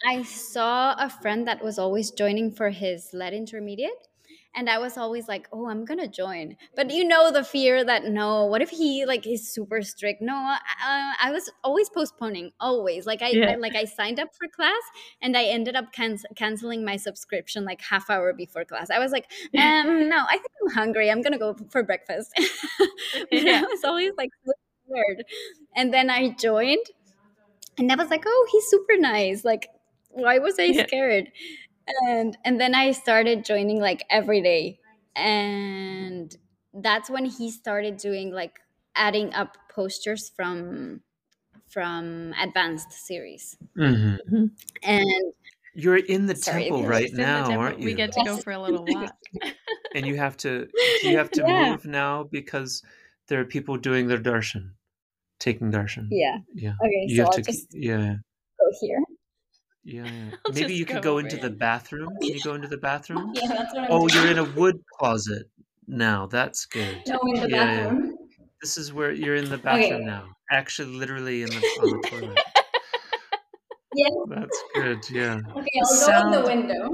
I 0.07 0.21
saw 0.23 0.93
a 0.99 1.09
friend 1.09 1.47
that 1.47 1.63
was 1.63 1.79
always 1.79 2.11
joining 2.11 2.51
for 2.51 2.69
his 2.69 3.09
lead 3.13 3.33
intermediate. 3.33 4.07
And 4.55 4.69
I 4.69 4.79
was 4.79 4.97
always 4.97 5.27
like, 5.27 5.47
oh, 5.53 5.69
I'm 5.69 5.85
gonna 5.85 6.07
join. 6.07 6.57
But 6.75 6.89
you 6.89 7.03
know, 7.03 7.31
the 7.31 7.43
fear 7.43 7.83
that 7.83 8.05
no, 8.05 8.45
what 8.45 8.61
if 8.61 8.69
he 8.71 9.05
like 9.05 9.27
is 9.27 9.47
super 9.47 9.81
strict? 9.83 10.21
No, 10.21 10.33
uh, 10.35 10.57
I 11.21 11.29
was 11.31 11.51
always 11.63 11.89
postponing, 11.89 12.51
always. 12.59 13.05
Like 13.05 13.21
I, 13.21 13.29
Yeah. 13.29 13.51
I 13.51 13.55
like 13.55 13.75
I 13.75 13.85
signed 13.85 14.19
up 14.19 14.29
for 14.35 14.47
class 14.47 14.81
and 15.21 15.37
I 15.37 15.43
ended 15.45 15.75
up 15.75 15.91
can- 15.93 16.17
canceling 16.35 16.83
my 16.83 16.97
subscription 16.97 17.65
like 17.65 17.81
half 17.81 18.09
hour 18.09 18.33
before 18.33 18.65
class. 18.65 18.89
I 18.89 18.97
was 18.99 19.11
like, 19.11 19.29
um, 19.57 20.09
no, 20.09 20.23
I 20.27 20.37
think 20.37 20.51
I'm 20.65 20.73
hungry. 20.73 21.11
I'm 21.11 21.21
gonna 21.21 21.37
go 21.39 21.55
for 21.69 21.83
breakfast. 21.83 22.33
Yeah. 23.31 23.61
I 23.63 23.67
was 23.67 23.83
always 23.83 24.11
like 24.17 24.29
scared. 24.87 25.23
And 25.75 25.93
then 25.93 26.09
I 26.09 26.29
joined, 26.29 26.85
and 27.77 27.91
I 27.91 27.95
was 27.95 28.09
like, 28.09 28.23
oh, 28.25 28.47
he's 28.51 28.65
super 28.67 28.97
nice. 28.97 29.45
Like, 29.45 29.67
why 30.09 30.39
was 30.39 30.57
I 30.59 30.63
Yeah. 30.63 30.85
scared? 30.87 31.31
And 31.87 32.37
and 32.43 32.59
then 32.59 32.75
I 32.75 32.91
started 32.91 33.45
joining 33.45 33.79
like 33.79 34.03
every 34.09 34.41
day, 34.41 34.79
and 35.15 36.35
that's 36.73 37.09
when 37.09 37.25
he 37.25 37.49
started 37.49 37.97
doing 37.97 38.31
like 38.31 38.59
adding 38.95 39.33
up 39.33 39.57
posters 39.69 40.29
from 40.29 41.01
from 41.69 42.33
advanced 42.39 42.91
series 42.93 43.57
Mhm. 43.77 44.51
and 44.83 45.33
You're 45.73 45.97
in 45.97 46.25
the 46.25 46.33
Sorry, 46.33 46.65
temple 46.65 46.83
right 46.85 47.09
It's 47.09 47.17
in 47.17 47.33
the 47.33 47.41
now, 47.41 47.43
temple. 47.43 47.59
aren't 47.59 47.79
you? 47.79 47.85
We 47.85 47.93
get 47.95 48.11
to 48.13 48.21
go 48.21 48.37
for 48.37 48.51
a 48.51 48.59
little 48.61 48.85
walk. 48.85 49.15
and 49.93 50.07
you 50.07 50.15
have 50.17 50.37
to 50.37 50.69
you 51.01 51.17
have 51.17 51.31
to 51.33 51.43
Yeah. 51.43 51.43
move 51.43 51.85
now 51.85 52.23
because 52.23 52.83
there 53.27 53.39
are 53.41 53.45
people 53.45 53.77
doing 53.77 54.07
their 54.07 54.19
darshan, 54.19 54.73
taking 55.39 55.71
darshan. 55.71 56.09
yeah 56.09 56.37
Yeah. 56.53 56.75
okay 56.83 57.07
You 57.07 57.17
so 57.17 57.21
have 57.21 57.31
i'll 57.31 57.41
to 57.41 57.45
just 57.45 57.67
yeah. 57.71 58.17
go 58.59 58.71
here 58.81 59.03
Yeah, 59.87 60.03
yeah. 60.03 60.31
I'll 60.45 60.53
Maybe 60.53 60.73
you 60.75 60.85
could 60.85 61.01
go 61.01 61.17
into 61.19 61.37
the 61.37 61.49
bathroom. 61.49 62.09
Can 62.21 62.33
you 62.35 62.41
go 62.41 62.53
into 62.55 62.67
the 62.67 62.77
bathroom? 62.89 63.31
yeah 63.33 63.47
that's 63.47 63.73
what 63.73 63.83
i'm 63.85 63.91
Oh, 63.91 64.07
doing. 64.09 64.23
you're 64.23 64.31
in 64.31 64.37
a 64.39 64.43
wood 64.59 64.75
closet 64.99 65.49
now. 65.87 66.27
That's 66.27 66.65
good. 66.65 67.01
no 67.07 67.17
in 67.33 67.41
the 67.41 67.49
Yeah, 67.49 67.71
yeah. 67.71 67.99
This 68.61 68.77
is 68.77 68.91
where 68.91 69.11
you're 69.13 69.35
in 69.35 69.49
the 69.49 69.57
bathroom 69.57 70.01
Okay. 70.01 70.03
now. 70.05 70.25
Actually, 70.51 70.91
literally 70.97 71.41
in 71.43 71.49
the 71.49 71.63
on 71.81 71.89
the 72.01 72.07
toilet. 72.09 72.39
yeah 73.95 74.09
That's 74.27 74.63
good. 74.75 74.99
Yeah. 75.09 75.39
okay 75.55 75.79
i'll 75.85 76.05
go 76.05 76.19
in 76.27 76.31
the 76.31 76.43
window 76.51 76.89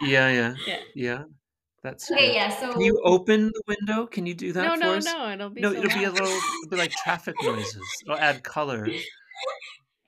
Yeah, 0.00 0.28
yeah, 0.30 0.54
Yeah. 0.66 0.80
yeah. 0.94 1.22
That's 1.82 2.10
okay 2.10 2.28
good. 2.28 2.34
yeah 2.36 2.48
so 2.48 2.72
Can 2.72 2.80
you 2.82 3.00
open 3.04 3.48
the 3.52 3.62
window? 3.68 4.06
Can 4.06 4.24
you 4.24 4.32
do 4.34 4.52
that 4.54 4.64
No, 4.64 4.74
for 4.76 4.80
no, 4.80 4.94
us? 4.94 5.04
no. 5.04 5.30
It'll 5.30 5.50
be 5.50 5.60
No, 5.60 5.72
so 5.72 5.78
it'll 5.78 5.98
be 5.98 6.04
a 6.04 6.10
little, 6.10 6.26
it'll 6.26 6.70
be 6.70 6.76
like 6.76 6.92
traffic 6.92 7.34
noises. 7.42 7.82
It'll 8.06 8.16
add 8.18 8.42
color. 8.42 8.88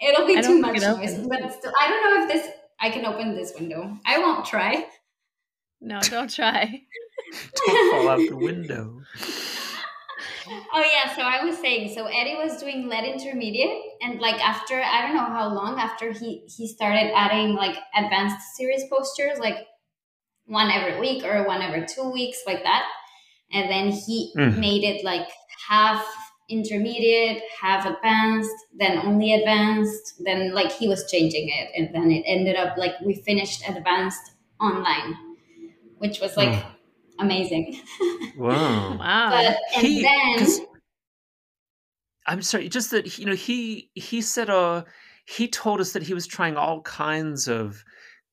It'll 0.01 0.27
be 0.27 0.43
too 0.43 0.59
much 0.59 0.79
it 0.79 0.89
noise. 0.89 1.27
But 1.27 1.53
still, 1.53 1.73
I 1.81 1.89
don't 1.89 2.03
know 2.05 2.23
if 2.25 2.33
this 2.33 2.53
I 2.81 2.91
can 2.91 3.05
open 3.07 3.35
this 3.35 3.55
window. 3.59 3.99
I 4.07 4.19
won't 4.19 4.45
try. 4.47 4.89
No, 5.81 6.07
don't 6.09 6.29
try. 6.33 6.87
Don't 7.67 7.83
fall 7.83 8.09
out 8.09 8.27
the 8.29 8.37
window. 8.37 9.07
Oh 10.73 10.85
yeah, 10.93 11.15
so 11.15 11.23
I 11.23 11.45
was 11.45 11.59
saying, 11.59 11.95
so 11.95 12.07
Eddie 12.07 12.37
was 12.37 12.61
doing 12.61 12.89
lead 12.89 13.05
intermediate, 13.05 13.83
and 14.01 14.21
like 14.21 14.41
after 14.45 14.81
I 14.81 15.03
don't 15.03 15.15
know 15.17 15.25
how 15.25 15.53
long 15.53 15.79
after 15.79 16.13
he 16.13 16.45
he 16.47 16.69
started 16.69 17.13
adding 17.15 17.55
like 17.55 17.77
advanced 17.95 18.55
series 18.57 18.85
postures, 18.89 19.39
like 19.39 19.67
one 20.47 20.71
every 20.71 21.01
week 21.01 21.25
or 21.25 21.47
one 21.47 21.63
every 21.63 21.87
two 21.87 22.11
weeks, 22.11 22.43
like 22.47 22.63
that, 22.65 22.89
and 23.53 23.71
then 23.71 23.93
he 23.93 24.35
Mhm. 24.35 24.53
made 24.55 24.85
it 24.85 25.05
like 25.05 25.29
half 25.69 26.07
intermediate, 26.49 27.43
half 27.61 27.87
advanced, 27.87 28.55
then 28.75 28.99
only 29.07 29.35
advanced, 29.35 30.15
then 30.25 30.53
like 30.55 30.71
he 30.73 30.89
was 30.89 31.11
changing 31.11 31.49
it, 31.49 31.71
and 31.77 31.95
then 31.95 32.11
it 32.13 32.23
ended 32.27 32.57
up 32.57 32.77
like 32.77 32.95
we 33.05 33.15
finished 33.15 33.69
advanced 33.69 34.33
online, 34.61 35.15
which 35.99 36.21
was 36.21 36.37
like 36.37 36.55
Hmm. 36.63 36.71
amazing. 37.21 37.81
Wow. 38.37 38.99
Wow. 38.99 39.31
But 39.31 39.57
and 39.77 39.87
He- 39.87 40.03
then 40.03 40.39
'cause- 40.39 40.61
I'm 42.27 42.43
sorry, 42.43 42.69
just 42.69 42.91
that 42.91 43.19
you 43.19 43.25
know 43.27 43.35
he 43.35 43.91
he 43.95 44.21
said 44.21 44.51
uh 44.51 44.85
he 45.27 45.49
told 45.49 45.81
us 45.81 45.93
that 45.93 46.03
he 46.03 46.15
was 46.15 46.27
trying 46.27 46.57
all 46.57 46.83
kinds 46.83 47.49
of 47.49 47.83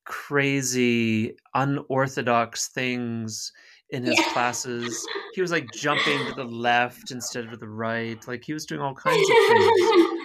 crazy 0.05 1.36
unorthodox 1.53 2.68
things 2.68 3.51
in 3.94 4.04
his 4.04 4.18
Yeah. 4.20 4.34
classes. 4.34 5.06
He 5.34 5.41
was 5.41 5.52
like 5.52 5.68
jumping 5.72 6.26
to 6.28 6.34
the 6.36 6.44
left 6.44 7.12
instead 7.12 7.46
of 7.46 7.60
the 7.60 7.68
right. 7.70 8.20
Like 8.28 8.44
he 8.44 8.54
was 8.54 8.66
doing 8.66 8.82
all 8.82 8.94
kinds 9.08 9.30
of 9.30 9.36
things. 9.48 10.20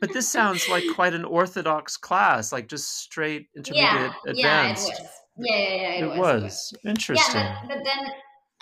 But 0.00 0.12
this 0.12 0.28
sounds 0.28 0.68
like 0.68 0.84
quite 0.94 1.12
an 1.14 1.24
orthodox 1.24 1.96
class, 1.96 2.52
like 2.52 2.68
just 2.68 2.98
straight 3.00 3.48
intermediate 3.56 3.92
yeah, 3.92 4.02
yeah, 4.02 4.12
it 4.24 4.30
advanced. 4.38 4.88
was. 4.88 5.08
Yeah, 5.38 5.56
yeah, 5.58 5.74
yeah, 5.74 5.92
it, 5.92 6.04
It 6.04 6.18
was. 6.18 6.42
was 6.42 6.74
interesting. 6.86 7.40
Yeah, 7.40 7.58
but, 7.66 7.76
but 7.76 7.84
then, 7.84 8.06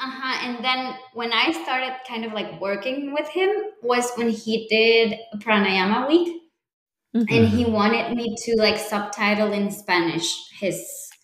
uh 0.00 0.10
huh. 0.10 0.46
And 0.48 0.64
then 0.64 0.94
when 1.14 1.32
I 1.32 1.52
started 1.52 1.94
kind 2.08 2.24
of 2.24 2.32
like 2.32 2.60
working 2.60 3.12
with 3.12 3.28
him 3.28 3.50
was 3.82 4.10
when 4.16 4.30
he 4.30 4.66
did 4.68 5.18
pranayama 5.42 6.08
week, 6.08 6.34
Mm-hmm. 7.16 7.34
and 7.34 7.48
he 7.48 7.64
wanted 7.64 8.14
me 8.14 8.36
to 8.44 8.56
like 8.58 8.76
subtitle 8.76 9.52
in 9.54 9.70
Spanish 9.70 10.30
his 10.60 10.76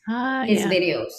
Ah, 0.08 0.42
his 0.46 0.62
videos. 0.62 1.12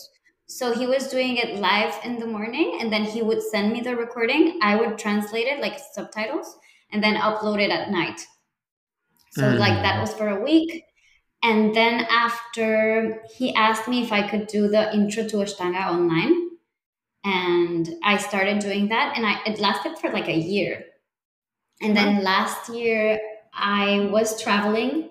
So 0.47 0.73
he 0.73 0.87
was 0.87 1.09
doing 1.09 1.37
it 1.37 1.59
live 1.59 1.99
in 2.03 2.19
the 2.19 2.25
morning, 2.27 2.77
and 2.81 2.91
then 2.91 3.03
he 3.05 3.21
would 3.21 3.43
send 3.43 3.71
me 3.73 3.81
the 3.81 3.95
recording. 3.95 4.59
I 4.61 4.75
would 4.75 4.97
translate 4.97 5.47
it 5.47 5.59
like 5.59 5.79
subtitles, 5.93 6.57
and 6.91 7.03
then 7.03 7.15
upload 7.15 7.61
it 7.61 7.71
at 7.71 7.91
night. 7.91 8.21
So 9.29 9.49
like 9.51 9.81
that 9.83 9.97
Mm. 9.97 10.01
was 10.01 10.13
for 10.13 10.29
a 10.29 10.43
week, 10.43 10.83
and 11.43 11.75
then 11.75 12.05
after 12.09 13.23
he 13.37 13.53
asked 13.55 13.87
me 13.87 14.03
if 14.03 14.11
I 14.11 14.27
could 14.29 14.47
do 14.47 14.67
the 14.69 14.93
intro 14.93 15.27
to 15.27 15.37
Ashtanga 15.37 15.87
online, 15.87 16.49
and 17.25 17.89
I 18.03 18.17
started 18.17 18.59
doing 18.59 18.89
that, 18.89 19.13
and 19.17 19.25
I 19.25 19.41
it 19.45 19.59
lasted 19.59 19.97
for 19.99 20.11
like 20.11 20.29
a 20.29 20.37
year. 20.37 20.85
And 21.81 21.95
then 21.95 22.23
last 22.23 22.69
year 22.69 23.19
I 23.53 24.09
was 24.11 24.41
traveling. 24.41 25.09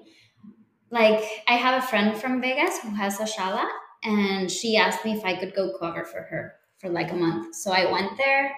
Like 0.90 1.24
I 1.48 1.54
have 1.54 1.82
a 1.82 1.86
friend 1.86 2.16
from 2.16 2.40
Vegas 2.40 2.80
who 2.80 2.90
has 2.96 3.20
a 3.20 3.24
shala, 3.24 3.66
and 4.04 4.50
she 4.50 4.76
asked 4.76 5.04
me 5.04 5.12
if 5.12 5.24
I 5.24 5.34
could 5.34 5.54
go 5.54 5.76
cover 5.78 6.04
for 6.04 6.22
her 6.22 6.54
for 6.78 6.88
like 6.90 7.10
a 7.10 7.16
month. 7.16 7.54
So 7.54 7.72
I 7.72 7.90
went 7.90 8.16
there, 8.16 8.54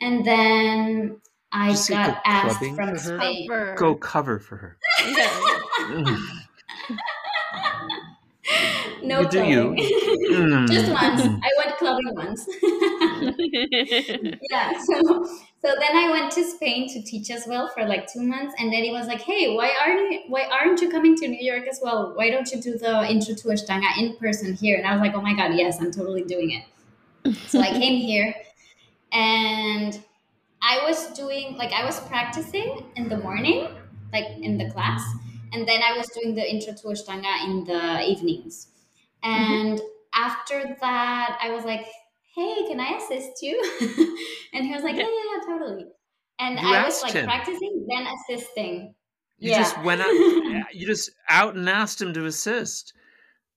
and 0.00 0.24
then 0.24 1.20
I 1.52 1.72
Did 1.74 1.88
got 1.88 2.14
go 2.14 2.20
asked 2.24 2.58
clubbing 2.58 2.76
from? 2.76 2.98
Spain. 2.98 3.48
Cover. 3.48 3.74
Go 3.76 3.94
cover 3.94 4.38
for 4.38 4.56
her. 4.56 4.78
Yeah. 8.58 8.70
no 9.02 9.20
You 9.20 9.28
do 9.28 9.42
you. 9.42 9.74
clubbing. 9.74 9.90
Hmm. 10.28 10.66
Just 10.70 10.90
once. 10.90 11.22
I 11.22 11.50
went 11.58 11.76
clubbing 11.78 12.14
once. 12.14 12.46
yeah. 14.50 14.72
So 14.78 15.24
so 15.64 15.74
then 15.78 15.96
I 15.96 16.10
went 16.10 16.32
to 16.32 16.44
Spain 16.44 16.88
to 16.92 17.02
teach 17.02 17.30
as 17.30 17.46
well 17.46 17.68
for 17.68 17.84
like 17.86 18.06
two 18.12 18.22
months, 18.22 18.54
and 18.58 18.72
then 18.72 18.82
he 18.82 18.90
was 18.90 19.06
like, 19.06 19.20
"Hey, 19.20 19.54
why 19.54 19.72
aren't 19.84 20.10
you 20.12 20.20
why 20.28 20.44
aren't 20.50 20.80
you 20.80 20.90
coming 20.90 21.14
to 21.16 21.28
New 21.28 21.42
York 21.42 21.66
as 21.68 21.80
well? 21.82 22.12
Why 22.14 22.30
don't 22.30 22.50
you 22.50 22.60
do 22.60 22.78
the 22.78 23.08
intro 23.10 23.34
to 23.34 23.48
Ashtanga 23.48 23.96
in 23.98 24.16
person 24.16 24.54
here?" 24.54 24.76
And 24.76 24.86
I 24.86 24.92
was 24.92 25.00
like, 25.00 25.14
"Oh 25.14 25.20
my 25.22 25.34
god, 25.34 25.54
yes, 25.54 25.80
I'm 25.80 25.90
totally 25.92 26.24
doing 26.24 26.50
it." 26.52 26.64
So 27.48 27.60
I 27.60 27.70
came 27.70 27.98
here, 28.00 28.34
and 29.12 30.02
I 30.62 30.84
was 30.88 31.08
doing 31.14 31.56
like 31.56 31.72
I 31.72 31.84
was 31.84 32.00
practicing 32.00 32.84
in 32.96 33.08
the 33.08 33.18
morning, 33.18 33.68
like 34.12 34.26
in 34.40 34.58
the 34.58 34.70
class, 34.70 35.02
and 35.52 35.66
then 35.68 35.82
I 35.82 35.96
was 35.96 36.08
doing 36.08 36.34
the 36.34 36.48
intro 36.48 36.72
to 36.74 36.88
Ashtanga 36.88 37.44
in 37.44 37.64
the 37.64 38.02
evenings. 38.08 38.68
And 39.22 39.80
after 40.14 40.76
that, 40.80 41.38
I 41.40 41.50
was 41.50 41.64
like, 41.64 41.86
"Hey, 42.34 42.64
can 42.66 42.80
I 42.80 42.96
assist 42.96 43.42
you?" 43.42 43.56
and 44.52 44.66
he 44.66 44.74
was 44.74 44.82
like, 44.82 44.96
"Yeah, 44.96 45.02
yeah, 45.02 45.24
yeah, 45.36 45.40
totally." 45.46 45.86
And 46.38 46.58
You 46.58 46.66
I 46.74 46.84
was 46.84 47.02
like 47.02 47.12
him. 47.12 47.24
practicing, 47.24 47.86
then 47.88 48.06
assisting. 48.06 48.94
You 49.38 49.50
Yeah. 49.50 49.58
just 49.58 49.78
went 49.84 50.00
out. 50.00 50.10
You 50.72 50.86
just 50.86 51.10
out 51.28 51.54
and 51.56 51.68
asked 51.68 52.00
him 52.00 52.12
to 52.14 52.26
assist. 52.26 52.92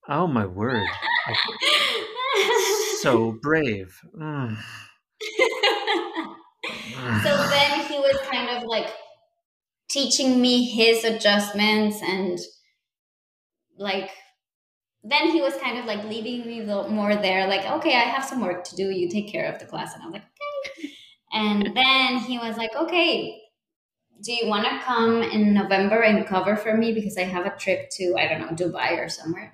Oh 0.08 0.28
my 0.28 0.46
word! 0.46 0.86
So 3.02 3.34
brave. 3.41 4.00
Mm. 4.18 4.58
so 7.24 7.32
then 7.50 7.86
he 7.88 7.98
was 8.00 8.18
kind 8.32 8.50
of 8.50 8.64
like 8.64 8.88
teaching 9.98 10.41
me 10.41 10.54
his 10.80 11.04
adjustments 11.04 12.02
and 12.04 12.39
like 13.78 14.12
then 15.04 15.32
he 15.32 15.41
was 15.41 15.56
kind 15.58 15.78
of 15.78 15.86
like 15.86 16.04
leaving 16.06 16.48
me 16.48 16.62
the 16.62 16.88
more 16.89 17.16
there 17.16 17.48
like 17.48 17.66
okay 17.66 17.96
i 17.96 18.06
have 18.16 18.26
some 18.26 18.41
work 18.41 18.64
to 18.66 18.76
do. 18.76 18.89
You 18.91 19.10
take 19.10 19.30
care 19.32 19.52
of 19.52 19.60
the 19.60 19.66
class. 19.66 19.93
And 19.93 20.04
i 20.04 20.08
was 20.08 20.14
like 20.14 20.24
okay. 20.24 20.91
And 21.34 21.78
then 21.78 22.20
he 22.20 22.38
was 22.39 22.58
like 22.58 22.76
okay 22.76 23.41
do 24.24 24.34
you 24.34 24.48
want 24.48 24.66
to 24.66 24.80
come 24.82 25.22
in 25.24 25.54
november 25.54 26.02
and 26.02 26.26
cover 26.28 26.56
for 26.58 26.78
me? 26.78 26.93
Because 26.93 27.18
i 27.18 27.24
have 27.24 27.46
a 27.46 27.58
trip 27.58 27.89
to 27.98 28.16
i 28.18 28.28
don't 28.28 28.41
know 28.41 28.56
dubai 28.66 28.98
or 29.04 29.10
somewhere. 29.10 29.54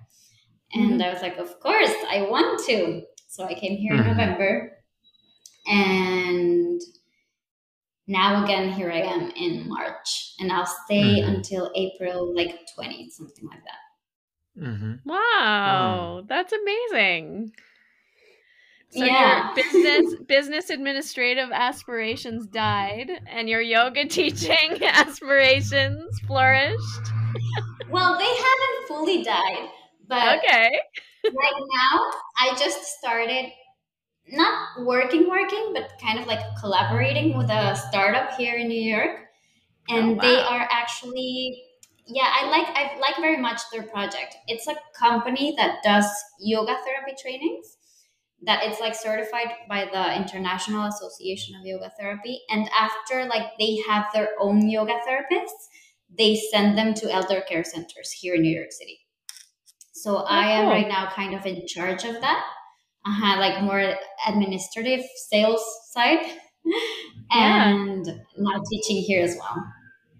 And 0.73 1.01
i 1.03 1.13
was 1.13 1.21
like 1.21 1.37
of 1.37 1.59
course 1.59 1.95
i 2.11 2.23
want 2.23 2.65
to. 2.67 3.03
So 3.27 3.45
i 3.45 3.53
came 3.55 3.77
here 3.77 3.95
in 3.95 4.03
Mhm. 4.03 4.07
november 4.07 4.77
and 5.67 6.81
now 8.07 8.43
again 8.43 8.71
here 8.71 8.91
i 8.91 8.99
am 9.01 9.31
in 9.31 9.67
march 9.67 10.30
and 10.41 10.51
i'll 10.51 10.65
stay 10.85 11.21
Mhm. 11.21 11.25
until 11.25 11.71
april 11.75 12.35
like 12.35 12.67
20 12.75 13.09
something 13.09 13.47
like 13.47 13.63
that 13.63 13.79
hmm 14.55 14.93
Wow, 15.05 16.23
that's 16.27 16.53
amazing. 16.53 17.53
So 18.89 19.05
Yeah. 19.05 19.05
your 19.05 19.51
business 19.55 20.15
business 20.27 20.69
administrative 20.69 21.49
aspirations 21.51 22.45
died 22.47 23.09
and 23.25 23.47
your 23.49 23.61
yoga 23.61 24.05
teaching 24.07 24.83
aspirations 24.83 26.19
flourished. 26.27 27.13
well 27.87 28.17
they 28.17 28.25
haven't 28.25 28.87
fully 28.87 29.23
died 29.23 29.69
but 30.07 30.37
Okay. 30.37 30.81
right 31.31 31.53
now 31.93 32.11
i 32.39 32.55
just 32.59 32.83
started 32.99 33.51
not 34.29 34.85
working 34.85 35.29
working 35.29 35.71
but 35.73 35.91
kind 36.01 36.19
of 36.19 36.27
like 36.27 36.41
collaborating 36.59 37.37
with 37.37 37.49
a 37.51 37.75
startup 37.75 38.33
here 38.37 38.57
in 38.57 38.69
new 38.69 38.81
york 38.81 39.27
and 39.89 40.17
Oh, 40.17 40.21
they 40.21 40.37
are 40.39 40.67
actually 40.71 41.63
yeah 42.07 42.29
i 42.41 42.49
like 42.49 42.67
i 42.75 42.99
like 42.99 43.17
very 43.17 43.37
much 43.37 43.61
their 43.71 43.83
project. 43.83 44.35
It's 44.47 44.67
a 44.67 44.75
company 44.97 45.53
that 45.57 45.77
does 45.83 46.05
yoga 46.39 46.75
therapy 46.85 47.15
trainings 47.21 47.77
that 48.43 48.63
it's 48.63 48.79
like 48.79 48.95
certified 48.95 49.49
by 49.69 49.85
the 49.91 50.15
international 50.15 50.85
association 50.87 51.55
of 51.55 51.65
yoga 51.65 51.91
therapy. 51.99 52.41
And 52.49 52.69
after 52.77 53.25
like 53.25 53.51
they 53.59 53.77
have 53.87 54.05
their 54.13 54.29
own 54.39 54.67
yoga 54.69 54.99
therapists 55.07 55.67
they 56.17 56.35
send 56.51 56.77
them 56.77 56.93
to 56.95 57.09
elder 57.11 57.41
care 57.47 57.63
centers 57.63 58.11
here 58.11 58.35
in 58.35 58.41
new 58.41 58.55
york 58.57 58.71
city. 58.71 58.99
So 59.93 60.17
i 60.17 60.47
am 60.51 60.65
cool. 60.65 60.71
right 60.73 60.87
now 60.87 61.09
kind 61.11 61.33
of 61.35 61.45
in 61.45 61.67
charge 61.67 62.03
of 62.05 62.21
that. 62.21 62.43
Uh-huh, 63.05 63.39
like 63.39 63.63
more 63.63 63.95
administrative 64.27 65.01
sales 65.29 65.63
side 65.91 66.19
Yeah. 67.33 67.69
and 67.69 68.05
now 68.37 68.61
teaching 68.69 68.97
here 68.97 69.23
as 69.23 69.37
well 69.39 69.63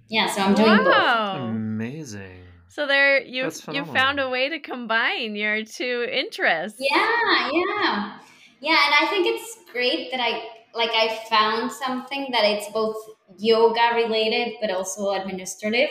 yeah 0.09 0.27
so 0.27 0.41
i'm 0.41 0.55
doing 0.55 0.77
both 0.77 0.87
wow. 0.87 1.51
Amazing. 1.81 2.43
So 2.67 2.85
there 2.85 3.21
you 3.21 3.49
you 3.71 3.85
found 3.85 4.19
a 4.19 4.29
way 4.29 4.49
to 4.49 4.59
combine 4.59 5.35
your 5.35 5.65
two 5.65 6.07
interests. 6.11 6.79
Yeah, 6.79 7.49
yeah. 7.51 8.19
Yeah, 8.61 8.77
and 8.85 8.95
I 9.01 9.07
think 9.09 9.25
it's 9.25 9.57
great 9.71 10.11
that 10.11 10.19
I 10.21 10.43
like 10.75 10.91
I 10.93 11.19
found 11.27 11.71
something 11.71 12.29
that 12.31 12.45
it's 12.45 12.71
both 12.71 12.95
yoga 13.39 13.95
related 13.95 14.53
but 14.61 14.69
also 14.69 15.11
administrative. 15.11 15.89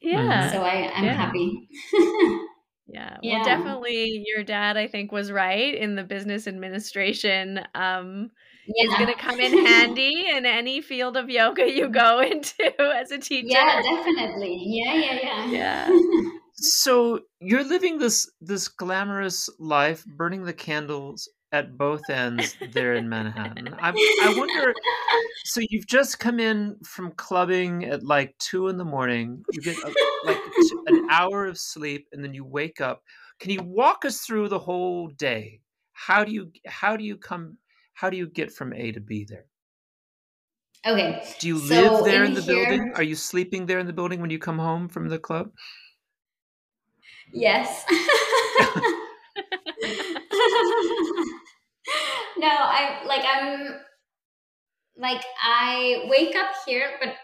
Yeah. 0.00 0.50
so 0.50 0.62
I 0.62 0.92
I'm 0.92 1.04
yeah. 1.04 1.14
happy. 1.14 1.68
Yeah. 1.92 2.38
Yeah. 2.86 3.36
Well, 3.38 3.44
definitely 3.44 4.24
your 4.26 4.44
dad, 4.44 4.76
I 4.76 4.86
think, 4.86 5.10
was 5.10 5.32
right 5.32 5.74
in 5.74 5.94
the 5.94 6.04
business 6.04 6.46
administration. 6.46 7.60
Um, 7.74 8.30
is 8.66 8.94
going 8.94 9.06
to 9.06 9.14
come 9.14 9.40
in 9.40 9.66
handy 9.66 10.26
in 10.30 10.46
any 10.46 10.80
field 10.80 11.16
of 11.16 11.28
yoga 11.28 11.70
you 11.70 11.88
mm. 11.88 11.92
go 11.92 12.20
into 12.30 12.72
as 12.80 13.10
a 13.10 13.18
teacher. 13.18 13.48
Yeah, 13.48 13.82
definitely. 13.82 14.62
Yeah, 14.64 14.94
yeah, 14.94 15.18
yeah. 15.22 15.50
Yeah. 15.50 16.00
So 16.56 17.18
you're 17.40 17.64
living 17.64 17.98
this 17.98 18.30
this 18.40 18.68
glamorous 18.68 19.50
life, 19.58 20.04
burning 20.06 20.44
the 20.44 20.52
candles 20.52 21.28
at 21.54 21.76
both 21.78 22.08
ends 22.10 22.56
there 22.72 22.94
in 22.94 23.08
Manhattan. 23.08 23.74
I 23.80 23.90
I 24.22 24.34
wonder. 24.36 24.74
So 25.46 25.60
you've 25.68 25.86
just 25.86 26.20
come 26.20 26.40
in 26.40 26.76
from 26.84 27.12
clubbing 27.12 27.84
at 27.84 28.02
like 28.02 28.34
two 28.38 28.68
in 28.68 28.78
the 28.78 28.84
morning. 28.84 29.44
You 29.52 29.60
get 29.60 29.76
a, 29.76 29.94
like 30.24 30.38
an 30.86 31.06
hour 31.10 31.44
of 31.46 31.58
sleep, 31.58 32.06
and 32.12 32.24
then 32.24 32.32
you 32.32 32.44
wake 32.44 32.80
up. 32.80 33.02
Can 33.40 33.50
you 33.50 33.62
walk 33.62 34.04
us 34.04 34.20
through 34.20 34.48
the 34.48 34.58
whole 34.58 35.08
day? 35.08 35.60
How 35.92 36.24
do 36.24 36.32
you 36.32 36.50
how 36.66 36.96
do 36.96 37.04
you 37.04 37.16
come? 37.16 37.58
How 37.94 38.10
do 38.10 38.16
you 38.16 38.26
get 38.28 38.52
from 38.52 38.72
A 38.72 38.92
to 38.92 39.00
B 39.00 39.24
there? 39.28 39.46
Okay. 40.86 41.24
Do 41.40 41.48
you 41.48 41.58
So 41.58 41.74
live 41.74 42.04
there 42.04 42.24
in, 42.24 42.30
in 42.30 42.34
the 42.34 42.42
here- 42.42 42.66
building? 42.66 42.92
Are 42.94 43.02
you 43.02 43.14
sleeping 43.14 43.66
there 43.66 43.78
in 43.78 43.86
the 43.86 43.92
building 43.92 44.20
when 44.20 44.30
you 44.30 44.38
come 44.38 44.58
home 44.58 44.88
from 44.88 45.08
the 45.08 45.18
club? 45.18 45.50
Yes. 47.32 47.84
no, 52.38 52.48
I 52.48 53.02
like 53.06 53.24
I'm 53.24 53.74
like 54.96 55.22
I 55.42 56.06
wake 56.08 56.36
up 56.36 56.50
here, 56.66 56.90
but 57.00 57.14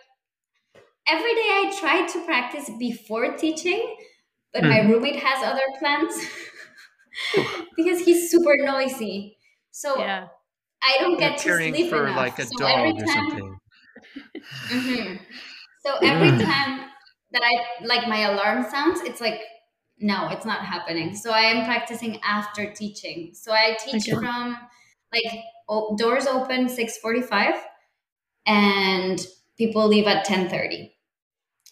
every 1.06 1.34
day 1.34 1.48
I 1.62 1.76
try 1.78 2.06
to 2.06 2.24
practice 2.24 2.70
before 2.78 3.36
teaching, 3.36 3.96
but 4.52 4.62
my 4.64 4.80
Mhm. 4.80 4.90
roommate 4.90 5.16
has 5.22 5.42
other 5.44 5.62
plans 5.78 6.14
because 7.76 8.00
he's 8.00 8.30
super 8.30 8.56
noisy. 8.58 9.36
So 9.70 9.98
yeah. 9.98 10.28
I 10.82 10.98
don't 10.98 11.18
You're 11.18 11.18
get 11.18 11.38
to 11.40 11.52
sleep 11.52 11.88
for 11.88 11.98
enough. 11.98 12.12
like 12.12 12.40
a 12.40 12.46
so 12.50 12.64
every 12.66 12.92
dog 12.92 12.98
or 12.98 13.06
time, 13.06 13.38
something. 13.38 13.58
hmm 14.68 15.16
So 15.78 15.98
every 16.04 16.32
Mm. 16.32 16.38
time 16.38 16.90
that 17.32 17.42
I 17.44 17.84
like 17.84 18.08
my 18.08 18.20
alarm 18.20 18.64
sounds, 18.70 19.00
it's 19.02 19.20
like 19.20 19.40
no, 19.98 20.28
it's 20.30 20.46
not 20.46 20.64
happening. 20.64 21.14
So 21.14 21.30
I 21.32 21.42
am 21.42 21.64
practicing 21.66 22.20
after 22.22 22.72
teaching. 22.72 23.34
So 23.34 23.52
I 23.52 23.76
teach 23.84 24.04
Okay. 24.04 24.16
from 24.18 24.56
like 25.12 25.44
o- 25.68 25.96
doors 25.96 26.26
open 26.26 26.68
six 26.68 26.98
forty 26.98 27.22
five, 27.22 27.54
and 28.46 29.20
people 29.58 29.88
leave 29.88 30.06
at 30.06 30.24
ten 30.24 30.48
thirty. 30.50 30.96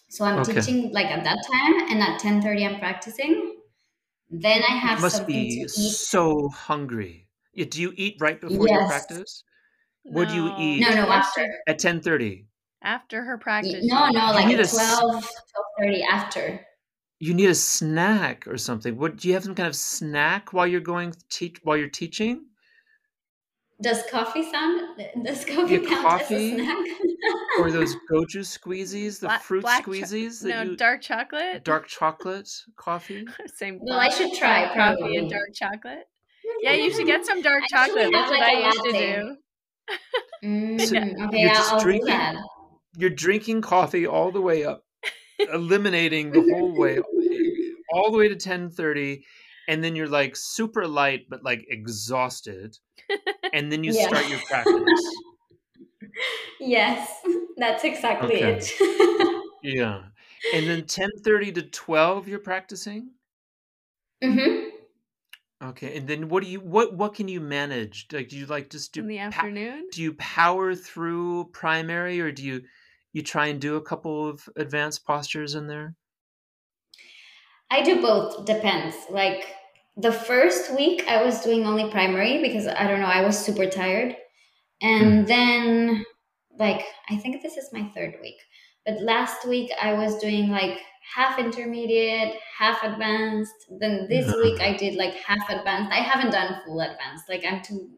So 0.09 0.25
I'm 0.25 0.43
Okay. 0.43 0.63
teaching 0.63 0.91
like 0.93 1.07
at 1.07 1.23
that 1.25 1.39
time, 1.51 1.91
and 1.91 2.01
at 2.03 2.19
ten 2.19 2.41
thirty 2.41 2.65
I'm 2.65 2.79
practicing. 2.79 3.61
Then 4.29 4.63
I 4.63 4.73
have 4.75 4.99
You 5.09 5.21
must 5.21 5.25
be 5.25 5.47
to 5.47 5.71
eat. 5.75 5.99
so 6.07 6.49
hungry. 6.49 7.28
Yeah, 7.59 7.65
Do 7.69 7.81
you 7.81 7.93
eat 7.97 8.15
right 8.21 8.39
before 8.39 8.67
your 8.67 8.81
Yes. 8.81 8.87
practice? 8.89 9.43
What 10.03 10.29
do 10.29 10.35
you 10.35 10.53
eat? 10.57 10.79
No, 10.79 10.89
no, 10.95 11.11
After- 11.11 11.41
after. 11.41 11.59
At 11.67 11.77
ten 11.79 12.01
thirty. 12.01 12.47
After 12.81 13.21
her 13.23 13.37
practice. 13.37 13.83
No, 13.85 14.07
no, 14.09 14.31
like 14.31 14.47
need 14.47 14.59
at 14.59 14.65
s- 14.73 14.97
12, 14.99 15.23
12.30 15.81 16.03
after. 16.09 16.65
You 17.19 17.33
need 17.33 17.49
a 17.49 17.55
snack 17.55 18.47
or 18.47 18.57
something. 18.57 18.95
What 18.97 19.17
do 19.17 19.27
you 19.27 19.33
have 19.33 19.43
some 19.43 19.55
kind 19.55 19.67
of 19.67 19.75
snack 19.75 20.53
while 20.53 20.65
you're 20.65 20.79
going 20.79 21.13
teach 21.29 21.59
while 21.63 21.75
you're 21.75 21.89
teaching? 21.89 22.45
Does 23.81 24.03
coffee 24.09 24.49
sound? 24.49 24.81
Does 25.25 25.43
coffee 25.43 25.75
Yeah, 25.75 25.89
count 25.89 26.01
coffee 26.07 26.53
as 26.53 26.61
a 26.61 26.63
snack? 26.63 26.85
Or 27.59 27.71
those 27.71 27.93
goju 28.11 28.43
squeezies, 28.47 29.19
the 29.19 29.27
Black- 29.27 29.41
fruit 29.43 29.61
black 29.63 29.83
cho- 29.85 29.91
squeezies 29.91 30.41
that 30.43 30.49
no, 30.49 30.61
you 30.71 30.77
dark 30.77 31.01
chocolate. 31.01 31.65
dark 31.65 31.87
chocolate 31.87 32.49
coffee? 32.77 33.25
Same. 33.55 33.79
Well, 33.81 33.99
I 33.99 34.07
should 34.09 34.33
try, 34.33 34.63
coffee 34.67 34.75
probably. 34.75 35.17
and 35.17 35.29
dark 35.29 35.49
chocolate. 35.53 36.07
Yeah, 36.61 36.73
you 36.73 36.91
should 36.93 37.05
get 37.05 37.25
some 37.25 37.41
dark 37.41 37.63
chocolate. 37.69 38.09
That's 38.11 38.29
what 38.29 38.39
like, 38.39 38.49
I 38.49 38.59
a 38.59 38.65
used 38.65 38.83
to 38.83 38.91
do. 38.91 39.37
Mm, 40.43 40.81
So 40.81 40.97
okay, 40.97 41.39
you're 41.41 41.49
just 41.49 41.73
I'll 41.73 41.79
drinking- 41.81 42.07
that. 42.07 42.35
You're 42.97 43.09
drinking 43.11 43.61
coffee 43.61 44.07
all 44.07 44.31
the 44.31 44.41
way 44.41 44.65
up, 44.65 44.83
eliminating 45.53 46.31
the 46.31 46.41
whole 46.49 46.73
way 46.75 46.99
all 47.91 48.11
the 48.11 48.17
way 48.17 48.27
to 48.27 48.35
10:30 48.35 49.23
and 49.67 49.83
then 49.83 49.95
you're 49.95 50.07
like 50.07 50.35
super 50.35 50.87
light 50.87 51.25
but 51.29 51.43
like 51.43 51.65
exhausted 51.69 52.77
and 53.53 53.71
then 53.71 53.83
you 53.83 53.91
Yeah. 53.93 54.07
start 54.07 54.27
your 54.27 54.39
practice. 54.47 54.75
Yes, 56.59 57.09
that's 57.57 57.83
exactly 57.85 58.35
Okay. 58.43 58.59
it. 58.59 59.43
Yeah. 59.63 60.03
And 60.53 60.67
then 60.67 60.83
10:30 60.83 61.53
to 61.55 61.61
12 61.63 62.27
you're 62.27 62.39
practicing? 62.39 63.11
hmm 64.23 64.68
Okay. 65.61 65.97
And 65.97 66.07
then 66.07 66.29
what 66.29 66.43
do 66.43 66.49
you 66.49 66.59
what 66.59 66.95
what 66.95 67.13
can 67.13 67.27
you 67.27 67.41
manage? 67.41 68.07
Like 68.11 68.29
do 68.29 68.37
you 68.37 68.45
like 68.45 68.69
just 68.69 68.93
do 68.93 69.01
in 69.01 69.07
the 69.07 69.17
pa- 69.17 69.23
afternoon. 69.23 69.87
do 69.91 70.01
you 70.01 70.13
power 70.13 70.73
through 70.73 71.49
primary 71.51 72.21
or 72.21 72.31
do 72.31 72.43
you 72.43 72.61
you 73.11 73.23
try 73.23 73.47
and 73.47 73.59
do 73.59 73.75
a 73.75 73.81
couple 73.81 74.29
of 74.29 74.47
advanced 74.55 75.05
postures 75.05 75.55
in 75.55 75.67
there? 75.67 75.95
I 77.71 77.81
do 77.83 78.01
both. 78.01 78.45
Depends. 78.45 78.95
Like 79.09 79.55
the 79.99 80.11
first 80.11 80.73
week, 80.75 81.03
I 81.07 81.23
was 81.23 81.41
doing 81.41 81.65
only 81.65 81.91
primary 81.91 82.41
because 82.41 82.67
I 82.67 82.87
don't 82.87 83.01
know, 83.01 83.07
I 83.07 83.21
was 83.21 83.37
super 83.37 83.65
tired. 83.65 84.15
And 84.81 85.05
mm-hmm. 85.05 85.25
then, 85.25 86.05
like, 86.57 86.85
I 87.09 87.17
think 87.17 87.41
this 87.41 87.57
is 87.57 87.73
my 87.73 87.91
third 87.93 88.15
week. 88.21 88.37
But 88.85 89.01
last 89.01 89.45
week 89.45 89.71
I 89.81 89.93
was 89.93 90.17
doing 90.19 90.49
like 90.49 90.79
half 91.15 91.39
intermediate, 91.39 92.35
half 92.57 92.83
advanced. 92.83 93.55
Then 93.79 94.07
this 94.09 94.27
Yeah. 94.27 94.35
week 94.35 94.61
I 94.61 94.75
did 94.77 94.95
like 94.95 95.13
half 95.15 95.49
advanced. 95.49 95.91
I 95.91 96.01
haven't 96.01 96.31
done 96.31 96.61
full 96.65 96.79
advanced. 96.81 97.29
Like 97.29 97.43
I'm 97.45 97.61
too. 97.61 97.97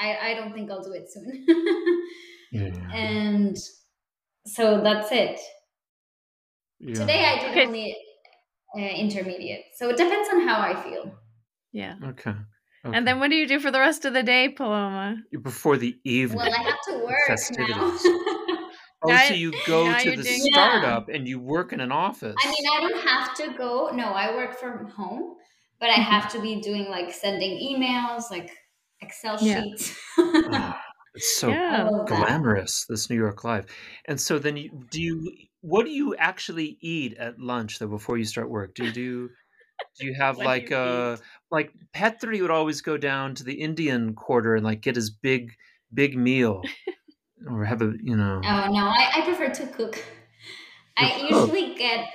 I 0.00 0.30
I 0.30 0.34
don't 0.34 0.52
think 0.52 0.70
I'll 0.70 0.82
do 0.82 0.92
it 0.92 1.10
soon. 1.12 1.46
Yeah. 2.52 2.70
and 2.92 3.56
so 4.46 4.82
that's 4.82 5.12
it. 5.12 5.38
yeah. 6.80 6.94
Today 6.94 7.24
I 7.24 7.38
did 7.40 7.50
Okay. 7.50 7.66
only 7.66 7.96
uh, 8.76 8.80
intermediate. 8.80 9.64
So 9.76 9.90
it 9.90 9.96
depends 9.96 10.28
on 10.30 10.40
how 10.48 10.60
I 10.60 10.80
feel. 10.82 11.18
Yeah. 11.72 11.96
Okay. 12.02 12.30
okay. 12.30 12.96
And 12.96 13.06
then 13.06 13.20
what 13.20 13.30
do 13.30 13.36
you 13.36 13.46
do 13.46 13.60
for 13.60 13.70
the 13.70 13.78
rest 13.80 14.04
of 14.04 14.12
the 14.14 14.22
day, 14.22 14.48
Paloma? 14.48 15.22
before 15.42 15.76
the 15.76 15.98
evening. 16.04 16.38
Well, 16.38 16.54
I 16.54 16.62
have 16.62 16.80
to 16.88 16.98
work 17.04 17.38
now. 17.58 17.98
Festivities. 19.06 19.26
Oh, 19.26 19.28
so 19.28 19.34
you 19.34 19.52
go 19.66 19.98
to 19.98 20.10
the 20.16 20.22
doing- 20.22 20.40
Yeah. 20.44 20.52
startup 20.52 21.08
and 21.08 21.26
you 21.28 21.38
work 21.40 21.72
in 21.72 21.80
an 21.80 21.92
office. 21.92 22.34
I 22.42 22.48
mean, 22.50 22.70
I 22.76 22.80
don't 22.80 23.06
have 23.06 23.34
to 23.36 23.54
go. 23.58 23.90
No, 23.94 24.06
I 24.06 24.34
work 24.34 24.58
from 24.58 24.86
home, 24.90 25.36
but 25.80 25.88
I 25.90 25.94
have 25.94 26.30
to 26.32 26.40
be 26.40 26.60
doing 26.60 26.88
like 26.88 27.12
sending 27.12 27.52
emails, 27.58 28.30
like 28.30 28.50
Excel 29.00 29.38
Yeah. 29.40 29.62
sheets. 29.62 29.96
Ah, 30.18 30.80
it's 31.14 31.36
so 31.38 31.48
Yeah. 31.52 31.84
all 31.86 32.00
of 32.02 32.08
that. 32.08 32.16
glamorous, 32.16 32.84
this 32.88 33.08
New 33.10 33.16
York 33.16 33.44
life. 33.44 33.64
And 34.06 34.20
so 34.20 34.38
then, 34.38 34.56
you, 34.56 34.70
do 34.90 35.00
you? 35.00 35.32
What 35.62 35.84
do 35.84 35.90
you 35.90 36.14
actually 36.16 36.78
eat 36.80 37.18
at 37.18 37.38
lunch 37.38 37.78
though 37.78 37.86
before 37.88 38.16
you 38.16 38.24
start 38.24 38.48
work? 38.50 38.74
Do 38.74 38.84
you 38.86 38.92
do? 38.92 39.28
Do 39.98 40.06
you 40.06 40.14
have 40.14 40.38
like 40.52 40.70
you 40.70 40.76
uh 40.76 41.16
like 41.50 41.72
Petri 41.92 42.40
would 42.40 42.50
always 42.50 42.80
go 42.80 42.96
down 42.96 43.34
to 43.36 43.44
the 43.44 43.54
Indian 43.60 44.14
quarter 44.14 44.54
and 44.54 44.64
like 44.64 44.80
get 44.80 44.96
his 44.96 45.10
big 45.10 45.52
big 45.92 46.16
meal, 46.16 46.62
or 47.48 47.64
have 47.64 47.82
a 47.82 47.94
you 48.02 48.16
know. 48.16 48.48
Oh 48.48 48.66
no, 48.70 48.86
I, 48.88 49.10
I 49.16 49.20
prefer 49.24 49.50
to 49.50 49.66
cook. 49.68 50.02
I 50.96 51.20
cook? 51.28 51.54
usually 51.56 51.74
get. 51.76 52.08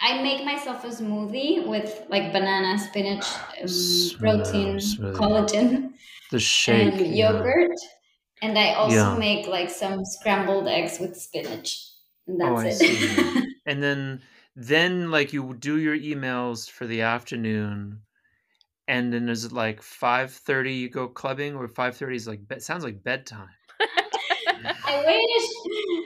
I 0.00 0.22
make 0.22 0.44
myself 0.44 0.84
a 0.84 0.88
smoothie 0.88 1.66
with 1.68 2.06
like 2.10 2.32
banana, 2.32 2.78
spinach, 2.78 3.26
um, 3.62 4.16
protein, 4.20 4.78
smoothie. 4.78 5.12
collagen, 5.12 5.94
The 6.30 6.40
shake, 6.40 6.94
and 6.94 7.00
yeah. 7.08 7.52
yogurt. 7.56 7.76
And 8.42 8.58
I 8.58 8.74
also 8.74 9.10
Yeah. 9.10 9.18
make 9.18 9.46
like 9.48 9.70
some 9.70 10.04
scrambled 10.04 10.68
eggs 10.68 11.00
with 11.00 11.16
spinach. 11.16 11.88
And 12.28 12.40
Oh, 12.42 12.54
that's 12.54 12.56
I 12.56 12.68
it. 12.68 12.68
see. 12.68 13.22
and 13.66 13.82
then 13.82 14.22
then 14.54 15.10
like 15.10 15.32
you 15.32 15.54
do 15.54 15.78
your 15.78 15.96
emails 15.96 16.68
for 16.70 16.86
the 16.86 17.00
afternoon 17.02 18.02
and 18.88 19.12
then 19.12 19.28
is 19.28 19.44
it 19.46 19.52
like 19.52 19.82
5.30 19.82 20.74
you 20.74 20.90
go 20.90 21.08
clubbing 21.08 21.56
or 21.56 21.68
5.30 21.68 22.16
is 22.16 22.28
like 22.28 22.42
sounds 22.62 22.84
like 22.84 23.02
bedtime 23.04 23.50
I 24.64 24.98
wish. 25.04 25.46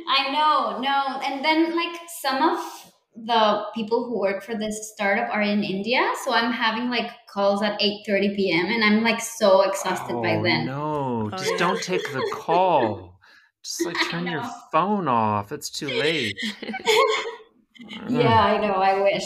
I 0.09 0.31
know, 0.33 0.79
no. 0.81 1.21
And 1.21 1.45
then 1.45 1.77
like 1.77 2.01
some 2.23 2.43
of 2.43 2.93
the 3.15 3.65
people 3.75 4.05
who 4.07 4.19
work 4.19 4.43
for 4.43 4.55
this 4.57 4.93
startup 4.93 5.33
are 5.35 5.43
in 5.43 5.65
India, 5.65 6.13
so 6.25 6.33
I'm 6.33 6.53
having 6.53 6.91
like 6.91 7.11
calls 7.29 7.63
at 7.63 7.81
8:30 7.81 8.35
p.m. 8.37 8.67
and 8.67 8.85
I'm 8.85 9.03
like 9.03 9.21
so 9.21 9.63
exhausted 9.63 10.21
by 10.23 10.37
oh 10.37 10.43
then. 10.43 10.67
no 10.67 11.31
Oh, 11.33 11.37
just 11.37 11.53
yeah. 11.53 11.59
don't 11.59 11.83
take 11.83 12.13
the 12.13 12.23
call 12.23 13.19
just 13.63 13.85
like 13.85 13.97
turn 14.11 14.27
your 14.27 14.43
phone 14.71 15.09
off 15.09 15.51
it's 15.53 15.71
too 15.71 15.89
late 15.91 16.37
Yeah, 18.09 18.41
I 18.41 18.59
know, 18.59 18.75
I 18.75 19.01
wish. 19.03 19.25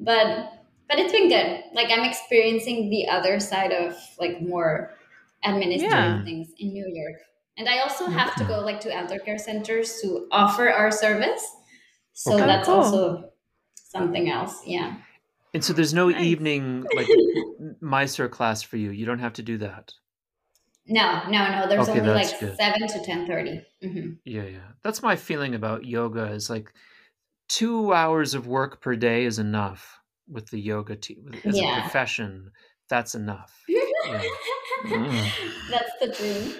But 0.00 0.52
but 0.88 0.98
it's 0.98 1.12
been 1.12 1.28
good. 1.28 1.64
Like 1.72 1.90
I'm 1.90 2.04
experiencing 2.04 2.90
the 2.90 3.08
other 3.08 3.40
side 3.40 3.72
of 3.72 3.96
like 4.18 4.40
more 4.40 4.92
administrative 5.44 5.90
Yeah. 5.90 6.24
things 6.24 6.48
in 6.58 6.72
New 6.72 6.86
York. 6.86 7.20
And 7.58 7.68
I 7.68 7.78
also 7.80 8.06
have 8.06 8.34
to 8.36 8.44
go 8.44 8.60
like 8.60 8.80
to 8.80 8.94
elder 8.94 9.18
care 9.18 9.38
centers 9.38 10.00
to 10.02 10.28
offer 10.30 10.68
our 10.70 10.90
service. 10.90 11.44
So 12.12 12.36
Okay. 12.36 12.46
that's 12.46 12.68
Oh, 12.68 12.72
cool. 12.72 12.84
also 12.84 13.32
something 13.74 14.30
else. 14.30 14.66
Yeah. 14.66 14.96
and 15.54 15.64
so 15.64 15.72
there's 15.72 15.94
no 15.94 16.08
Nice. 16.10 16.24
evening 16.24 16.86
like 16.92 17.06
Mysore 17.80 18.28
class 18.28 18.62
for 18.62 18.76
you 18.76 18.90
you 18.90 19.06
don't 19.06 19.18
have 19.18 19.32
to 19.34 19.42
do 19.42 19.58
that 19.58 19.92
No, 20.86 21.24
no, 21.28 21.50
no. 21.50 21.66
There's 21.68 21.88
Okay, 21.88 21.98
only 22.00 22.12
like 22.14 22.38
good. 22.38 22.56
seven 22.56 22.86
to 22.86 23.02
ten 23.04 23.26
thirty. 23.26 23.64
Mm-hmm. 23.82 24.12
Yeah, 24.24 24.44
yeah. 24.44 24.68
That's 24.82 25.02
my 25.02 25.16
feeling 25.16 25.54
about 25.54 25.84
yoga 25.84 26.26
is 26.30 26.48
like 26.48 26.72
two 27.48 27.92
hours 27.94 28.34
of 28.34 28.46
work 28.46 28.82
per 28.82 28.96
day 28.96 29.24
is 29.24 29.38
enough 29.38 30.00
with 30.28 30.48
the 30.50 30.60
yoga 30.60 30.96
te- 30.96 31.18
as 31.46 31.60
a 31.60 31.66
profession. 31.66 32.52
That's 32.88 33.14
enough. 33.14 33.64
Mm. 34.86 35.30
That's 35.70 35.92
the 36.00 36.06
dream. 36.08 36.54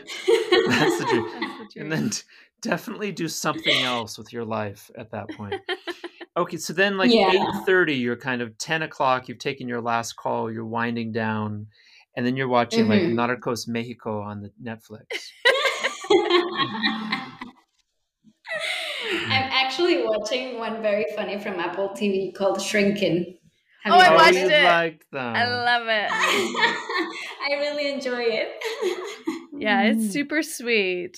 That's 0.68 0.98
the 0.98 1.04
dream. 1.06 1.28
That's 1.40 1.74
the 1.74 1.80
And 1.80 1.92
then 1.92 2.10
t- 2.10 2.22
definitely 2.60 3.12
do 3.12 3.28
something 3.28 3.82
else 3.82 4.18
with 4.18 4.32
your 4.32 4.44
life 4.44 4.90
at 4.96 5.10
that 5.12 5.28
point. 5.30 5.54
Okay, 6.38 6.58
so 6.58 6.74
then 6.74 6.98
like 6.98 7.10
Yeah. 7.10 7.30
eight 7.32 7.64
thirty, 7.64 7.94
you're 7.94 8.14
kind 8.14 8.42
of 8.42 8.58
ten 8.58 8.82
o'clock. 8.82 9.26
You've 9.26 9.38
taken 9.38 9.66
your 9.68 9.80
last 9.80 10.16
call. 10.16 10.52
You're 10.52 10.66
winding 10.66 11.10
down, 11.10 11.68
and 12.14 12.26
then 12.26 12.36
you're 12.36 12.46
watching 12.46 12.88
like 12.88 13.00
Mhm. 13.00 13.14
Narcos 13.14 13.66
Mexico 13.66 14.20
on 14.20 14.42
the 14.42 14.52
Netflix. 14.62 15.06
I'm 19.28 19.48
actually 19.50 20.04
watching 20.04 20.58
one 20.58 20.82
very 20.82 21.06
funny 21.16 21.38
from 21.38 21.54
Apple 21.58 21.88
TV 21.90 22.34
called 22.34 22.60
Shrinking. 22.60 23.35
Have 23.86 23.94
Oh, 23.94 23.96
you 23.98 24.02
I 24.02 24.14
watched 24.14 24.28
of 24.30 24.42
you 24.42 24.48
it. 24.50 24.64
like 24.64 25.06
them. 25.12 25.36
I 25.36 25.46
love 25.46 25.86
it. 25.86 26.10
I 27.48 27.54
really 27.60 27.92
enjoy 27.92 28.22
it. 28.22 28.52
Yeah, 29.58 29.84
it's 29.84 30.04
Mm. 30.08 30.12
super 30.12 30.42
sweet. 30.42 31.16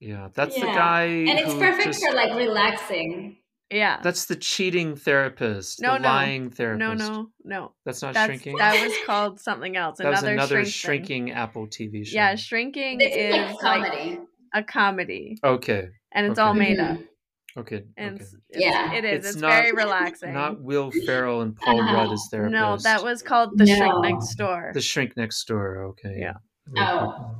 Yeah, 0.00 0.28
that's 0.34 0.54
the 0.54 0.62
guy. 0.62 1.02
and 1.04 1.38
it's 1.38 1.52
who 1.52 1.58
perfect 1.58 1.84
just- 1.88 2.02
for 2.02 2.14
like 2.14 2.34
relaxing. 2.34 3.36
Yeah. 3.70 4.00
That's 4.02 4.24
the 4.24 4.36
cheating 4.36 4.96
therapist, 4.96 5.82
No, 5.82 5.92
the 5.92 5.98
no. 5.98 6.08
lying 6.08 6.48
therapist. 6.50 6.78
No, 6.80 6.94
no, 6.94 7.26
no. 7.44 7.72
That's 7.84 8.00
not 8.00 8.14
That's 8.14 8.26
shrinking. 8.26 8.56
that 8.56 8.82
was 8.82 8.94
called 9.04 9.38
something 9.40 9.76
else. 9.76 9.98
That 9.98 10.08
was 10.08 10.20
Another, 10.20 10.32
another 10.32 10.64
shrink 10.64 11.06
thing. 11.06 11.26
shrinking 11.26 11.30
Apple 11.32 11.66
TV 11.66 12.06
show. 12.06 12.14
Yeah, 12.14 12.34
shrinking 12.36 13.02
It's 13.02 13.14
is 13.14 13.34
like 13.62 13.82
like 13.82 13.92
comedy. 13.92 14.18
a 14.54 14.62
comedy, 14.62 15.38
Okay. 15.44 15.88
and 16.12 16.26
it's 16.26 16.38
Okay. 16.38 16.46
all 16.48 16.54
made 16.54 16.78
up. 16.80 16.98
Okay. 17.58 17.82
And 17.96 18.14
okay. 18.14 18.24
it's, 18.24 18.34
it's- 18.34 18.62
Yeah. 18.62 18.92
it 18.92 19.04
is. 19.04 19.18
It's 19.18 19.28
It's, 19.34 19.36
not- 19.42 19.50
very 19.50 19.72
relaxing. 19.72 20.32
Not 20.32 20.60
Will 20.60 20.90
Ferrell 21.06 21.40
and 21.42 21.56
Paul 21.56 21.80
Uh-huh. 21.80 21.94
Rudd 21.94 22.12
as 22.12 22.28
therapists. 22.32 22.50
no, 22.50 22.76
that 22.78 23.02
was 23.02 23.22
called 23.22 23.58
the 23.58 23.66
shrink 23.66 23.94
next 24.02 24.34
door. 24.36 24.70
the 24.74 24.80
shrink 24.80 25.16
next 25.16 25.44
door. 25.46 25.82
Okay. 25.90 26.16
Yeah. 26.18 26.34
Oh. 26.76 27.34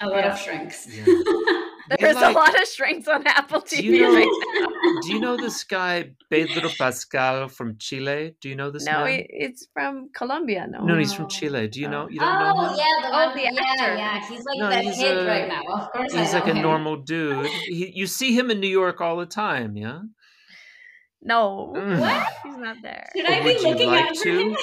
A 0.00 0.06
lot 0.08 0.24
Yeah. 0.24 0.32
of 0.34 0.38
shrinks. 0.38 0.86
Yeah. 0.88 1.04
There's 2.00 2.16
like- 2.16 2.34
a 2.34 2.38
lot 2.38 2.60
of 2.60 2.66
shrinks 2.68 3.08
on 3.08 3.26
Apple 3.26 3.60
TV 3.60 3.82
you 3.84 4.00
know- 4.02 4.14
right 4.14 4.26
now. 4.60 4.66
Do 5.02 5.12
you 5.12 5.20
know 5.20 5.36
this 5.36 5.64
guy 5.64 6.10
Pedro 6.30 6.68
Pascal 6.78 7.48
from 7.48 7.76
Chile? 7.78 8.34
Do 8.40 8.48
you 8.48 8.56
know 8.56 8.70
this 8.70 8.84
No, 8.84 9.04
man? 9.04 9.08
it, 9.20 9.26
it's 9.30 9.66
from 9.72 10.10
Colombia. 10.14 10.66
No. 10.68 10.84
no, 10.84 10.98
he's 10.98 11.12
from 11.12 11.28
Chile. 11.28 11.68
Do 11.68 11.80
you 11.80 11.86
Oh. 11.88 11.90
know? 11.90 12.08
You 12.08 12.20
don't 12.20 12.38
know 12.38 12.52
Oh 12.56 12.76
yeah, 12.76 13.08
the 13.08 13.14
Oh, 13.16 13.26
one. 13.26 13.36
the 13.36 13.42
yeah, 13.42 13.50
actor. 13.60 13.94
yeah. 13.96 14.28
He's 14.28 14.44
like 14.44 14.58
No, 14.58 14.68
the 14.70 14.78
he's 14.80 14.96
hit 14.98 15.16
a- 15.16 15.26
right 15.26 15.48
now. 15.48 15.62
Of 15.68 15.92
course, 15.92 16.12
He's 16.12 16.34
I 16.34 16.38
like 16.38 16.46
know 16.46 16.52
a 16.52 16.54
him. 16.56 16.62
normal 16.62 16.96
dude. 16.96 17.46
He, 17.46 17.92
you 17.94 18.06
see 18.06 18.36
him 18.38 18.50
in 18.50 18.60
New 18.60 18.68
York 18.68 19.00
all 19.00 19.16
the 19.16 19.26
time, 19.26 19.76
yeah? 19.76 20.00
No. 21.26 21.72
Mm. 21.74 22.00
What? 22.00 22.26
He's 22.44 22.56
not 22.58 22.76
there. 22.82 23.06
Should 23.16 23.24
But 23.24 23.32
I 23.32 23.38
be 23.40 23.44
would 23.46 23.62
you 23.62 23.68
looking 23.70 23.88
like 23.88 24.04
out 24.04 24.16
for 24.18 24.24
to? 24.24 24.38
him? 24.40 24.56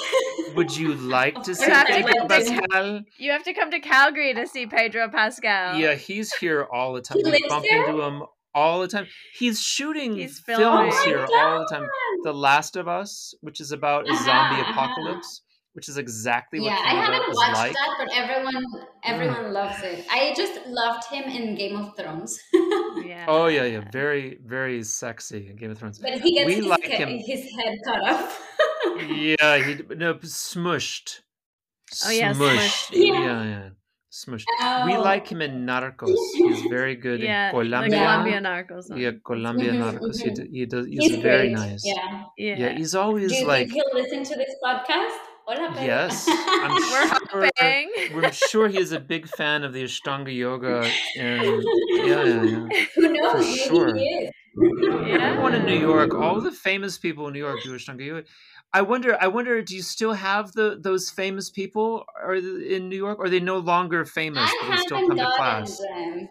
Would 0.54 0.76
you 0.76 0.94
like 0.94 1.42
to 1.44 1.54
see 1.56 1.64
have 1.70 1.86
Pedro 1.88 2.12
like 2.26 2.44
to. 2.44 2.52
Pascal? 2.60 3.00
You 3.18 3.32
have 3.32 3.42
to 3.44 3.52
come 3.54 3.70
to 3.72 3.80
Calgary 3.80 4.32
to 4.34 4.46
see 4.46 4.66
Pedro 4.66 5.08
Pascal. 5.08 5.76
Yeah, 5.76 5.94
he's 5.94 6.32
here 6.34 6.64
all 6.72 6.92
the 6.92 7.00
time. 7.00 7.18
He 7.18 7.24
we 7.24 7.30
lives 7.32 7.42
bump 7.48 7.64
there? 7.68 7.84
into 7.88 8.00
him 8.02 8.22
all 8.54 8.80
the 8.80 8.88
time. 8.88 9.06
He's 9.38 9.60
shooting 9.60 10.16
He's 10.16 10.40
films. 10.40 10.64
Oh 10.64 10.86
my 10.86 11.04
here 11.04 11.26
all 11.34 11.58
the 11.60 11.66
time. 11.70 11.86
The 12.24 12.32
Last 12.34 12.76
of 12.76 12.88
Us, 12.88 13.34
which 13.40 13.60
is 13.60 13.72
about 13.72 14.04
a 14.08 14.14
zombie 14.16 14.60
uh-huh. 14.60 14.70
apocalypse, 14.72 15.42
which 15.72 15.88
is 15.88 15.96
exactly 15.96 16.60
what 16.60 16.66
Yeah, 16.66 16.78
I 16.84 16.94
haven't 16.94 17.24
watched 17.34 17.54
like. 17.56 17.72
that, 17.72 17.94
but 17.98 18.08
everyone 18.14 18.64
everyone 19.04 19.52
loves 19.52 19.82
it. 19.82 20.04
I 20.10 20.32
just 20.36 20.66
loved 20.66 21.04
him 21.06 21.24
in 21.24 21.54
Game 21.54 21.76
of 21.76 21.96
Thrones. 21.96 22.38
Yeah. 23.04 23.24
Oh 23.28 23.46
yeah, 23.46 23.64
yeah, 23.64 23.84
very, 23.92 24.38
very 24.44 24.82
sexy 24.84 25.48
in 25.48 25.56
Game 25.56 25.70
of 25.70 25.78
Thrones. 25.78 25.98
but 25.98 26.20
he 26.20 26.34
gets 26.34 26.46
We 26.46 26.54
his, 26.56 26.66
like 26.66 26.84
him. 26.84 27.08
his 27.08 27.50
head 27.58 27.78
cut 27.86 28.02
off. 28.02 28.48
Yeah, 29.08 29.58
he 29.58 29.74
no 29.96 30.14
smushed. 30.14 31.20
Oh, 32.06 32.10
yeah, 32.10 32.32
smushed. 32.32 32.56
smushed. 32.56 32.90
Yeah, 32.92 33.14
Yeah. 33.20 33.44
yeah, 33.44 33.68
smushed. 34.12 34.44
We 34.86 34.94
Oh. 34.96 35.02
like 35.02 35.26
him 35.32 35.40
in 35.42 35.64
Narcos. 35.66 36.14
He's 36.34 36.62
very 36.76 36.96
good 36.96 37.20
Yeah, 37.20 37.48
in 37.50 37.56
the 37.56 37.62
Colombia. 37.62 37.98
Colombia 37.98 38.40
Narcos. 38.40 38.90
one. 38.90 39.00
Yeah, 39.00 39.10
Colombia 39.24 39.72
Narcos. 39.72 40.22
He, 40.22 40.30
d- 40.38 40.48
he 40.52 40.66
does. 40.66 40.86
He's, 40.86 41.00
He's 41.12 41.16
very 41.22 41.48
great. 41.48 41.52
nice. 41.66 41.82
Yeah. 41.84 42.24
Yeah. 42.36 42.56
Yeah, 42.62 42.72
he's 42.78 42.92
Do 42.92 42.98
always 43.00 43.32
you 43.32 43.46
like. 43.46 43.68
think 43.70 43.72
he'll 43.82 43.94
listen 44.02 44.22
to 44.24 44.34
this 44.36 44.54
podcast? 44.64 45.18
Hola, 45.44 45.74
Yes, 45.84 46.26
I'm 46.28 46.70
We're 46.92 47.08
sure. 47.08 47.48
hoping. 47.58 47.90
We're 48.14 48.30
sure 48.32 48.68
he 48.68 48.78
is 48.78 48.92
a 48.92 49.00
big 49.00 49.26
fan 49.28 49.64
of 49.64 49.72
the 49.72 49.82
Ashtanga 49.82 50.32
yoga, 50.32 50.88
and 51.18 51.64
yeah, 51.88 52.22
yeah, 52.24 52.42
yeah. 52.44 52.84
Who 52.94 53.08
knows? 53.12 53.32
For 53.32 53.38
Maybe 53.40 53.56
sure. 53.66 53.96
he 53.96 54.04
is. 54.04 54.30
Everyone 55.52 55.68
in 55.72 55.80
New 55.80 55.86
York, 55.88 56.14
all 56.14 56.40
the 56.40 56.50
famous 56.50 56.98
people 56.98 57.26
in 57.26 57.32
New 57.34 57.38
York 57.38 57.60
do 57.62 57.74
Ashtanga 57.74 58.04
yoga. 58.06 58.24
I 58.72 58.80
wonder. 58.82 59.18
I 59.20 59.26
wonder. 59.28 59.60
Do 59.62 59.76
you 59.76 59.82
still 59.82 60.14
have 60.14 60.52
the 60.52 60.78
those 60.80 61.10
famous 61.10 61.50
people 61.50 62.04
are 62.22 62.34
in 62.34 62.88
New 62.88 62.96
York? 62.96 63.18
Or 63.18 63.26
are 63.26 63.28
they 63.28 63.40
no 63.40 63.58
longer 63.58 64.04
famous, 64.04 64.48
I 64.50 64.58
but 64.62 64.70
they 64.70 64.82
still 64.82 64.96
haven't 64.96 65.08
come 65.10 65.18
to 65.18 65.22
gotten 65.24 65.36
class? 65.36 65.78
them. 65.78 66.28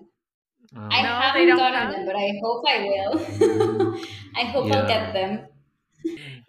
Oh. 0.75 0.87
I 0.89 1.01
No, 1.01 1.09
they 1.35 1.45
haven't 1.45 1.47
don't 1.49 1.57
gotten 1.57 1.79
have- 1.79 1.91
them, 1.91 2.05
but 2.05 2.15
I 2.15 2.31
hope 2.41 2.63
I 2.67 2.77
will. 2.79 3.97
I 4.35 4.41
I 4.41 4.43
hope 4.45 4.67
Yeah. 4.67 4.79
I'll 4.79 4.87
get 4.87 5.13
them. 5.13 5.47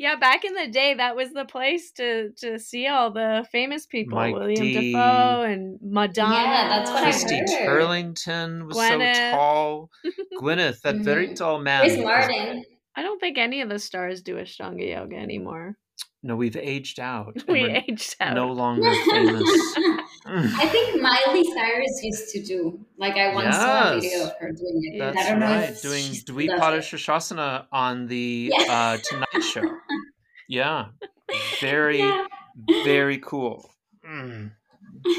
Yeah, 0.02 0.16
back 0.16 0.44
in 0.44 0.52
the 0.54 0.66
day, 0.66 0.94
that 0.94 1.14
was 1.14 1.32
the 1.32 1.44
place 1.44 1.92
to 1.92 2.30
to 2.38 2.58
see 2.58 2.88
all 2.88 3.12
the 3.12 3.46
famous 3.52 3.86
people, 3.86 4.18
Mike 4.18 4.34
Willem 4.34 4.54
D. 4.54 4.92
Dafoe 4.92 5.42
and 5.42 5.78
Madonna. 5.80 6.34
Yeah, 6.34 6.68
that's 6.70 6.90
what 6.90 6.98
I 6.98 7.02
Christy 7.04 7.38
heard. 7.38 7.48
Turlington 7.68 8.66
was 8.66 8.76
Gwyneth. 8.76 9.14
so 9.14 9.30
tall. 9.30 9.90
Gwyneth, 10.42 10.80
that 10.80 10.96
very 10.96 11.28
Mhm. 11.28 11.36
tall 11.36 11.60
man. 11.60 11.82
Chris 11.82 11.98
Martin. 11.98 12.64
I 12.96 13.02
don't 13.02 13.20
think 13.20 13.38
any 13.38 13.60
of 13.60 13.68
the 13.68 13.78
stars 13.78 14.22
do 14.22 14.34
Ashtanga 14.38 14.88
yoga 14.90 15.14
anymore. 15.16 15.76
No, 16.24 16.34
we've 16.34 16.56
aged 16.56 16.98
out. 16.98 17.36
We 17.48 17.60
aged 17.70 18.16
out. 18.20 18.34
no 18.34 18.50
longer 18.52 18.90
famous. 19.10 19.48
I 20.24 20.68
think 20.70 21.02
Miley 21.02 21.44
Cyrus 21.52 22.00
used 22.02 22.28
to 22.34 22.42
do. 22.42 22.84
Like 22.96 23.16
I 23.16 23.34
once 23.34 23.56
saw 23.56 23.92
a 23.96 24.00
video 24.00 24.26
of 24.26 24.32
her 24.40 24.52
doing 24.52 24.80
it. 24.94 24.98
That's 24.98 25.18
I 25.18 25.30
don't 25.30 25.40
know 25.40 25.46
right. 25.46 25.70
if 25.70 25.82
Doing 25.82 26.02
she 26.04 26.14
still 26.14 26.36
Dweepada 26.36 26.76
does 26.76 26.92
it. 26.92 26.96
Shasana 26.98 27.66
on 27.72 28.06
the 28.06 28.52
Yeah. 28.56 28.72
uh, 28.72 28.98
Tonight 29.02 29.42
Show. 29.52 29.62
Yeah. 30.52 30.88
Very, 31.62 32.00
Yeah. 32.00 32.26
very 32.84 33.16
cool. 33.18 33.70
Mm. 34.06 34.52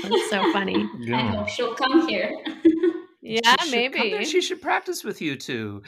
That's 0.03 0.29
so 0.29 0.53
funny. 0.53 0.87
I 1.11 1.21
hope 1.27 1.49
she'll 1.49 1.73
come 1.75 2.07
here. 2.07 2.31
Yeah, 3.25 3.55
She 3.63 3.71
maybe. 3.71 4.25
She 4.25 4.41
should 4.41 4.61
practice 4.61 5.01
with 5.05 5.21
you 5.21 5.37
too. 5.37 5.81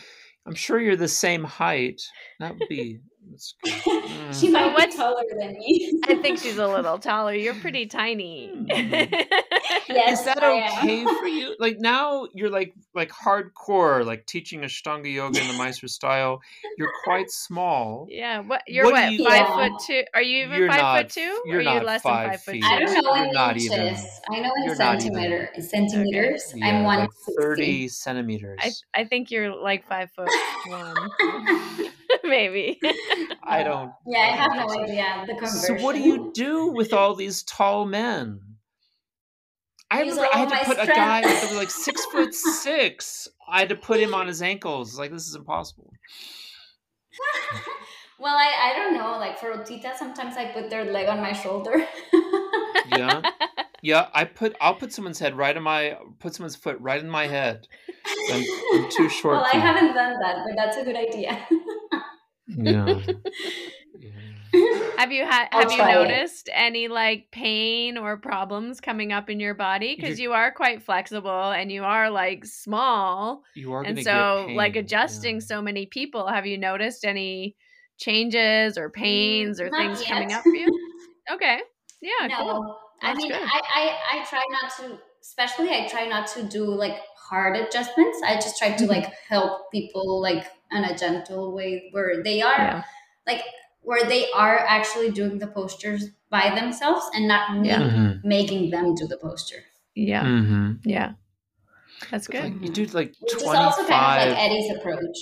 I'm 0.47 0.55
sure 0.55 0.79
you're 0.79 0.95
the 0.95 1.09
same 1.09 1.43
height. 1.43 2.01
That 2.39 2.53
would 2.57 2.69
be. 2.69 3.01
That's 3.29 3.55
good. 3.63 3.73
Mm. 4.05 4.39
she 4.39 4.49
might 4.49 4.73
what's- 4.73 4.95
be 4.95 5.01
taller 5.01 5.23
than 5.37 5.53
me. 5.53 5.99
I 6.07 6.15
think 6.15 6.39
she's 6.39 6.57
a 6.57 6.67
little 6.67 6.97
taller. 6.97 7.33
You're 7.33 7.53
pretty 7.55 7.85
tiny. 7.85 8.51
Yes, 8.67 10.19
Is 10.19 10.25
that 10.25 10.41
I 10.43 10.51
am. 10.51 10.77
okay 10.77 11.03
for 11.05 11.27
you? 11.27 11.55
Like 11.59 11.79
now 11.79 12.27
you're 12.33 12.49
like 12.49 12.73
like 12.93 13.09
hardcore, 13.11 14.05
like 14.05 14.25
teaching 14.25 14.61
Ashtanga 14.61 15.11
yoga 15.11 15.39
in 15.41 15.47
the 15.47 15.53
Mysore 15.57 15.87
style. 15.89 16.41
You're 16.77 16.91
quite 17.03 17.29
small. 17.31 18.07
yeah. 18.09 18.39
What 18.39 18.63
you're 18.67 18.85
What 18.85 18.93
what? 18.93 19.11
you- 19.11 19.25
five 19.27 19.47
Yeah. 19.47 19.69
foot 19.69 19.81
two? 19.85 20.03
Are 20.13 20.21
you 20.21 20.45
even 20.45 20.57
You're 20.59 20.69
five 20.69 20.79
not- 20.81 20.97
foot 21.03 21.09
two? 21.11 21.41
you're 21.45 21.57
or 21.61 21.67
are 21.67 21.79
you 21.79 21.85
less 21.85 22.01
five 22.01 22.23
than 22.23 22.31
five 22.31 22.41
foot 22.43 22.51
feet. 22.53 22.61
two? 22.63 22.67
I 22.67 22.79
don't 22.79 22.93
know 23.03 23.15
You're 23.15 23.25
in 23.25 23.31
not 23.33 23.51
inches. 23.53 23.71
even- 23.71 23.95
I 24.29 24.39
know 24.39 24.51
in 24.57 24.63
you're 24.63 24.73
even- 24.73 24.75
centimeter, 24.75 25.49
centimeters. 25.59 26.53
Yeah, 26.55 26.67
I'm 26.67 26.83
one 26.83 26.99
like 26.99 27.09
thirty 27.37 27.87
centimeters. 27.87 28.59
I 28.61 29.01
I 29.01 29.03
think 29.05 29.29
you're 29.31 29.55
like 29.55 29.85
five 29.87 30.09
foot 30.11 30.29
one, 30.67 30.95
maybe. 32.29 32.79
I 33.43 33.63
don't. 33.63 33.91
Yeah, 34.05 34.19
I 34.19 34.35
have 34.35 34.55
no 34.55 34.83
idea 34.83 35.23
the 35.27 35.33
conversion. 35.33 35.77
So 35.77 35.83
what 35.83 35.95
do 35.95 36.01
you 36.01 36.31
do 36.33 36.67
with 36.67 36.93
all 36.93 37.15
these 37.15 37.43
tall 37.43 37.85
men? 37.85 38.41
I 39.91 40.01
Use 40.01 40.15
remember 40.15 40.33
I 40.33 40.37
had 40.39 40.49
to 40.49 40.55
my 40.55 40.63
put 40.63 40.79
a 40.79 40.87
guy 40.87 41.21
that 41.21 41.43
was 41.43 41.55
like 41.55 41.69
six 41.69 42.05
foot 42.05 42.33
six. 42.33 43.27
I 43.47 43.59
had 43.59 43.69
to 43.69 43.75
put 43.75 43.99
him 43.99 44.13
on 44.13 44.27
his 44.27 44.41
ankles. 44.41 44.97
Like 44.97 45.11
this 45.11 45.27
is 45.27 45.35
impossible. 45.35 45.93
Well, 48.17 48.35
I, 48.35 48.71
I 48.71 48.75
don't 48.75 48.93
know. 48.93 49.17
Like 49.17 49.37
for 49.37 49.51
Utthita, 49.51 49.95
sometimes 49.97 50.37
I 50.37 50.45
put 50.45 50.69
their 50.69 50.85
leg 50.85 51.07
on 51.07 51.19
my 51.19 51.33
shoulder. 51.33 51.85
Yeah, 52.87 53.21
yeah. 53.81 54.07
I 54.13 54.23
put 54.23 54.55
I'll 54.61 54.75
put 54.75 54.93
someone's 54.93 55.19
head 55.19 55.35
right 55.35 55.55
in 55.55 55.63
my 55.63 55.97
put 56.19 56.33
someone's 56.33 56.55
foot 56.55 56.77
right 56.79 56.99
in 56.99 57.09
my 57.09 57.27
head. 57.27 57.67
I'm, 58.31 58.43
I'm 58.73 58.89
too 58.89 59.09
short. 59.09 59.35
well, 59.35 59.45
I 59.45 59.51
for- 59.51 59.59
haven't 59.59 59.93
done 59.93 60.19
that, 60.19 60.45
but 60.45 60.55
that's 60.55 60.77
a 60.77 60.83
good 60.83 60.95
idea. 60.95 61.45
Yeah. 62.55 62.99
yeah. 63.97 64.09
Have 64.97 65.11
you 65.11 65.25
had 65.25 65.49
have 65.51 65.71
you 65.71 65.77
try 65.77 65.91
it. 65.91 66.07
noticed 66.07 66.49
any 66.53 66.87
like 66.87 67.29
pain 67.31 67.97
or 67.97 68.17
problems 68.17 68.79
coming 68.79 69.11
up 69.11 69.29
in 69.29 69.39
your 69.39 69.53
body 69.53 69.95
because 69.95 70.19
you 70.19 70.31
are 70.31 70.51
quite 70.53 70.81
flexible 70.83 71.51
and 71.51 71.71
you 71.71 71.83
are 71.83 72.09
like 72.09 72.45
small 72.45 73.43
You 73.55 73.73
are 73.73 73.83
and 73.83 73.99
so 73.99 74.45
get 74.47 74.55
like 74.55 74.75
adjusting 74.77 75.35
yeah. 75.35 75.39
so 75.39 75.61
many 75.61 75.85
people 75.85 76.27
have 76.27 76.45
you 76.45 76.57
noticed 76.57 77.03
any 77.05 77.55
changes 77.97 78.77
or 78.77 78.89
pains 78.89 79.59
or 79.59 79.69
not 79.69 79.97
things 79.97 80.01
coming 80.07 80.31
up 80.33 80.43
for 80.43 80.55
you? 80.55 80.67
Okay. 81.31 81.59
Yeah, 82.01 82.27
no, 82.27 82.37
cool. 82.37 82.77
I 83.01 83.13
mean, 83.15 83.31
good. 83.31 83.41
I, 83.41 83.61
I 83.75 84.19
I 84.19 84.25
try 84.25 84.43
not 84.49 84.71
to. 84.77 84.99
Especially, 85.21 85.69
I 85.71 85.87
try 85.87 86.05
not 86.07 86.27
to 86.35 86.43
do 86.43 86.65
like 86.65 86.97
hard 87.17 87.55
adjustments. 87.57 88.21
I 88.23 88.35
just 88.35 88.57
try 88.59 88.69
Mm-hmm. 88.69 88.85
to 88.85 88.85
like 88.85 89.11
help 89.27 89.71
people 89.71 90.21
like 90.21 90.45
in 90.71 90.83
a 90.83 90.97
gentle 90.97 91.53
way 91.53 91.89
where 91.91 92.23
they 92.23 92.41
are 92.41 92.57
Yeah. 92.57 92.83
like 93.27 93.43
where 93.81 94.03
they 94.05 94.29
are 94.31 94.57
actually 94.57 95.11
doing 95.11 95.37
the 95.37 95.47
postures 95.47 96.05
by 96.29 96.53
themselves 96.55 97.05
and 97.13 97.27
not 97.27 97.55
me 97.57 97.67
Yeah. 97.69 97.81
Mhm. 97.81 98.23
making 98.23 98.71
them 98.71 98.95
do 98.95 99.07
the 99.07 99.17
posture. 99.17 99.63
Yeah. 99.93 100.23
Mhm. 100.23 100.79
Yeah. 100.83 101.13
That's 102.11 102.27
Like, 102.29 102.53
good. 102.53 102.61
you 102.63 102.69
do 102.73 102.85
like 102.87 103.13
Which 103.21 103.35
is 103.35 103.43
also 103.43 103.85
kind 103.87 104.31
of 104.31 104.37
like 104.37 104.37
Eddie's 104.45 104.71
approach. 104.75 105.17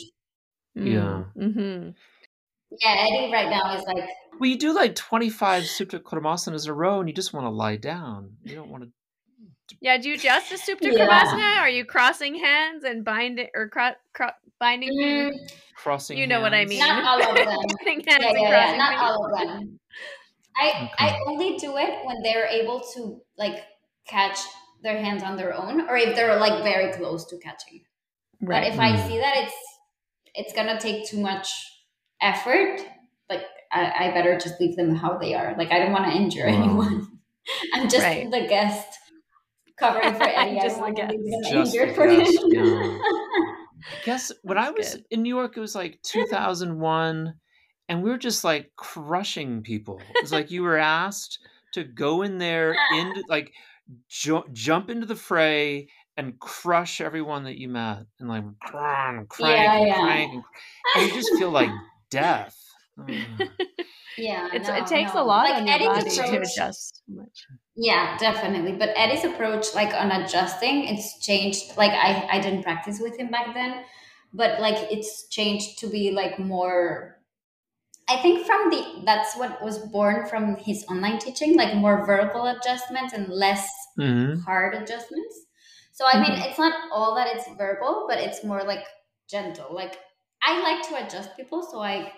Yeah. 0.76 1.24
Mm-hmm. 1.38 1.90
Yeah, 2.82 2.96
Eddie 3.00 3.32
right 3.32 3.50
now 3.50 3.76
is 3.76 3.84
like 3.86 4.10
Well, 4.40 4.50
you 4.50 4.58
do 4.58 4.74
like 4.74 4.96
25 4.96 5.64
Supta 5.64 6.00
Kurmasanas 6.02 6.66
in 6.66 6.72
a 6.72 6.74
row 6.74 7.00
and 7.00 7.08
you 7.08 7.14
just 7.14 7.34
want 7.34 7.46
to 7.46 7.52
lie 7.52 7.76
down. 7.78 8.38
You 8.44 8.56
don't 8.56 8.70
want 8.70 8.84
to. 8.84 8.90
Yeah, 9.82 9.98
do 9.98 10.10
you 10.10 10.18
just 10.18 10.50
the 10.50 10.56
Supta 10.56 10.92
Yeah. 10.92 11.06
Kurmasana? 11.06 11.60
Are 11.62 11.70
you 11.70 11.86
crossing 11.86 12.36
hands 12.36 12.84
and 12.84 13.04
binding 13.04 13.48
or 13.54 13.70
cro- 13.70 13.96
cro- 14.14 14.30
binding 14.60 14.90
mm, 14.92 15.32
Crossing 15.76 16.18
You 16.18 16.28
know 16.28 16.42
what 16.42 16.54
I 16.54 16.66
mean. 16.66 16.80
not 16.80 17.04
all 17.04 17.22
of 17.22 17.36
them. 17.36 17.48
Hands 17.86 18.04
yeah, 18.08 18.18
yeah, 18.20 18.72
yeah, 18.72 18.78
not 18.78 18.90
feet? 18.90 19.00
all 19.00 19.26
of 19.26 19.40
them. 19.40 19.80
I 20.56 20.90
I 21.00 21.20
only 21.28 21.58
do 21.58 21.78
it 21.78 22.06
when 22.06 22.22
they're 22.24 22.46
able 22.48 22.82
to 22.96 23.22
like 23.38 23.64
catch 24.08 24.40
their 24.84 24.98
hands 24.98 25.24
on 25.24 25.36
their 25.38 25.54
own, 25.54 25.82
or 25.90 25.98
if 25.98 26.16
they're 26.16 26.38
like 26.40 26.64
very 26.64 26.92
close 26.94 27.26
to 27.28 27.38
catching. 27.40 27.82
But 28.42 28.50
Right. 28.50 28.74
if 28.74 28.80
I 28.80 28.92
Mm. 28.92 29.08
see 29.08 29.18
that 29.20 29.36
it's 29.38 29.56
it's 30.36 30.54
gonna 30.54 30.80
take 30.80 31.06
too 31.08 31.20
much 31.20 31.50
effort, 32.22 32.82
like 33.30 33.46
I, 33.72 34.10
I 34.10 34.12
better 34.14 34.38
just 34.38 34.60
leave 34.60 34.76
them 34.76 34.96
how 34.96 35.18
they 35.18 35.34
are. 35.34 35.56
Like 35.58 35.72
I 35.72 35.80
don't 35.80 35.92
want 35.92 36.06
to 36.06 36.12
injure 36.16 36.48
Wow. 36.48 36.64
anyone. 36.64 37.20
I'm 37.74 37.90
just 37.90 38.04
Right. 38.04 38.30
the 38.30 38.48
guest 38.48 39.00
covering 39.80 40.14
for 40.16 40.24
Eddie. 40.28 40.60
Just 40.62 40.78
don't 40.80 40.96
the 40.96 41.02
want 41.02 41.12
to 41.12 41.18
leave 41.18 41.32
them 41.32 41.52
Just 41.52 41.74
the 41.74 41.94
for 41.94 42.08
guest, 42.08 42.44
him. 42.44 42.52
yeah. 42.52 42.98
I 43.86 44.06
guess 44.06 44.32
when 44.44 44.58
I 44.58 44.72
was 44.72 44.96
good. 44.96 45.06
in 45.12 45.24
New 45.24 45.36
York, 45.36 45.58
it 45.58 45.60
was 45.60 45.76
like 45.76 46.00
2001, 46.04 47.34
and 47.90 48.04
we 48.04 48.10
were 48.10 48.18
just 48.18 48.44
like 48.44 48.72
crushing 48.78 49.62
people. 49.62 50.00
It 50.16 50.22
was 50.22 50.32
like 50.32 50.52
you 50.52 50.64
were 50.64 50.78
asked 50.78 51.40
to 51.74 51.84
go 51.84 52.22
in 52.22 52.38
there, 52.38 52.76
into 52.94 53.24
like 53.30 53.52
ju- 54.10 54.46
jump 54.54 54.90
into 54.90 55.06
the 55.06 55.16
fray 55.16 55.90
and 56.16 56.40
crush 56.40 57.02
everyone 57.02 57.44
that 57.46 57.58
you 57.60 57.68
met, 57.68 58.06
and 58.20 58.30
like 58.30 58.44
crank, 58.62 59.28
crank, 59.30 59.58
Yeah, 59.58 59.76
and 59.78 59.88
yeah. 59.88 60.02
crank, 60.02 60.34
and, 60.34 60.44
and 60.96 61.08
you 61.12 61.14
just 61.22 61.34
feel 61.38 61.50
like 61.52 61.70
death. 62.10 62.56
Mm. 62.98 63.50
yeah, 64.20 64.48
It's, 64.54 64.68
no, 64.70 64.76
it 64.76 64.86
takes 64.86 65.14
no. 65.16 65.24
a 65.24 65.26
lot 65.26 65.50
Like 65.50 65.56
on 65.62 65.68
your 65.68 65.80
body 65.80 66.10
to 66.10 66.38
adjust 66.42 67.02
so 67.08 67.14
much. 67.16 67.46
Yeah, 67.76 68.18
definitely. 68.20 68.74
But 68.74 68.90
Eddie's 68.96 69.24
approach, 69.24 69.74
like 69.74 69.94
on 69.94 70.12
adjusting, 70.12 70.86
it's 70.86 71.20
changed. 71.26 71.76
Like 71.76 71.92
I, 71.92 72.28
I 72.32 72.40
didn't 72.40 72.64
practice 72.64 73.00
with 73.00 73.18
him 73.18 73.32
back 73.32 73.54
then, 73.56 73.84
but 74.32 74.60
like 74.62 74.92
it's 74.92 75.28
changed 75.30 75.80
to 75.80 75.88
be 75.90 76.12
like 76.12 76.38
more. 76.38 77.20
I 78.10 78.18
think 78.18 78.46
from 78.46 78.70
the 78.72 79.04
that's 79.06 79.36
what 79.38 79.62
was 79.64 79.80
born 79.80 80.28
from 80.28 80.58
his 80.58 80.86
online 80.90 81.20
teaching, 81.20 81.56
like 81.58 81.76
more 81.76 82.06
verbal 82.06 82.48
adjustments 82.48 83.14
and 83.14 83.30
less 83.30 83.70
Mhm. 83.98 84.44
hard 84.46 84.76
adjustments. 84.76 85.46
So 85.94 86.06
I 86.08 86.22
mean, 86.22 86.34
Mhm. 86.34 86.46
it's 86.50 86.60
not 86.60 86.92
all 86.92 87.16
that 87.16 87.28
it's 87.36 87.48
verbal, 87.58 88.06
but 88.10 88.20
it's 88.20 88.44
more 88.44 88.64
like 88.64 88.86
gentle. 89.30 89.74
Like 89.74 90.00
I 90.44 90.62
like 90.62 90.88
to 90.90 91.06
adjust 91.06 91.36
people, 91.38 91.64
so 91.64 91.82
I 91.82 92.12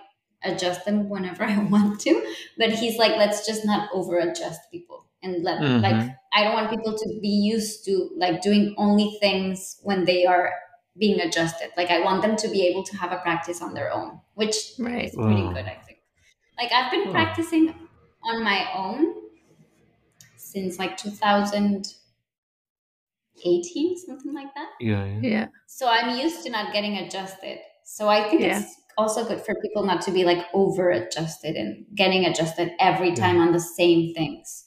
adjust 0.43 0.85
them 0.85 1.09
whenever 1.09 1.43
I 1.45 1.57
want 1.59 1.99
to. 2.01 2.35
But 2.57 2.71
he's 2.73 2.97
like, 2.97 3.17
let's 3.17 3.45
just 3.45 3.65
not 3.65 3.89
over 3.93 4.19
adjust 4.19 4.61
people 4.71 5.07
and 5.23 5.43
let 5.43 5.79
like 5.81 5.97
Mhm. 5.97 6.17
I 6.33 6.43
don't 6.43 6.53
want 6.53 6.69
people 6.69 6.97
to 6.97 7.19
be 7.21 7.29
used 7.29 7.85
to 7.85 8.11
like 8.17 8.41
doing 8.41 8.75
only 8.77 9.17
things 9.21 9.79
when 9.83 10.05
they 10.05 10.25
are 10.25 10.53
being 10.97 11.19
adjusted. 11.21 11.71
Like 11.77 11.89
I 11.89 12.01
want 12.01 12.21
them 12.21 12.35
to 12.37 12.47
be 12.49 12.65
able 12.67 12.83
to 12.83 12.97
have 12.97 13.11
a 13.11 13.17
practice 13.17 13.61
on 13.61 13.73
their 13.73 13.91
own, 13.91 14.21
which 14.33 14.55
Right. 14.77 15.11
is 15.11 15.17
pretty 15.25 15.47
Wow. 15.47 15.53
good, 15.53 15.65
I 15.65 15.75
think. 15.85 15.99
Like 16.59 16.71
I've 16.71 16.91
been 16.91 17.09
Wow. 17.09 17.11
practicing 17.11 17.89
on 18.23 18.43
my 18.43 18.69
own 18.75 19.29
since 20.37 20.79
like 20.79 20.95
2018, 20.97 21.95
something 23.97 24.33
like 24.33 24.53
that. 24.55 24.69
Yeah, 24.79 25.05
yeah. 25.05 25.21
Yeah. 25.21 25.47
So 25.67 25.87
I'm 25.89 26.17
used 26.17 26.43
to 26.43 26.49
not 26.49 26.73
getting 26.73 26.97
adjusted. 26.97 27.59
So 27.83 28.07
I 28.09 28.29
think 28.29 28.43
Yeah. 28.43 28.51
it's 28.51 28.75
also 28.97 29.25
good 29.25 29.41
for 29.41 29.55
people 29.61 29.83
not 29.85 30.01
to 30.03 30.11
be 30.11 30.23
like 30.23 30.45
over 30.53 30.89
adjusted 30.89 31.55
and 31.55 31.85
getting 31.95 32.25
adjusted 32.25 32.71
every 32.79 33.09
Yeah. 33.09 33.15
time 33.15 33.37
on 33.39 33.51
the 33.51 33.59
same 33.59 34.13
things. 34.13 34.65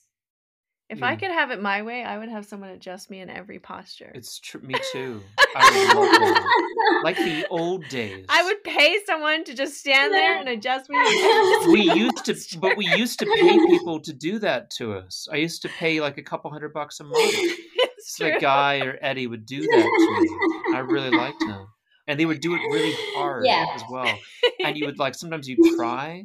If 0.89 1.03
I 1.03 1.17
could 1.17 1.31
have 1.31 1.51
it 1.51 1.61
my 1.61 1.83
way, 1.83 2.03
I 2.03 2.17
would 2.17 2.31
have 2.31 2.47
someone 2.47 2.71
adjust 2.71 3.11
me 3.11 3.21
in 3.21 3.29
every 3.29 3.59
posture. 3.59 4.11
It's 4.15 4.39
true. 4.41 4.63
Me 4.63 4.75
too. 4.93 5.23
I 5.55 5.71
would 5.71 5.95
love 5.95 6.11
that. 6.21 7.03
Like 7.05 7.17
the 7.19 7.45
old 7.51 7.87
days. 7.91 8.25
I 8.29 8.43
would 8.43 8.65
pay 8.65 8.99
someone 9.07 9.45
to 9.45 9.55
just 9.55 9.77
stand 9.77 10.15
there 10.15 10.39
and 10.39 10.49
adjust 10.49 10.89
me. 10.89 10.97
we 11.69 11.81
used 11.83 12.25
to 12.25 12.59
but 12.59 12.77
we 12.77 12.87
used 12.87 13.19
to 13.19 13.27
pay 13.27 13.59
people 13.67 14.01
to 14.01 14.13
do 14.13 14.39
that 14.39 14.71
to 14.71 14.95
us 14.95 15.29
i 15.33 15.37
used 15.37 15.63
to 15.63 15.69
pay 15.69 16.01
like 16.01 16.17
a 16.19 16.23
couple 16.23 16.51
hundred 16.51 16.73
bucks 16.73 17.01
a 17.01 17.05
month 17.05 17.15
it's 17.77 18.17
so 18.17 18.25
true. 18.25 18.33
the 18.33 18.41
guy 18.41 18.81
or 18.81 18.97
eddie 19.03 19.27
would 19.27 19.45
do 19.45 19.61
that 19.61 19.89
to 20.07 20.13
me 20.13 20.29
i 20.75 20.79
really 20.79 21.11
liked 21.11 21.43
him 21.43 21.67
and 22.09 22.19
they 22.19 22.27
would 22.27 22.41
do 22.41 22.55
it 22.55 22.61
really 22.73 22.93
hard 23.15 23.45
Yeah. 23.47 23.67
as 23.75 23.83
well. 23.91 24.19
And 24.65 24.77
you 24.77 24.87
would 24.87 24.99
like 24.99 25.15
sometimes 25.15 25.49
you'd 25.49 25.61
cry, 25.77 26.25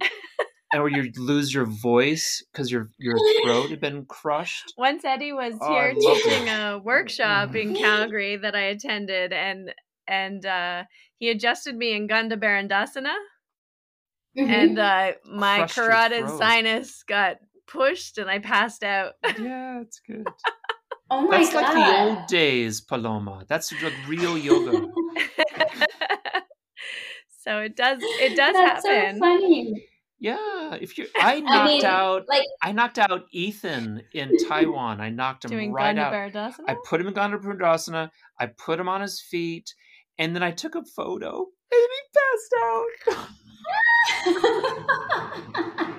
or 0.73 0.89
you'd 0.89 1.17
lose 1.19 1.53
your 1.53 1.65
voice 1.65 2.43
because 2.51 2.71
your 2.71 2.89
your 2.97 3.17
throat 3.43 3.69
had 3.69 3.79
been 3.79 4.05
crushed. 4.05 4.73
Once 4.77 5.05
Eddie 5.05 5.34
was 5.34 5.53
Oh, 5.61 5.71
here 5.71 5.93
teaching 5.93 6.47
it. 6.47 6.49
a 6.49 6.79
workshop 6.84 7.53
in 7.55 7.75
Calgary 7.84 8.38
that 8.38 8.55
I 8.55 8.61
attended, 8.73 9.31
and 9.34 9.71
and 10.07 10.45
uh, 10.45 10.84
he 11.19 11.29
adjusted 11.29 11.75
me 11.77 11.93
in 11.93 12.07
Ganda 12.07 12.38
Bherundasana, 12.38 13.13
Mhm. 14.38 14.49
and 14.49 14.79
uh, 14.79 15.11
my 15.25 15.57
Crushed 15.59 15.75
carotid 15.75 16.29
sinus 16.29 17.03
got 17.03 17.38
pushed, 17.67 18.17
and 18.17 18.29
I 18.29 18.39
passed 18.39 18.84
out. 18.84 19.13
Yeah, 19.39 19.79
it's 19.81 19.99
good. 20.07 20.25
oh 21.11 21.21
my 21.27 21.38
That's 21.38 21.53
god. 21.53 21.61
like 21.63 21.73
the 21.75 21.99
old 22.01 22.27
days, 22.27 22.81
Paloma. 22.81 23.45
That's 23.47 23.71
like 23.84 23.93
real 24.07 24.38
yoga. 24.38 24.88
so 27.41 27.59
it 27.59 27.76
does 27.76 27.99
it 28.01 28.36
does 28.36 28.53
That's 28.53 28.88
happen. 28.88 29.16
so 29.16 29.20
funny. 29.20 29.88
Yeah, 30.20 30.76
if 30.76 30.97
you, 30.97 31.07
I 31.18 31.41
knocked 31.41 31.53
I 31.53 31.66
mean, 31.68 31.84
out, 31.84 32.26
like- 32.30 32.47
I 32.61 32.72
knocked 32.72 32.97
out 32.97 33.26
Ethan 33.34 34.03
in 34.14 34.32
Taiwan. 34.47 35.01
I 35.01 35.09
knocked 35.09 35.43
him 35.43 35.51
Doing 35.51 35.74
right 35.74 35.93
Ganda 35.93 36.39
out. 36.39 36.53
I 36.66 36.78
put 36.86 37.01
him 37.01 37.07
in 37.07 37.14
Ganda 37.14 37.38
Bherundasana. 37.38 38.09
I 38.39 38.45
put 38.45 38.80
him 38.80 38.88
on 38.88 39.01
his 39.01 39.20
feet, 39.20 39.74
and 40.18 40.34
then 40.34 40.41
I 40.41 40.51
took 40.51 40.76
a 40.76 40.84
photo, 40.95 41.45
and 41.72 41.89
he 41.91 42.01
passed 42.16 42.55
out. 43.18 43.28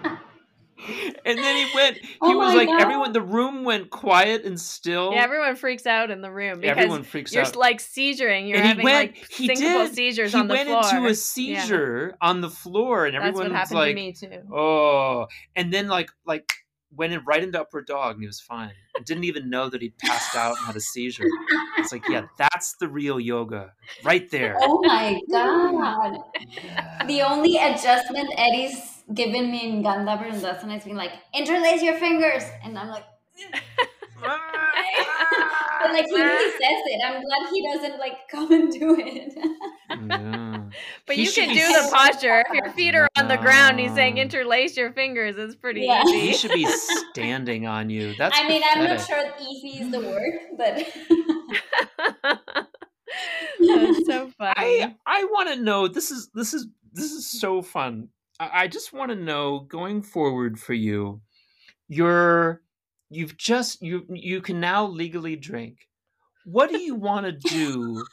and 1.24 1.39
then 1.39 1.57
he 1.66 1.74
went. 1.74 1.97
He 1.99 2.09
Oh 2.20 2.37
was 2.39 2.55
like 2.55 2.68
God. 2.68 2.80
everyone. 2.82 3.12
The 3.12 3.22
room 3.22 3.64
went 3.64 3.91
quiet 3.91 4.45
and 4.45 4.61
still. 4.61 5.12
yeah, 5.12 5.22
everyone 5.22 5.57
freaks 5.57 5.87
out 5.87 6.11
in 6.11 6.20
the 6.20 6.30
room 6.30 6.61
because 6.61 6.76
Everyone 6.76 7.03
freaks 7.03 7.32
out. 7.32 7.37
you're 7.37 7.47
out. 7.47 7.57
like 7.57 7.78
seizuring. 7.78 8.49
You're 8.49 8.57
and 8.59 8.64
he 8.64 8.68
having 8.68 8.85
went. 8.85 9.12
like 9.16 9.30
he 9.30 9.49
did. 9.49 9.95
seizures 9.95 10.32
he 10.32 10.39
on 10.39 10.49
the 10.49 10.55
went 10.55 10.68
floor. 10.68 10.82
into 10.85 11.07
a 11.07 11.14
seizure 11.14 12.16
on 12.20 12.41
the 12.41 12.51
floor, 12.51 13.07
and 13.07 13.14
That's 13.14 13.24
everyone 13.26 13.53
what 13.53 13.61
was 13.61 13.70
happened 13.70 13.78
like, 13.78 14.16
to 14.18 14.28
me 14.28 14.43
too. 14.43 14.55
"Oh!" 14.55 15.26
And 15.57 15.72
then 15.72 15.89
like 15.89 16.11
like 16.26 16.51
went 16.97 17.12
in 17.12 17.20
right 17.24 17.43
into 17.43 17.61
upper 17.61 17.82
dog, 17.82 18.14
and 18.14 18.22
he 18.22 18.26
was 18.28 18.41
fine. 18.41 18.70
I 18.97 19.01
didn't 19.03 19.24
even 19.24 19.51
know 19.51 19.68
that 19.68 19.82
he'd 19.82 19.99
passed 19.99 20.37
out 20.37 20.57
and 20.57 20.66
had 20.66 20.76
a 20.76 20.80
seizure. 20.80 21.26
It's 21.78 21.91
like, 21.91 22.09
yeah, 22.09 22.26
that's 22.39 22.76
the 22.76 22.87
real 22.87 23.18
yoga, 23.18 23.72
right 24.05 24.30
there. 24.30 24.57
oh 24.61 24.80
my 24.85 25.20
god. 25.28 26.18
Yeah. 26.62 27.05
The 27.07 27.22
only 27.22 27.57
adjustment 27.57 28.28
Eddie's 28.37 28.94
given 29.13 29.51
me 29.51 29.69
in 29.69 29.83
Ganda 29.83 30.17
Bherundasana 30.17 30.73
has 30.73 30.85
been 30.85 30.97
like, 30.97 31.13
interlace 31.35 31.83
your 31.83 31.99
fingers. 31.99 32.43
And 32.63 32.79
I'm 32.79 32.89
like, 32.89 33.05
but 34.21 35.93
like 35.93 36.07
he 36.07 36.15
really 36.15 36.51
says 36.53 36.83
it. 36.87 37.01
I'm 37.05 37.23
glad 37.23 37.51
he 37.53 37.63
doesn't 37.73 37.99
like 37.99 38.17
come 38.31 38.53
and 38.53 38.73
do 38.73 38.97
it. 38.99 39.35
Yeah. 39.91 40.61
But 41.07 41.17
He 41.17 41.25
you 41.25 41.33
can 41.33 41.49
do 41.49 41.55
the 41.55 41.89
posture. 41.93 42.45
If 42.49 42.55
your 42.65 42.73
feet 42.73 42.95
are 42.95 43.09
on 43.17 43.29
the 43.29 43.37
ground, 43.37 43.79
he's 43.79 43.93
saying 43.95 44.19
interlace 44.19 44.77
your 44.77 44.93
fingers. 44.93 45.37
It's 45.37 45.55
pretty 45.55 45.83
Yeah. 45.83 46.03
He 46.05 46.33
should 46.33 46.53
be 46.53 46.67
standing 47.11 47.67
on 47.67 47.91
you. 47.91 48.15
That's 48.17 48.39
I 48.39 48.49
mean, 48.49 48.63
I'm 48.65 48.85
not 48.85 49.01
sure 49.01 49.23
easy 49.41 49.83
is 49.83 49.91
the 49.91 50.01
word, 50.01 50.33
but 50.57 50.87
That's 53.61 54.07
so 54.07 54.31
funny. 54.39 54.55
I 54.57 54.95
I 55.07 55.25
want 55.25 55.51
to 55.51 55.57
know. 55.63 55.89
This 55.89 56.11
is 56.11 56.31
this 56.35 56.55
is 56.55 56.67
this 56.93 57.13
is 57.13 57.27
so 57.27 57.63
fun. 57.63 58.09
I, 58.41 58.68
just 58.68 58.93
want 58.93 59.11
to 59.11 59.16
know 59.16 59.61
going 59.61 60.03
forward 60.03 60.59
for 60.59 60.74
you. 60.74 61.20
You're 61.89 62.62
you've 63.11 63.37
just 63.37 63.80
you 63.82 64.05
you 64.09 64.41
can 64.41 64.61
now 64.61 64.87
legally 64.87 65.37
drink. 65.37 65.89
What 66.45 66.70
do 66.70 66.78
you 66.78 66.95
want 66.95 67.26
to 67.26 67.32
do 67.32 68.05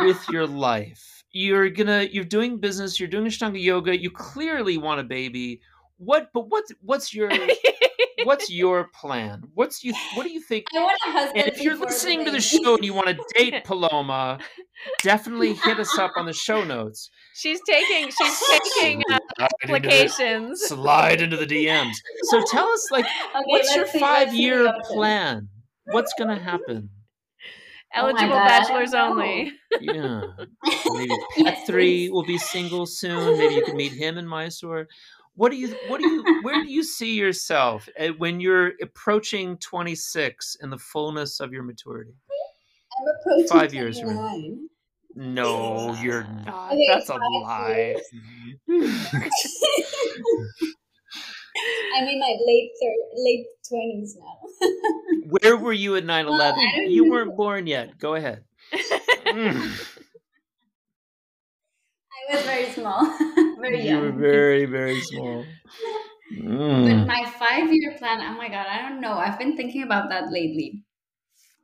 with 0.00 0.28
your 0.30 0.46
life? 0.46 1.24
You're 1.32 1.70
gonna 1.70 2.08
you're 2.10 2.24
doing 2.24 2.58
business. 2.58 2.98
You're 2.98 3.08
doing 3.08 3.26
Ashtanga 3.26 3.62
yoga. 3.62 4.00
You 4.00 4.10
clearly 4.10 4.78
want 4.78 5.00
a 5.00 5.04
baby. 5.04 5.60
What? 5.98 6.30
But 6.32 6.48
what's 6.48 6.72
what's 6.80 7.14
your 7.14 7.30
what's 8.24 8.50
your 8.50 8.88
plan? 8.94 9.42
What's 9.54 9.82
you 9.84 9.94
what 10.14 10.24
do 10.24 10.30
you 10.32 10.40
think 10.40 10.66
I 10.74 10.80
want 10.80 10.98
a 11.06 11.10
husband. 11.12 11.44
and 11.44 11.48
if 11.52 11.62
you're 11.62 11.76
listening 11.76 12.24
to 12.24 12.30
the 12.30 12.40
show 12.40 12.74
and 12.76 12.84
you 12.84 12.94
want 12.94 13.08
to 13.08 13.18
date 13.36 13.64
Paloma, 13.64 14.38
definitely 15.02 15.54
hit 15.54 15.78
us 15.78 15.98
up 15.98 16.12
on 16.16 16.26
the 16.26 16.32
show 16.32 16.64
notes. 16.76 17.10
she's 17.34 17.60
taking 17.68 18.10
she's 18.10 18.42
taking 18.74 19.02
uh, 19.10 19.18
Slide 19.36 19.50
into 19.62 19.66
the- 19.66 19.74
applications. 19.74 20.60
Slide 20.62 21.20
into 21.22 21.36
the 21.36 21.46
DMs. 21.46 21.94
So 22.24 22.42
tell 22.50 22.68
us, 22.68 22.88
like, 22.90 23.04
Okay, 23.34 23.42
what's 23.46 23.74
your 23.74 23.86
see, 23.86 23.98
five-year 23.98 24.72
plan? 24.84 25.48
What's 25.86 26.12
gonna 26.18 26.38
happen? 26.38 26.90
Oh 27.92 28.02
Eligible 28.06 28.28
God, 28.34 28.46
bachelors 28.46 28.94
only. 28.94 29.52
Yeah, 29.80 30.22
only. 30.22 31.08
maybe 31.08 31.08
Pet 31.08 31.44
Yes, 31.44 31.66
Three 31.66 32.06
please. 32.06 32.10
will 32.12 32.22
be 32.24 32.38
single 32.38 32.86
soon. 32.86 33.36
Maybe 33.36 33.56
you 33.56 33.64
can 33.64 33.76
meet 33.76 33.90
him 33.92 34.16
in 34.16 34.28
Mysore. 34.28 34.86
What 35.40 35.52
do 35.52 35.56
you? 35.56 35.74
What 35.88 36.02
do 36.02 36.06
you? 36.06 36.40
Where 36.42 36.62
do 36.62 36.70
you 36.70 36.84
see 36.84 37.14
yourself 37.14 37.88
uh, 37.98 38.08
when 38.18 38.40
you're 38.40 38.72
approaching 38.82 39.56
26 39.56 40.58
in 40.60 40.68
the 40.68 40.76
fullness 40.76 41.40
of 41.40 41.50
your 41.50 41.62
maturity? 41.62 42.12
I'm 43.00 43.08
approaching 43.18 43.48
Five 43.48 43.72
years 43.72 43.98
from 43.98 44.16
now. 44.16 44.38
No, 45.14 45.96
you're 46.02 46.24
not. 46.46 46.72
Okay, 46.72 46.86
That's 46.88 47.08
a 47.08 47.14
lie. 47.14 47.96
I'm 51.96 52.06
in 52.06 52.20
my 52.20 52.36
late 52.46 52.70
thir- 52.78 53.08
late 53.24 53.46
twenties 53.66 54.18
now. 54.20 54.68
Where 55.40 55.56
were 55.56 55.72
you 55.72 55.96
at 55.96 56.04
9 56.04 56.26
Well, 56.26 56.34
I 56.34 56.48
11? 56.50 56.60
don't 56.76 56.90
You 56.90 57.04
know. 57.06 57.10
weren't 57.12 57.34
born 57.36 57.66
yet. 57.66 57.98
Go 57.98 58.14
ahead. 58.14 58.44
Mm. 59.24 59.72
I 62.30 62.34
was 62.34 62.42
very 62.44 62.66
small, 62.72 63.00
very 63.60 63.80
You 63.82 63.98
were 64.00 64.12
very, 64.12 64.66
very 64.66 65.00
small. 65.00 65.58
But 66.82 66.96
Mm. 66.98 67.06
my 67.06 67.28
five 67.30 67.72
year 67.72 67.96
plan, 67.98 68.20
oh 68.20 68.36
my 68.36 68.48
god, 68.48 68.66
I 68.66 68.80
don't 68.80 69.00
know. 69.00 69.12
I've 69.14 69.38
been 69.38 69.56
thinking 69.56 69.82
about 69.82 70.08
that 70.10 70.30
lately. 70.30 70.84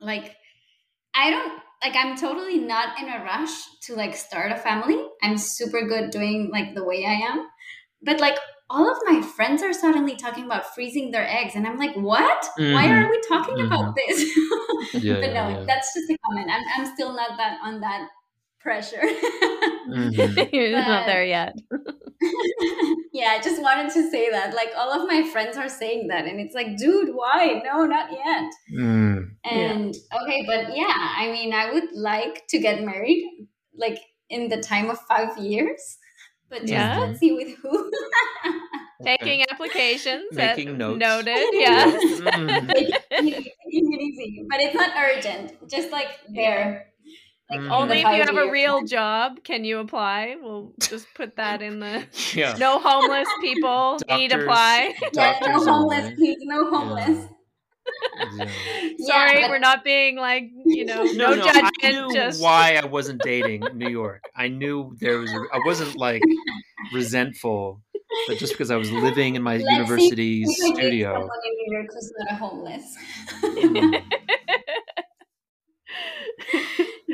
Like, 0.01 0.37
I 1.15 1.31
don't 1.31 1.61
like 1.83 1.95
I'm 1.95 2.17
totally 2.17 2.59
not 2.59 2.99
in 2.99 3.09
a 3.09 3.23
rush 3.23 3.79
to 3.83 3.95
like 3.95 4.15
start 4.15 4.51
a 4.51 4.57
family. 4.57 5.07
I'm 5.23 5.37
super 5.37 5.87
good 5.87 6.11
doing 6.11 6.49
like 6.51 6.75
the 6.75 6.83
way 6.85 7.05
I 7.05 7.13
am. 7.13 7.49
But 8.03 8.21
like 8.21 8.37
all 8.69 8.91
of 8.91 8.97
my 9.05 9.21
friends 9.21 9.63
are 9.63 9.73
suddenly 9.73 10.15
talking 10.17 10.45
about 10.45 10.75
freezing 10.75 11.11
their 11.11 11.27
eggs 11.27 11.55
and 11.55 11.67
I'm 11.67 11.77
like, 11.77 11.95
"What? 11.95 12.49
Why 12.69 12.87
Mhm. 12.87 12.89
are 12.89 13.09
we 13.11 13.21
talking 13.27 13.55
about 13.67 13.95
this?" 13.95 14.23
Yeah, 14.93 15.21
but 15.21 15.33
no, 15.33 15.55
yeah. 15.55 15.67
that's 15.67 15.93
just 15.95 16.09
a 16.11 16.17
comment. 16.27 16.49
I'm 16.51 16.63
I'm 16.75 16.93
still 16.95 17.13
not 17.13 17.37
that 17.37 17.59
on 17.63 17.81
that 17.81 18.09
pressure. 18.59 19.01
Mhm. 19.89 20.49
You're 20.53 20.71
not 20.71 21.05
there 21.05 21.23
yet. 21.25 21.55
yeah, 23.13 23.29
I 23.37 23.41
just 23.41 23.61
wanted 23.61 23.91
to 23.93 24.09
say 24.09 24.29
that. 24.31 24.53
Like 24.53 24.69
all 24.77 24.91
of 24.91 25.07
my 25.07 25.23
friends 25.31 25.57
are 25.57 25.69
saying 25.69 26.07
that, 26.09 26.25
and 26.25 26.39
it's 26.39 26.55
like, 26.55 26.77
dude, 26.77 27.15
why? 27.15 27.61
No, 27.63 27.85
not 27.85 28.11
yet. 28.11 28.51
Mm. 28.77 29.29
And 29.45 29.95
okay, 30.23 30.43
but 30.45 30.75
yeah, 30.75 31.13
I 31.17 31.29
mean, 31.31 31.53
I 31.53 31.71
would 31.71 31.91
like 31.93 32.47
to 32.49 32.59
get 32.59 32.83
married, 32.83 33.23
like 33.75 33.99
in 34.29 34.49
the 34.49 34.57
time 34.61 34.89
of 34.89 34.99
five 35.01 35.37
years. 35.37 35.97
But 36.49 36.61
just 36.61 36.71
Yeah. 36.73 36.99
let's 36.99 37.19
see 37.19 37.33
with 37.33 37.55
who. 37.61 37.91
Taking 39.03 39.43
applications. 39.49 40.35
at- 40.37 40.57
Making 40.57 40.77
notes. 40.77 40.99
Noted. 40.99 41.47
Yes. 41.53 42.19
Mm. 42.21 42.67
Taking 42.73 43.93
it 43.93 44.01
easy, 44.01 44.45
but 44.49 44.59
it's 44.59 44.73
not 44.75 44.91
urgent. 44.97 45.69
Just 45.69 45.91
like 45.91 46.07
there. 46.29 46.87
Like 47.49 47.59
in 47.59 47.65
the 47.67 47.73
Only 47.73 47.97
if 47.99 48.03
you 48.03 48.23
have 48.23 48.37
a 48.37 48.51
real 48.51 48.83
job 48.83 49.43
can 49.43 49.63
you 49.63 49.79
apply. 49.79 50.35
We'll 50.41 50.73
just 50.81 51.07
put 51.15 51.37
that 51.37 51.61
in 51.61 51.79
the 51.79 52.05
Yeah. 52.33 52.55
no 52.57 52.79
homeless 52.79 53.27
people 53.41 53.99
need 54.09 54.33
apply. 54.33 54.95
Yes, 55.13 55.41
no 55.45 55.63
homeless, 55.63 56.13
please, 56.15 56.37
no 56.41 56.69
homeless. 56.69 57.27
Yeah. 58.37 58.45
Yeah, 58.99 59.05
Sorry, 59.05 59.41
but- 59.41 59.49
we're 59.49 59.59
not 59.59 59.83
being 59.85 60.17
like 60.17 60.49
you 60.65 60.83
know 60.85 61.03
no, 61.03 61.13
No, 61.13 61.35
no, 61.35 61.43
judgment. 61.45 61.73
I 61.83 61.91
knew 61.91 62.13
just 62.13 62.41
why 62.41 62.75
I 62.81 62.85
wasn't 62.85 63.21
dating 63.23 63.63
New 63.75 63.87
York. 63.89 64.23
I 64.35 64.49
knew 64.49 64.97
there 64.99 65.19
was. 65.19 65.31
A, 65.31 65.37
I 65.53 65.59
wasn't 65.65 65.95
like 65.95 66.21
resentful, 66.91 67.81
but 68.27 68.37
just 68.39 68.51
because 68.53 68.71
I 68.71 68.75
was 68.75 68.91
living 68.91 69.35
in 69.35 69.43
my 69.43 69.53
Let's 69.57 69.67
see 69.69 69.73
university 69.73 70.43
if 70.43 70.49
I 70.49 70.67
date 70.67 70.75
studio. 70.75 71.13
someone 71.13 71.29
in 71.45 71.53
New 71.55 71.77
York 71.77 71.87
who's 71.93 72.11
not 72.17 72.31
a 72.31 72.35
homeless. 72.35 72.97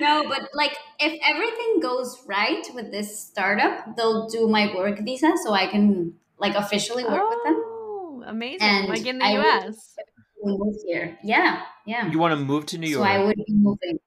No, 0.03 0.27
but 0.27 0.49
like 0.53 0.75
if 0.99 1.19
everything 1.23 1.79
goes 1.81 2.21
right 2.27 2.65
with 2.75 2.91
this 2.91 3.09
startup, 3.19 3.95
they'll 3.95 4.27
do 4.27 4.47
my 4.47 4.73
work 4.75 4.99
visa 4.99 5.31
so 5.43 5.53
I 5.53 5.67
can 5.67 6.13
like 6.37 6.55
officially 6.55 7.03
work 7.05 7.29
with 7.29 7.43
them. 7.45 7.55
Oh, 7.57 8.23
amazing! 8.25 8.61
And 8.67 8.87
like 8.89 9.05
in 9.05 9.19
the 9.19 9.25
I 9.25 9.31
U.S. 9.33 9.95
move 10.43 10.75
here. 10.85 11.17
Yeah, 11.23 11.63
yeah. 11.85 12.09
You 12.11 12.19
want 12.19 12.33
to 12.37 12.45
move 12.45 12.65
to 12.67 12.77
New 12.77 12.87
so 12.87 12.99
York? 12.99 13.09
I 13.09 13.23
would 13.23 13.35
be 13.35 13.53
moving. 13.53 13.99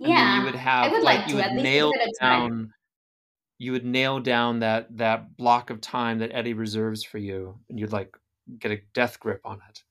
and 0.00 0.16
then 0.16 0.16
Yeah, 0.16 0.38
you 0.38 0.44
would 0.44 0.54
have 0.54 0.84
I 0.84 0.88
would 0.94 1.02
like, 1.02 1.18
like 1.20 1.28
you 1.28 1.36
to, 1.36 1.42
would 1.42 1.44
at 1.46 1.54
nail 1.54 1.92
give 1.92 2.02
it 2.02 2.16
down 2.20 2.72
you 3.58 3.72
would 3.72 3.84
nail 3.84 4.20
down 4.20 4.60
that 4.60 4.96
that 4.96 5.36
block 5.36 5.70
of 5.70 5.80
time 5.80 6.18
that 6.20 6.30
Eddie 6.32 6.54
reserves 6.54 7.02
for 7.04 7.18
you 7.18 7.58
and 7.68 7.78
you'd 7.78 7.92
like 7.92 8.16
get 8.58 8.72
a 8.72 8.80
death 8.94 9.20
grip 9.20 9.40
on 9.44 9.60
it 9.68 9.82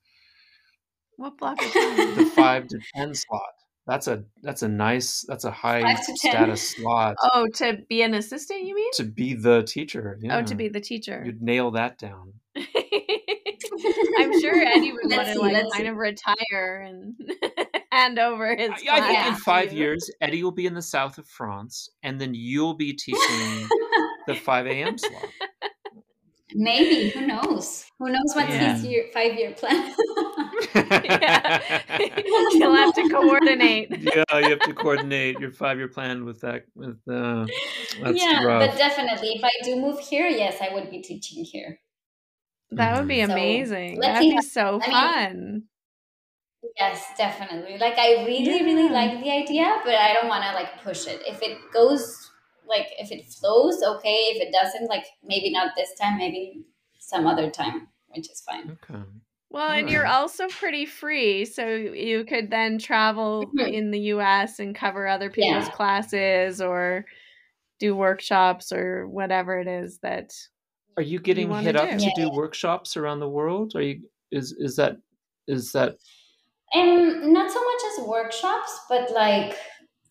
What 1.17 1.37
block 1.37 1.61
of 1.63 1.71
time? 1.73 2.15
the 2.15 2.25
5 2.25 2.67
to 2.69 2.79
10 2.95 3.13
slot 3.15 3.53
That's 3.89 4.07
a 4.07 4.23
that's 4.43 4.61
a 4.61 4.67
nice 4.67 5.25
that's 5.27 5.45
a 5.45 5.51
high 5.51 5.81
Five 5.81 6.05
to 6.05 6.05
10. 6.05 6.15
status 6.31 6.69
slot 6.75 7.15
Oh, 7.33 7.47
to 7.55 7.79
be 7.89 8.03
an 8.03 8.13
assistant, 8.13 8.61
you 8.61 8.75
mean? 8.75 8.91
to 8.93 9.03
be 9.03 9.33
the 9.33 9.63
teacher. 9.63 10.19
Yeah. 10.21 10.37
Oh, 10.37 10.43
to 10.43 10.53
be 10.53 10.67
the 10.67 10.79
teacher. 10.79 11.23
You'd 11.25 11.41
nail 11.41 11.71
that 11.71 11.97
down. 11.97 12.33
I'm 12.55 14.39
sure 14.41 14.55
Eddie 14.55 14.91
would 14.91 15.09
want 15.11 15.27
to 15.29 15.39
like 15.39 15.53
let's 15.53 15.71
kind 15.73 15.83
see. 15.85 15.87
of 15.87 15.95
retire 15.97 16.85
and 16.87 17.15
hand 17.91 18.19
over 18.19 18.55
his. 18.55 18.69
I, 18.89 18.97
I 18.99 19.01
think 19.01 19.27
in 19.27 19.35
five 19.35 19.73
years, 19.73 20.09
Eddie 20.21 20.43
will 20.43 20.51
be 20.51 20.65
in 20.67 20.73
the 20.73 20.81
south 20.81 21.17
of 21.17 21.27
France, 21.27 21.89
and 22.03 22.19
then 22.19 22.33
you'll 22.33 22.75
be 22.75 22.93
teaching 22.93 23.67
the 24.27 24.35
5 24.35 24.67
a.m. 24.67 24.97
slot. 24.97 25.25
Maybe. 26.53 27.09
Who 27.09 27.25
knows? 27.27 27.85
Who 27.99 28.09
knows 28.09 28.33
what's 28.35 28.49
Yeah. 28.49 28.73
his 28.75 28.83
year, 28.85 29.05
five 29.13 29.33
year 29.35 29.51
plan? 29.51 29.93
Yeah. 30.75 31.81
You'll 32.53 32.75
have 32.75 32.93
to 32.95 33.09
coordinate. 33.09 33.89
yeah, 34.15 34.37
you 34.39 34.49
have 34.49 34.59
to 34.61 34.73
coordinate 34.73 35.39
your 35.39 35.51
five-year 35.51 35.87
plan 35.89 36.25
with 36.25 36.41
that. 36.41 36.65
With 36.75 36.99
uh, 37.11 37.45
that's 38.01 38.17
yeah, 38.21 38.43
rough. 38.43 38.69
but 38.69 38.77
definitely, 38.77 39.29
if 39.29 39.43
I 39.43 39.51
do 39.63 39.75
move 39.75 39.99
here, 39.99 40.27
yes, 40.27 40.57
I 40.61 40.73
would 40.73 40.89
be 40.89 41.01
teaching 41.01 41.43
here. 41.43 41.79
That 42.71 42.97
would 42.97 43.07
be 43.07 43.25
So, 43.25 43.31
amazing. 43.31 43.99
That'd 43.99 44.21
be 44.21 44.35
how- 44.35 44.41
so 44.41 44.79
I 44.83 44.87
mean- 44.87 44.91
fun. 44.91 45.63
Yes, 46.77 47.05
definitely. 47.17 47.77
Like 47.77 47.97
I 47.97 48.25
really, 48.25 48.63
really 48.63 48.89
like 48.89 49.23
the 49.23 49.31
idea, 49.31 49.79
but 49.85 49.95
I 49.95 50.13
don't 50.13 50.27
want 50.27 50.43
to 50.43 50.51
like 50.53 50.83
push 50.83 51.07
it. 51.07 51.21
If 51.25 51.41
it 51.41 51.57
goes, 51.73 52.31
like 52.67 52.87
if 52.99 53.11
it 53.11 53.25
flows, 53.25 53.81
okay. 53.81 54.15
If 54.33 54.41
it 54.45 54.51
doesn't, 54.51 54.89
like 54.89 55.05
maybe 55.23 55.51
not 55.51 55.71
this 55.77 55.93
time, 55.99 56.17
maybe 56.17 56.65
some 56.99 57.25
other 57.27 57.49
time, 57.49 57.87
which 58.09 58.29
is 58.29 58.41
fine. 58.45 58.77
okay. 58.83 59.01
Well, 59.51 59.71
and 59.71 59.89
you're 59.89 60.05
mm. 60.05 60.09
also 60.09 60.47
pretty 60.47 60.85
free, 60.85 61.45
so 61.45 61.67
you 61.67 62.23
could 62.25 62.51
then 62.51 62.77
travel 62.77 63.51
Mhm. 63.57 63.73
in 63.73 63.91
the 63.91 63.99
US 64.13 64.59
and 64.59 64.75
cover 64.75 65.07
other 65.07 65.29
people's 65.31 65.67
Yeah. 65.67 65.71
classes 65.71 66.61
or 66.61 67.05
do 67.79 67.95
workshops 67.95 68.71
or 68.71 69.07
whatever 69.07 69.59
it 69.59 69.67
is 69.67 69.99
that 69.99 70.33
Are 70.97 71.03
you 71.03 71.19
getting 71.19 71.49
wanna 71.49 71.63
hit 71.63 71.75
up 71.75 71.97
to 71.97 71.97
Yeah. 71.97 72.11
do 72.15 72.29
workshops 72.29 72.97
around 72.97 73.19
the 73.19 73.29
world? 73.29 73.75
Are 73.75 73.81
you 73.81 74.09
is 74.31 74.51
is 74.53 74.75
that 74.75 74.97
is 75.47 75.71
that 75.71 75.97
And 76.73 77.33
not 77.33 77.51
so 77.51 77.59
much 77.63 77.81
as 77.99 78.07
workshops, 78.07 78.79
but 78.89 79.11
like, 79.11 79.57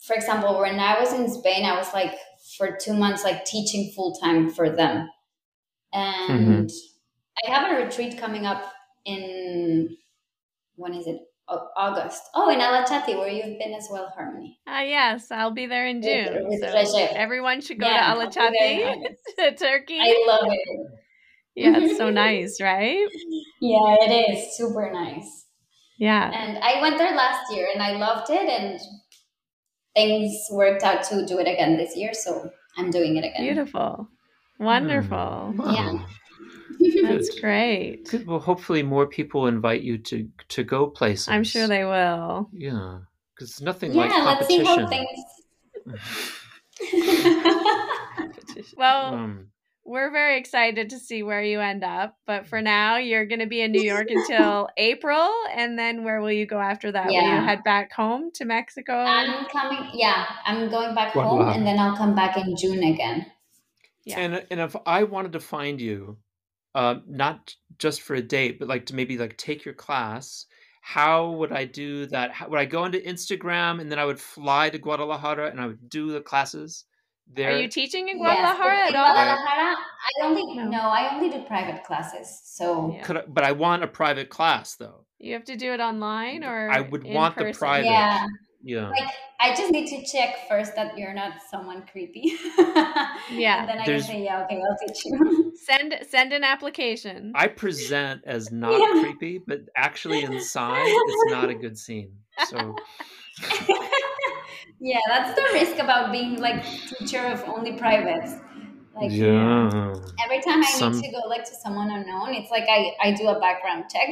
for 0.01 0.15
example, 0.17 0.59
when 0.59 0.81
I 0.81 0.99
was 0.99 1.13
in 1.13 1.29
Spain, 1.31 1.65
I 1.65 1.77
was 1.77 1.93
like 1.95 2.15
for 2.57 2.77
two 2.77 2.95
months, 2.95 3.23
like 3.25 3.45
teaching 3.45 3.93
full 3.95 4.15
time 4.17 4.51
for 4.51 4.69
them. 4.71 5.09
Mm-hmm. 6.29 6.59
And 6.59 6.71
I 7.47 7.51
have 7.51 7.73
a 7.73 7.85
retreat 7.85 8.19
coming 8.19 8.47
up 8.47 8.73
in, 9.09 9.97
when 10.77 10.95
is 10.95 11.07
it? 11.07 11.19
August. 11.77 12.21
Oh, 12.35 12.51
in 12.51 12.61
Alachati, 12.61 13.17
where 13.17 13.29
you've 13.29 13.59
been 13.59 13.73
as 13.73 13.89
well, 13.91 14.13
Harmony. 14.15 14.59
Ah, 14.67 14.83
yes, 14.83 15.31
I'll 15.31 15.51
be 15.51 15.65
there 15.65 15.87
in 15.87 16.03
June. 16.03 16.47
with 16.47 16.61
so 16.61 16.99
everyone 17.17 17.63
should 17.63 17.81
go 17.81 17.87
Yeah, 17.87 18.15
to 18.15 18.21
I'll 18.21 18.29
be 18.29 18.37
there 18.37 18.71
in 18.71 19.15
Alachati, 19.39 19.51
to 19.51 19.57
Turkey. 19.57 19.99
I 19.99 20.25
love 20.29 20.47
it. 20.53 20.87
yeah, 21.55 21.79
it's 21.79 21.97
so 21.97 22.11
nice, 22.27 22.61
right? 22.61 23.07
Yeah, 23.63 23.97
it 24.01 24.31
is 24.31 24.57
super 24.59 24.93
nice. 24.93 25.47
Yeah. 25.99 26.31
And 26.33 26.59
I 26.59 26.81
went 26.83 26.99
there 26.99 27.17
last 27.17 27.51
year 27.53 27.67
and 27.73 27.83
I 27.83 27.93
loved 27.93 28.29
it, 28.31 28.47
and 28.49 28.79
things 29.97 30.37
worked 30.53 30.83
out 30.83 31.03
to 31.05 31.25
do 31.27 31.39
it 31.39 31.49
again 31.49 31.77
this 31.79 31.97
year, 31.97 32.13
so 32.13 32.51
I'm 32.77 32.91
doing 32.91 33.17
it 33.17 33.25
again. 33.25 33.43
Beautiful. 33.43 34.09
Wonderful. 34.61 35.55
Yeah. 35.57 35.93
Wow. 35.93 36.07
That's 37.03 37.31
Good. 37.31 37.41
great. 37.41 38.09
Good. 38.09 38.27
Well, 38.27 38.39
hopefully 38.39 38.83
more 38.83 39.07
people 39.07 39.47
invite 39.47 39.83
you 39.83 39.99
to 39.99 40.29
to 40.49 40.65
go 40.65 40.87
places. 40.89 41.29
I'm 41.29 41.45
sure 41.45 41.67
they 41.69 41.85
will. 41.85 42.49
Yeah, 42.53 42.99
because 43.35 43.61
nothing 43.61 43.93
yeah, 43.93 44.01
like 44.01 44.25
let's 44.25 44.47
see 44.47 44.65
competition. 44.65 44.85
how 44.85 44.89
things. 44.89 45.25
Well, 48.77 49.15
um, 49.15 49.49
we're 49.85 50.11
very 50.11 50.39
excited 50.39 50.91
to 50.91 50.99
see 50.99 51.23
where 51.23 51.43
you 51.43 51.61
end 51.61 51.83
up. 51.85 52.17
But 52.27 52.47
for 52.47 52.61
now, 52.63 52.97
you're 52.97 53.27
going 53.27 53.41
to 53.41 53.47
be 53.47 53.61
in 53.61 53.73
New 53.73 53.81
York 53.83 54.09
until 54.11 54.69
April. 54.77 55.29
And 55.55 55.79
then 55.79 56.05
where 56.05 56.21
will 56.21 56.33
you 56.33 56.47
go 56.47 56.61
after 56.61 56.93
that? 56.93 57.07
Will 57.09 57.15
you 57.15 57.21
Yeah. 57.23 57.45
head 57.45 57.65
back 57.65 57.93
home 57.93 58.31
to 58.35 58.45
Mexico? 58.45 58.95
I'm 58.95 59.47
coming. 59.47 59.91
Yeah, 59.95 60.27
I'm 60.45 60.69
going 60.71 60.95
back 60.95 61.13
home, 61.13 61.49
and 61.49 61.67
then 61.67 61.79
I'll 61.79 61.97
come 61.97 62.15
back 62.15 62.37
in 62.37 62.57
June 62.57 62.83
again. 62.83 63.27
Yeah. 64.05 64.21
And 64.21 64.47
and 64.51 64.61
if 64.61 64.77
I 64.87 65.05
wanted 65.05 65.33
to 65.33 65.41
find 65.41 65.81
you, 65.81 66.19
uh, 66.79 67.01
not 67.09 67.57
just 67.79 68.03
for 68.03 68.15
a 68.15 68.23
date, 68.23 68.61
but 68.61 68.69
like 68.69 68.87
to 68.87 68.95
maybe 68.95 69.19
like 69.19 69.37
take 69.37 69.65
your 69.65 69.75
class, 69.75 70.47
how 70.81 71.31
would 71.33 71.51
I 71.51 71.65
do 71.65 72.07
that? 72.07 72.31
How, 72.31 72.49
would 72.49 72.61
I 72.61 72.67
go 72.67 72.85
into 72.85 72.99
Instagram 73.01 73.81
and 73.81 73.91
then 73.91 73.99
I 73.99 74.05
would 74.05 74.21
fly 74.21 74.71
to 74.71 74.79
Guadalajara 74.79 75.51
and 75.51 75.61
I 75.61 75.67
would 75.67 75.91
do 75.91 76.13
the 76.13 76.21
classes 76.21 76.85
there? 77.27 77.51
Are 77.57 77.59
you 77.61 77.69
teaching 77.69 78.09
in 78.09 78.19
Yes, 78.21 78.39
Guadalajara 78.39 78.89
in 78.89 78.95
at 78.95 79.01
all? 79.01 79.13
Guadalajara, 79.13 79.77
I 79.77 80.25
only 80.27 80.57
No. 80.57 80.65
no. 80.71 80.81
I 80.83 81.15
only 81.15 81.31
do 81.31 81.43
private 81.47 81.83
classes. 81.83 82.41
So 82.45 82.93
Yeah. 82.95 83.03
Could 83.03 83.17
I, 83.17 83.23
but 83.27 83.43
I 83.43 83.51
want 83.53 83.83
a 83.83 83.89
private 83.89 84.31
class 84.31 84.77
though. 84.77 85.05
You 85.19 85.33
have 85.33 85.45
to 85.47 85.57
do 85.57 85.73
it 85.73 85.81
online 85.81 86.45
or 86.45 86.71
I 86.71 86.81
would 86.81 87.05
in 87.05 87.13
want 87.13 87.37
the 87.37 87.53
private. 87.53 87.87
yeah, 87.87 88.25
Yeah. 88.63 88.89
like 88.91 89.09
I 89.41 89.55
just 89.55 89.71
need 89.71 89.87
to 89.89 90.05
check 90.05 90.49
first 90.49 90.75
that 90.75 90.99
you're 90.99 91.15
not 91.15 91.35
someone 91.51 91.85
creepy. 91.91 92.33
Yeah. 93.31 93.61
and 93.61 93.69
then 93.69 93.79
I 93.79 93.87
There's- 93.87 94.07
can 94.07 94.15
say, 94.17 94.25
yeah, 94.25 94.43
okay, 94.45 94.61
I'll 94.61 94.77
teach 94.87 95.05
you. 95.05 95.53
Send 95.69 95.95
send 96.09 96.33
an 96.33 96.43
application. 96.45 97.33
I 97.35 97.47
present 97.49 98.23
as 98.27 98.51
not 98.65 98.73
Yeah. 98.81 99.03
creepy, 99.03 99.39
but 99.47 99.61
actually 99.77 100.23
inside 100.25 100.83
it's 100.87 101.31
not 101.31 101.49
a 101.51 101.55
good 101.55 101.77
scene. 101.79 102.11
So 102.49 102.75
yeah, 104.81 104.99
that's 105.09 105.35
the 105.35 105.45
risk 105.53 105.79
about 105.79 106.11
being 106.13 106.41
like 106.41 106.65
teacher 106.99 107.19
of 107.27 107.45
only 107.49 107.73
privates. 107.73 108.33
Like 108.95 109.13
yeah, 109.13 109.95
every 110.25 110.41
time 110.43 110.63
I 110.65 110.71
Some- 110.79 110.93
need 110.95 111.05
to 111.05 111.13
go 111.13 111.29
like 111.29 111.45
to 111.45 111.55
someone 111.63 111.91
unknown, 111.91 112.35
it's 112.35 112.51
like 112.51 112.65
I, 112.69 112.93
I 113.01 113.13
do 113.13 113.29
a 113.29 113.39
background 113.39 113.85
check. 113.93 114.11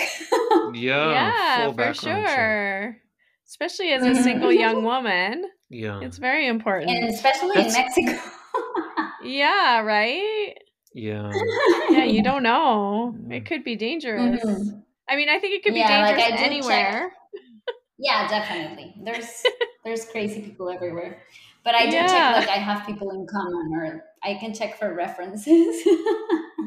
yeah, 0.74 1.10
yeah, 1.10 1.64
full 1.64 1.72
for 1.72 1.76
background 1.76 2.26
check. 2.26 3.02
Sure. 3.46 3.66
Especially 3.66 3.92
as 3.92 4.04
a 4.04 4.22
single 4.22 4.52
young 4.52 4.82
woman, 4.84 5.44
Yeah, 5.70 6.00
it's 6.02 6.18
very 6.18 6.46
important. 6.46 6.90
and 6.90 7.08
especially 7.08 7.54
That's- 7.56 7.76
in 7.96 8.04
Mexico. 8.06 8.30
yeah, 9.22 9.80
right? 9.80 10.54
yeah. 10.94 11.30
Yeah, 11.90 12.04
you 12.04 12.22
don't 12.22 12.42
know. 12.42 13.16
It 13.30 13.46
could 13.46 13.62
be 13.64 13.76
dangerous. 13.76 14.44
Mhm. 14.44 14.82
I 15.08 15.16
mean, 15.16 15.28
I 15.28 15.38
think 15.38 15.54
it 15.54 15.62
could 15.62 15.72
be 15.72 15.78
Yeah, 15.80 16.02
like, 16.02 16.16
dangerous 16.16 16.32
I 16.32 16.36
do 16.36 16.54
anywhere. 16.54 17.12
Yeah, 17.98 18.28
definitely. 18.28 18.94
There's 19.02 19.42
there's 19.84 20.04
crazy 20.04 20.42
people 20.42 20.68
everywhere. 20.68 21.22
But 21.64 21.74
I 21.74 21.86
do 21.88 21.96
Yeah. 21.96 22.06
check 22.06 22.36
like 22.46 22.48
I 22.50 22.60
have 22.60 22.84
people 22.86 23.10
in 23.10 23.26
common 23.26 23.72
or 23.74 24.04
I 24.22 24.34
can 24.34 24.52
check 24.52 24.78
for 24.78 24.92
references. 24.92 25.82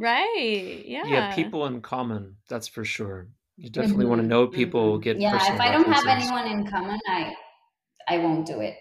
Right. 0.01 0.81
Yeah. 0.85 1.03
yeah, 1.05 1.35
people 1.35 1.65
in 1.67 1.81
common. 1.81 2.37
That's 2.47 2.67
for 2.67 2.83
sure. 2.85 3.27
You 3.61 3.69
definitely 3.69 4.05
want 4.05 4.21
to 4.21 4.27
know 4.27 4.47
people. 4.47 4.97
mhm. 4.97 5.03
Get 5.03 5.19
yeah, 5.19 5.35
if 5.53 5.59
I 5.59 5.71
don't 5.71 5.85
have 5.87 6.05
references. 6.05 6.31
anyone 6.31 6.47
in 6.51 6.67
common, 6.67 6.99
I 7.07 7.33
I 8.07 8.17
won't 8.19 8.45
do 8.47 8.59
it. 8.61 8.75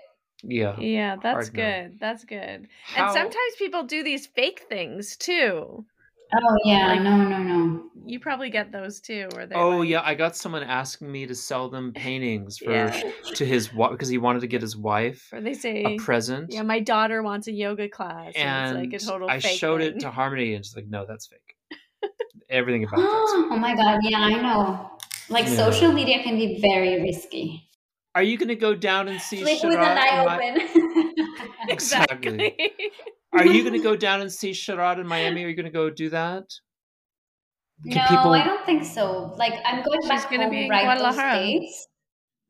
Yeah. 0.44 0.78
Yeah, 0.78 1.16
that's 1.20 1.48
Hard 1.48 1.54
no. 1.54 1.62
good. 1.62 1.98
That's 2.00 2.24
good. 2.24 2.68
How- 2.84 3.04
And 3.06 3.12
sometimes 3.12 3.56
people 3.58 3.82
do 3.82 4.04
these 4.04 4.26
fake 4.26 4.66
things 4.68 5.16
too. 5.16 5.84
Oh 6.32 6.56
yeah, 6.64 6.88
Like- 6.88 7.02
no, 7.02 7.16
no, 7.16 7.38
no. 7.42 7.84
You 8.06 8.20
probably 8.20 8.50
get 8.50 8.70
those 8.70 9.00
too, 9.00 9.28
where 9.32 9.46
they're 9.46 9.58
Oh 9.58 9.78
like- 9.78 9.88
yeah, 9.88 10.02
I 10.04 10.14
got 10.14 10.36
someone 10.36 10.62
asking 10.62 11.10
me 11.10 11.26
to 11.26 11.34
sell 11.34 11.68
them 11.70 11.92
paintings 11.96 12.58
for 12.58 12.70
Yeah. 12.70 13.12
to 13.34 13.44
his 13.44 13.72
wife 13.74 13.90
because 13.92 14.08
he 14.10 14.18
wanted 14.18 14.40
to 14.42 14.46
get 14.46 14.60
his 14.62 14.76
wife 14.76 15.28
Or 15.32 15.40
they 15.40 15.54
say, 15.54 15.82
a 15.84 15.96
present. 15.96 16.52
"Yeah, 16.52 16.62
my 16.62 16.80
daughter 16.80 17.22
wants 17.22 17.48
a 17.48 17.52
yoga 17.52 17.88
class," 17.88 18.32
and, 18.36 18.46
and 18.48 18.78
it's 18.78 18.92
like 18.92 19.02
a 19.02 19.04
total. 19.04 19.28
I 19.28 19.40
fake 19.40 19.58
showed 19.58 19.80
thing. 19.80 19.96
it 19.96 20.00
to 20.00 20.10
Harmony, 20.10 20.54
and 20.54 20.64
she's 20.64 20.76
like, 20.76 20.86
"No, 20.86 21.04
that's 21.06 21.26
fake. 21.26 21.56
Everything 22.50 22.84
about 22.84 22.96
that's 22.96 23.10
oh 23.52 23.56
my 23.58 23.74
god, 23.74 23.98
yeah, 24.02 24.18
I 24.20 24.40
know. 24.40 24.90
Like 25.28 25.46
Yeah. 25.46 25.56
social 25.56 25.92
media 25.92 26.22
can 26.22 26.36
be 26.38 26.60
very 26.60 27.00
risky. 27.02 27.64
Are 28.14 28.22
you 28.22 28.36
going 28.38 28.48
to 28.48 28.56
go 28.56 28.74
down 28.74 29.06
and 29.08 29.20
see 29.20 29.42
Sleep 29.42 29.62
with 29.62 29.78
an 29.78 29.98
eye 29.98 30.22
in 30.22 30.54
Mi- 30.56 30.66
open. 31.14 31.48
Exactly. 31.68 32.56
Are 33.32 33.46
you 33.46 33.62
going 33.62 33.74
to 33.74 33.78
go 33.82 33.94
down 33.94 34.22
and 34.22 34.32
see 34.32 34.50
Sharath 34.52 34.98
in 34.98 35.06
Miami? 35.06 35.44
Are 35.44 35.48
you 35.48 35.54
going 35.54 35.66
to 35.66 35.70
go 35.70 35.90
do 35.90 36.08
that? 36.10 36.44
no, 37.84 37.94
Can 37.94 38.08
people- 38.08 38.32
I 38.32 38.42
don't 38.44 38.64
think 38.66 38.84
so. 38.84 39.34
Like 39.36 39.54
I'm 39.64 39.82
going 39.84 40.00
She's 40.02 40.08
back 40.08 40.30
gonna 40.30 40.44
home 40.44 40.50
be 40.50 40.64
in 40.64 40.70
right 40.70 40.86
those 40.98 41.14
Guadalajara. 41.14 41.44
dates. 41.44 41.86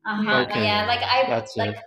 Uh-huh. 0.07 0.45
Okay, 0.49 0.63
Yeah, 0.63 0.85
like 0.87 1.01
I 1.03 1.29
that's 1.29 1.55
like 1.57 1.75
it. 1.75 1.83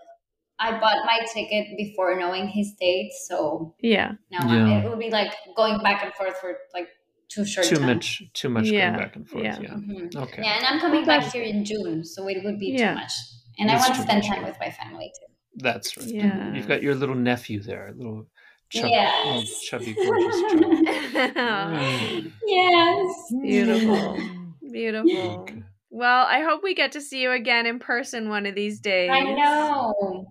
I 0.61 0.79
bought 0.79 1.05
my 1.07 1.19
ticket 1.33 1.77
before 1.77 2.17
knowing 2.21 2.47
his 2.47 2.75
dates, 2.79 3.27
so 3.29 3.75
yeah, 3.81 4.13
now 4.31 4.47
Yeah. 4.47 4.63
I'm, 4.63 4.85
it 4.85 4.89
will 4.89 4.99
be 4.99 5.11
like 5.11 5.33
going 5.57 5.79
back 5.83 6.05
and 6.05 6.15
forth 6.15 6.37
for 6.39 6.57
like 6.73 6.89
too 7.35 7.45
short 7.45 7.67
Too 7.67 7.77
time. 7.77 7.87
much, 7.97 8.23
too 8.35 8.49
much 8.49 8.67
Yeah, 8.67 8.91
going 8.91 8.99
back 9.05 9.17
and 9.17 9.29
forth. 9.29 9.45
yeah. 9.45 9.59
Yeah. 9.61 9.75
Mhm. 9.75 10.17
Okay. 10.25 10.43
Yeah, 10.43 10.57
and 10.59 10.67
I'm 10.67 10.81
coming 10.81 11.05
Well, 11.07 11.21
back 11.21 11.33
here 11.33 11.43
in 11.45 11.65
June, 11.65 12.05
so 12.05 12.29
it 12.29 12.43
would 12.45 12.59
be 12.59 12.71
Yeah. 12.73 12.91
too 12.91 12.95
much. 13.01 13.13
And 13.59 13.71
It's 13.71 13.83
I 13.83 13.89
want 13.89 13.95
to 13.97 14.03
spend 14.03 14.23
time 14.25 14.43
with 14.45 14.57
my 14.61 14.71
family 14.71 15.13
too. 15.19 15.33
That's 15.57 15.97
right. 15.97 16.07
yeah. 16.09 16.55
You've 16.55 16.69
got 16.69 16.83
your 16.83 16.95
little 16.95 17.15
nephew 17.15 17.61
there, 17.61 17.93
little, 17.97 18.27
chub- 18.71 18.91
Yes. 18.91 19.27
little 19.27 19.43
chubby, 19.69 19.93
gorgeous 19.95 20.41
child. 20.53 22.33
Yes. 22.47 23.33
Beautiful. 23.43 24.19
Beautiful. 24.73 25.43
Okay. 25.43 25.63
Well, 25.95 26.25
I 26.27 26.41
hope 26.41 26.63
we 26.63 26.75
get 26.75 26.93
to 26.93 27.03
see 27.03 27.21
you 27.21 27.33
again 27.33 27.67
in 27.67 27.79
person 27.79 28.31
one 28.31 28.47
of 28.47 28.55
these 28.55 28.81
days. 28.81 29.11
I 29.13 29.21
know. 29.21 30.27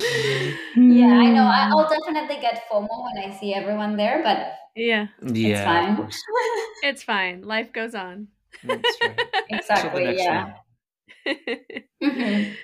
yeah, 0.76 1.05
I 1.05 1.30
know. 1.30 1.43
I- 1.43 1.70
I'll 1.72 1.88
definitely 1.88 2.41
get 2.41 2.64
FOMO 2.68 2.88
when 2.89 3.30
I 3.30 3.38
see 3.39 3.53
everyone 3.53 3.95
there, 3.95 4.22
but 4.24 4.53
Yeah, 4.76 5.07
Yeah, 5.22 5.49
it's 5.51 5.62
fine. 5.62 6.09
it's 6.84 7.03
fine. 7.03 7.41
Life 7.43 7.74
goes 7.74 7.93
on. 7.93 8.30
That's 8.64 8.97
right. 9.03 9.20
Exactly. 9.51 10.18
Yeah. 10.18 10.45
one. 11.26 11.36
Mhm. 12.01 12.57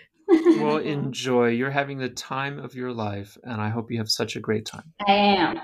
Well, 0.59 0.77
enjoy. 0.95 1.49
You're 1.49 1.69
having 1.69 1.99
the 1.99 2.09
time 2.09 2.57
of 2.57 2.73
your 2.73 2.91
life, 2.91 3.37
and 3.43 3.61
I 3.61 3.69
hope 3.69 3.91
you 3.91 3.99
have 3.99 4.09
such 4.09 4.35
a 4.35 4.39
great 4.39 4.65
time. 4.65 4.91
I 5.07 5.11
am. 5.13 5.61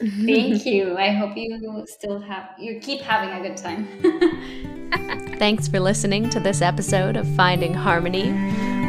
Thank 0.00 0.64
you. 0.64 0.96
I 0.96 1.10
hope 1.10 1.36
you 1.36 1.84
still 1.86 2.18
have 2.20 2.48
you 2.58 2.80
keep 2.80 3.02
having 3.02 3.30
a 3.44 3.46
good 3.46 3.58
time. 3.58 4.85
Thanks 5.38 5.68
for 5.68 5.80
listening 5.80 6.30
to 6.30 6.40
this 6.40 6.62
episode 6.62 7.14
of 7.14 7.28
Finding 7.36 7.74
Harmony. 7.74 8.32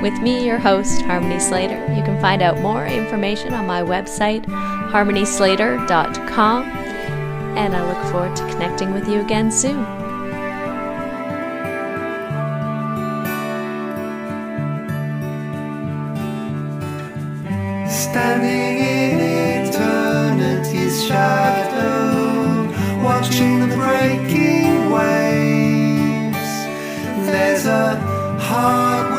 With 0.02 0.14
me, 0.22 0.46
your 0.46 0.58
host, 0.58 1.02
Harmony 1.02 1.42
Slater. 1.42 1.78
You 1.94 2.02
can 2.04 2.22
find 2.22 2.42
out 2.42 2.58
more 2.60 2.86
information 2.86 3.54
on 3.54 3.68
my 3.68 3.82
website, 3.82 4.46
harmonyslater.com, 4.46 6.64
and 7.58 7.76
I 7.76 7.86
look 7.86 8.02
forward 8.14 8.34
to 8.38 8.48
connecting 8.50 8.94
with 8.94 9.10
you 9.10 9.20
again 9.20 9.52
soon. 9.52 9.84
Standing 17.90 18.78
in 18.80 19.20
eternity's 19.68 21.04
shadow, 21.06 22.72
watching 23.04 23.60
the 23.60 23.68
breaking 23.76 24.92
waves. 24.92 25.27
There's 27.58 27.66
a 27.66 27.96
heart 28.40 29.17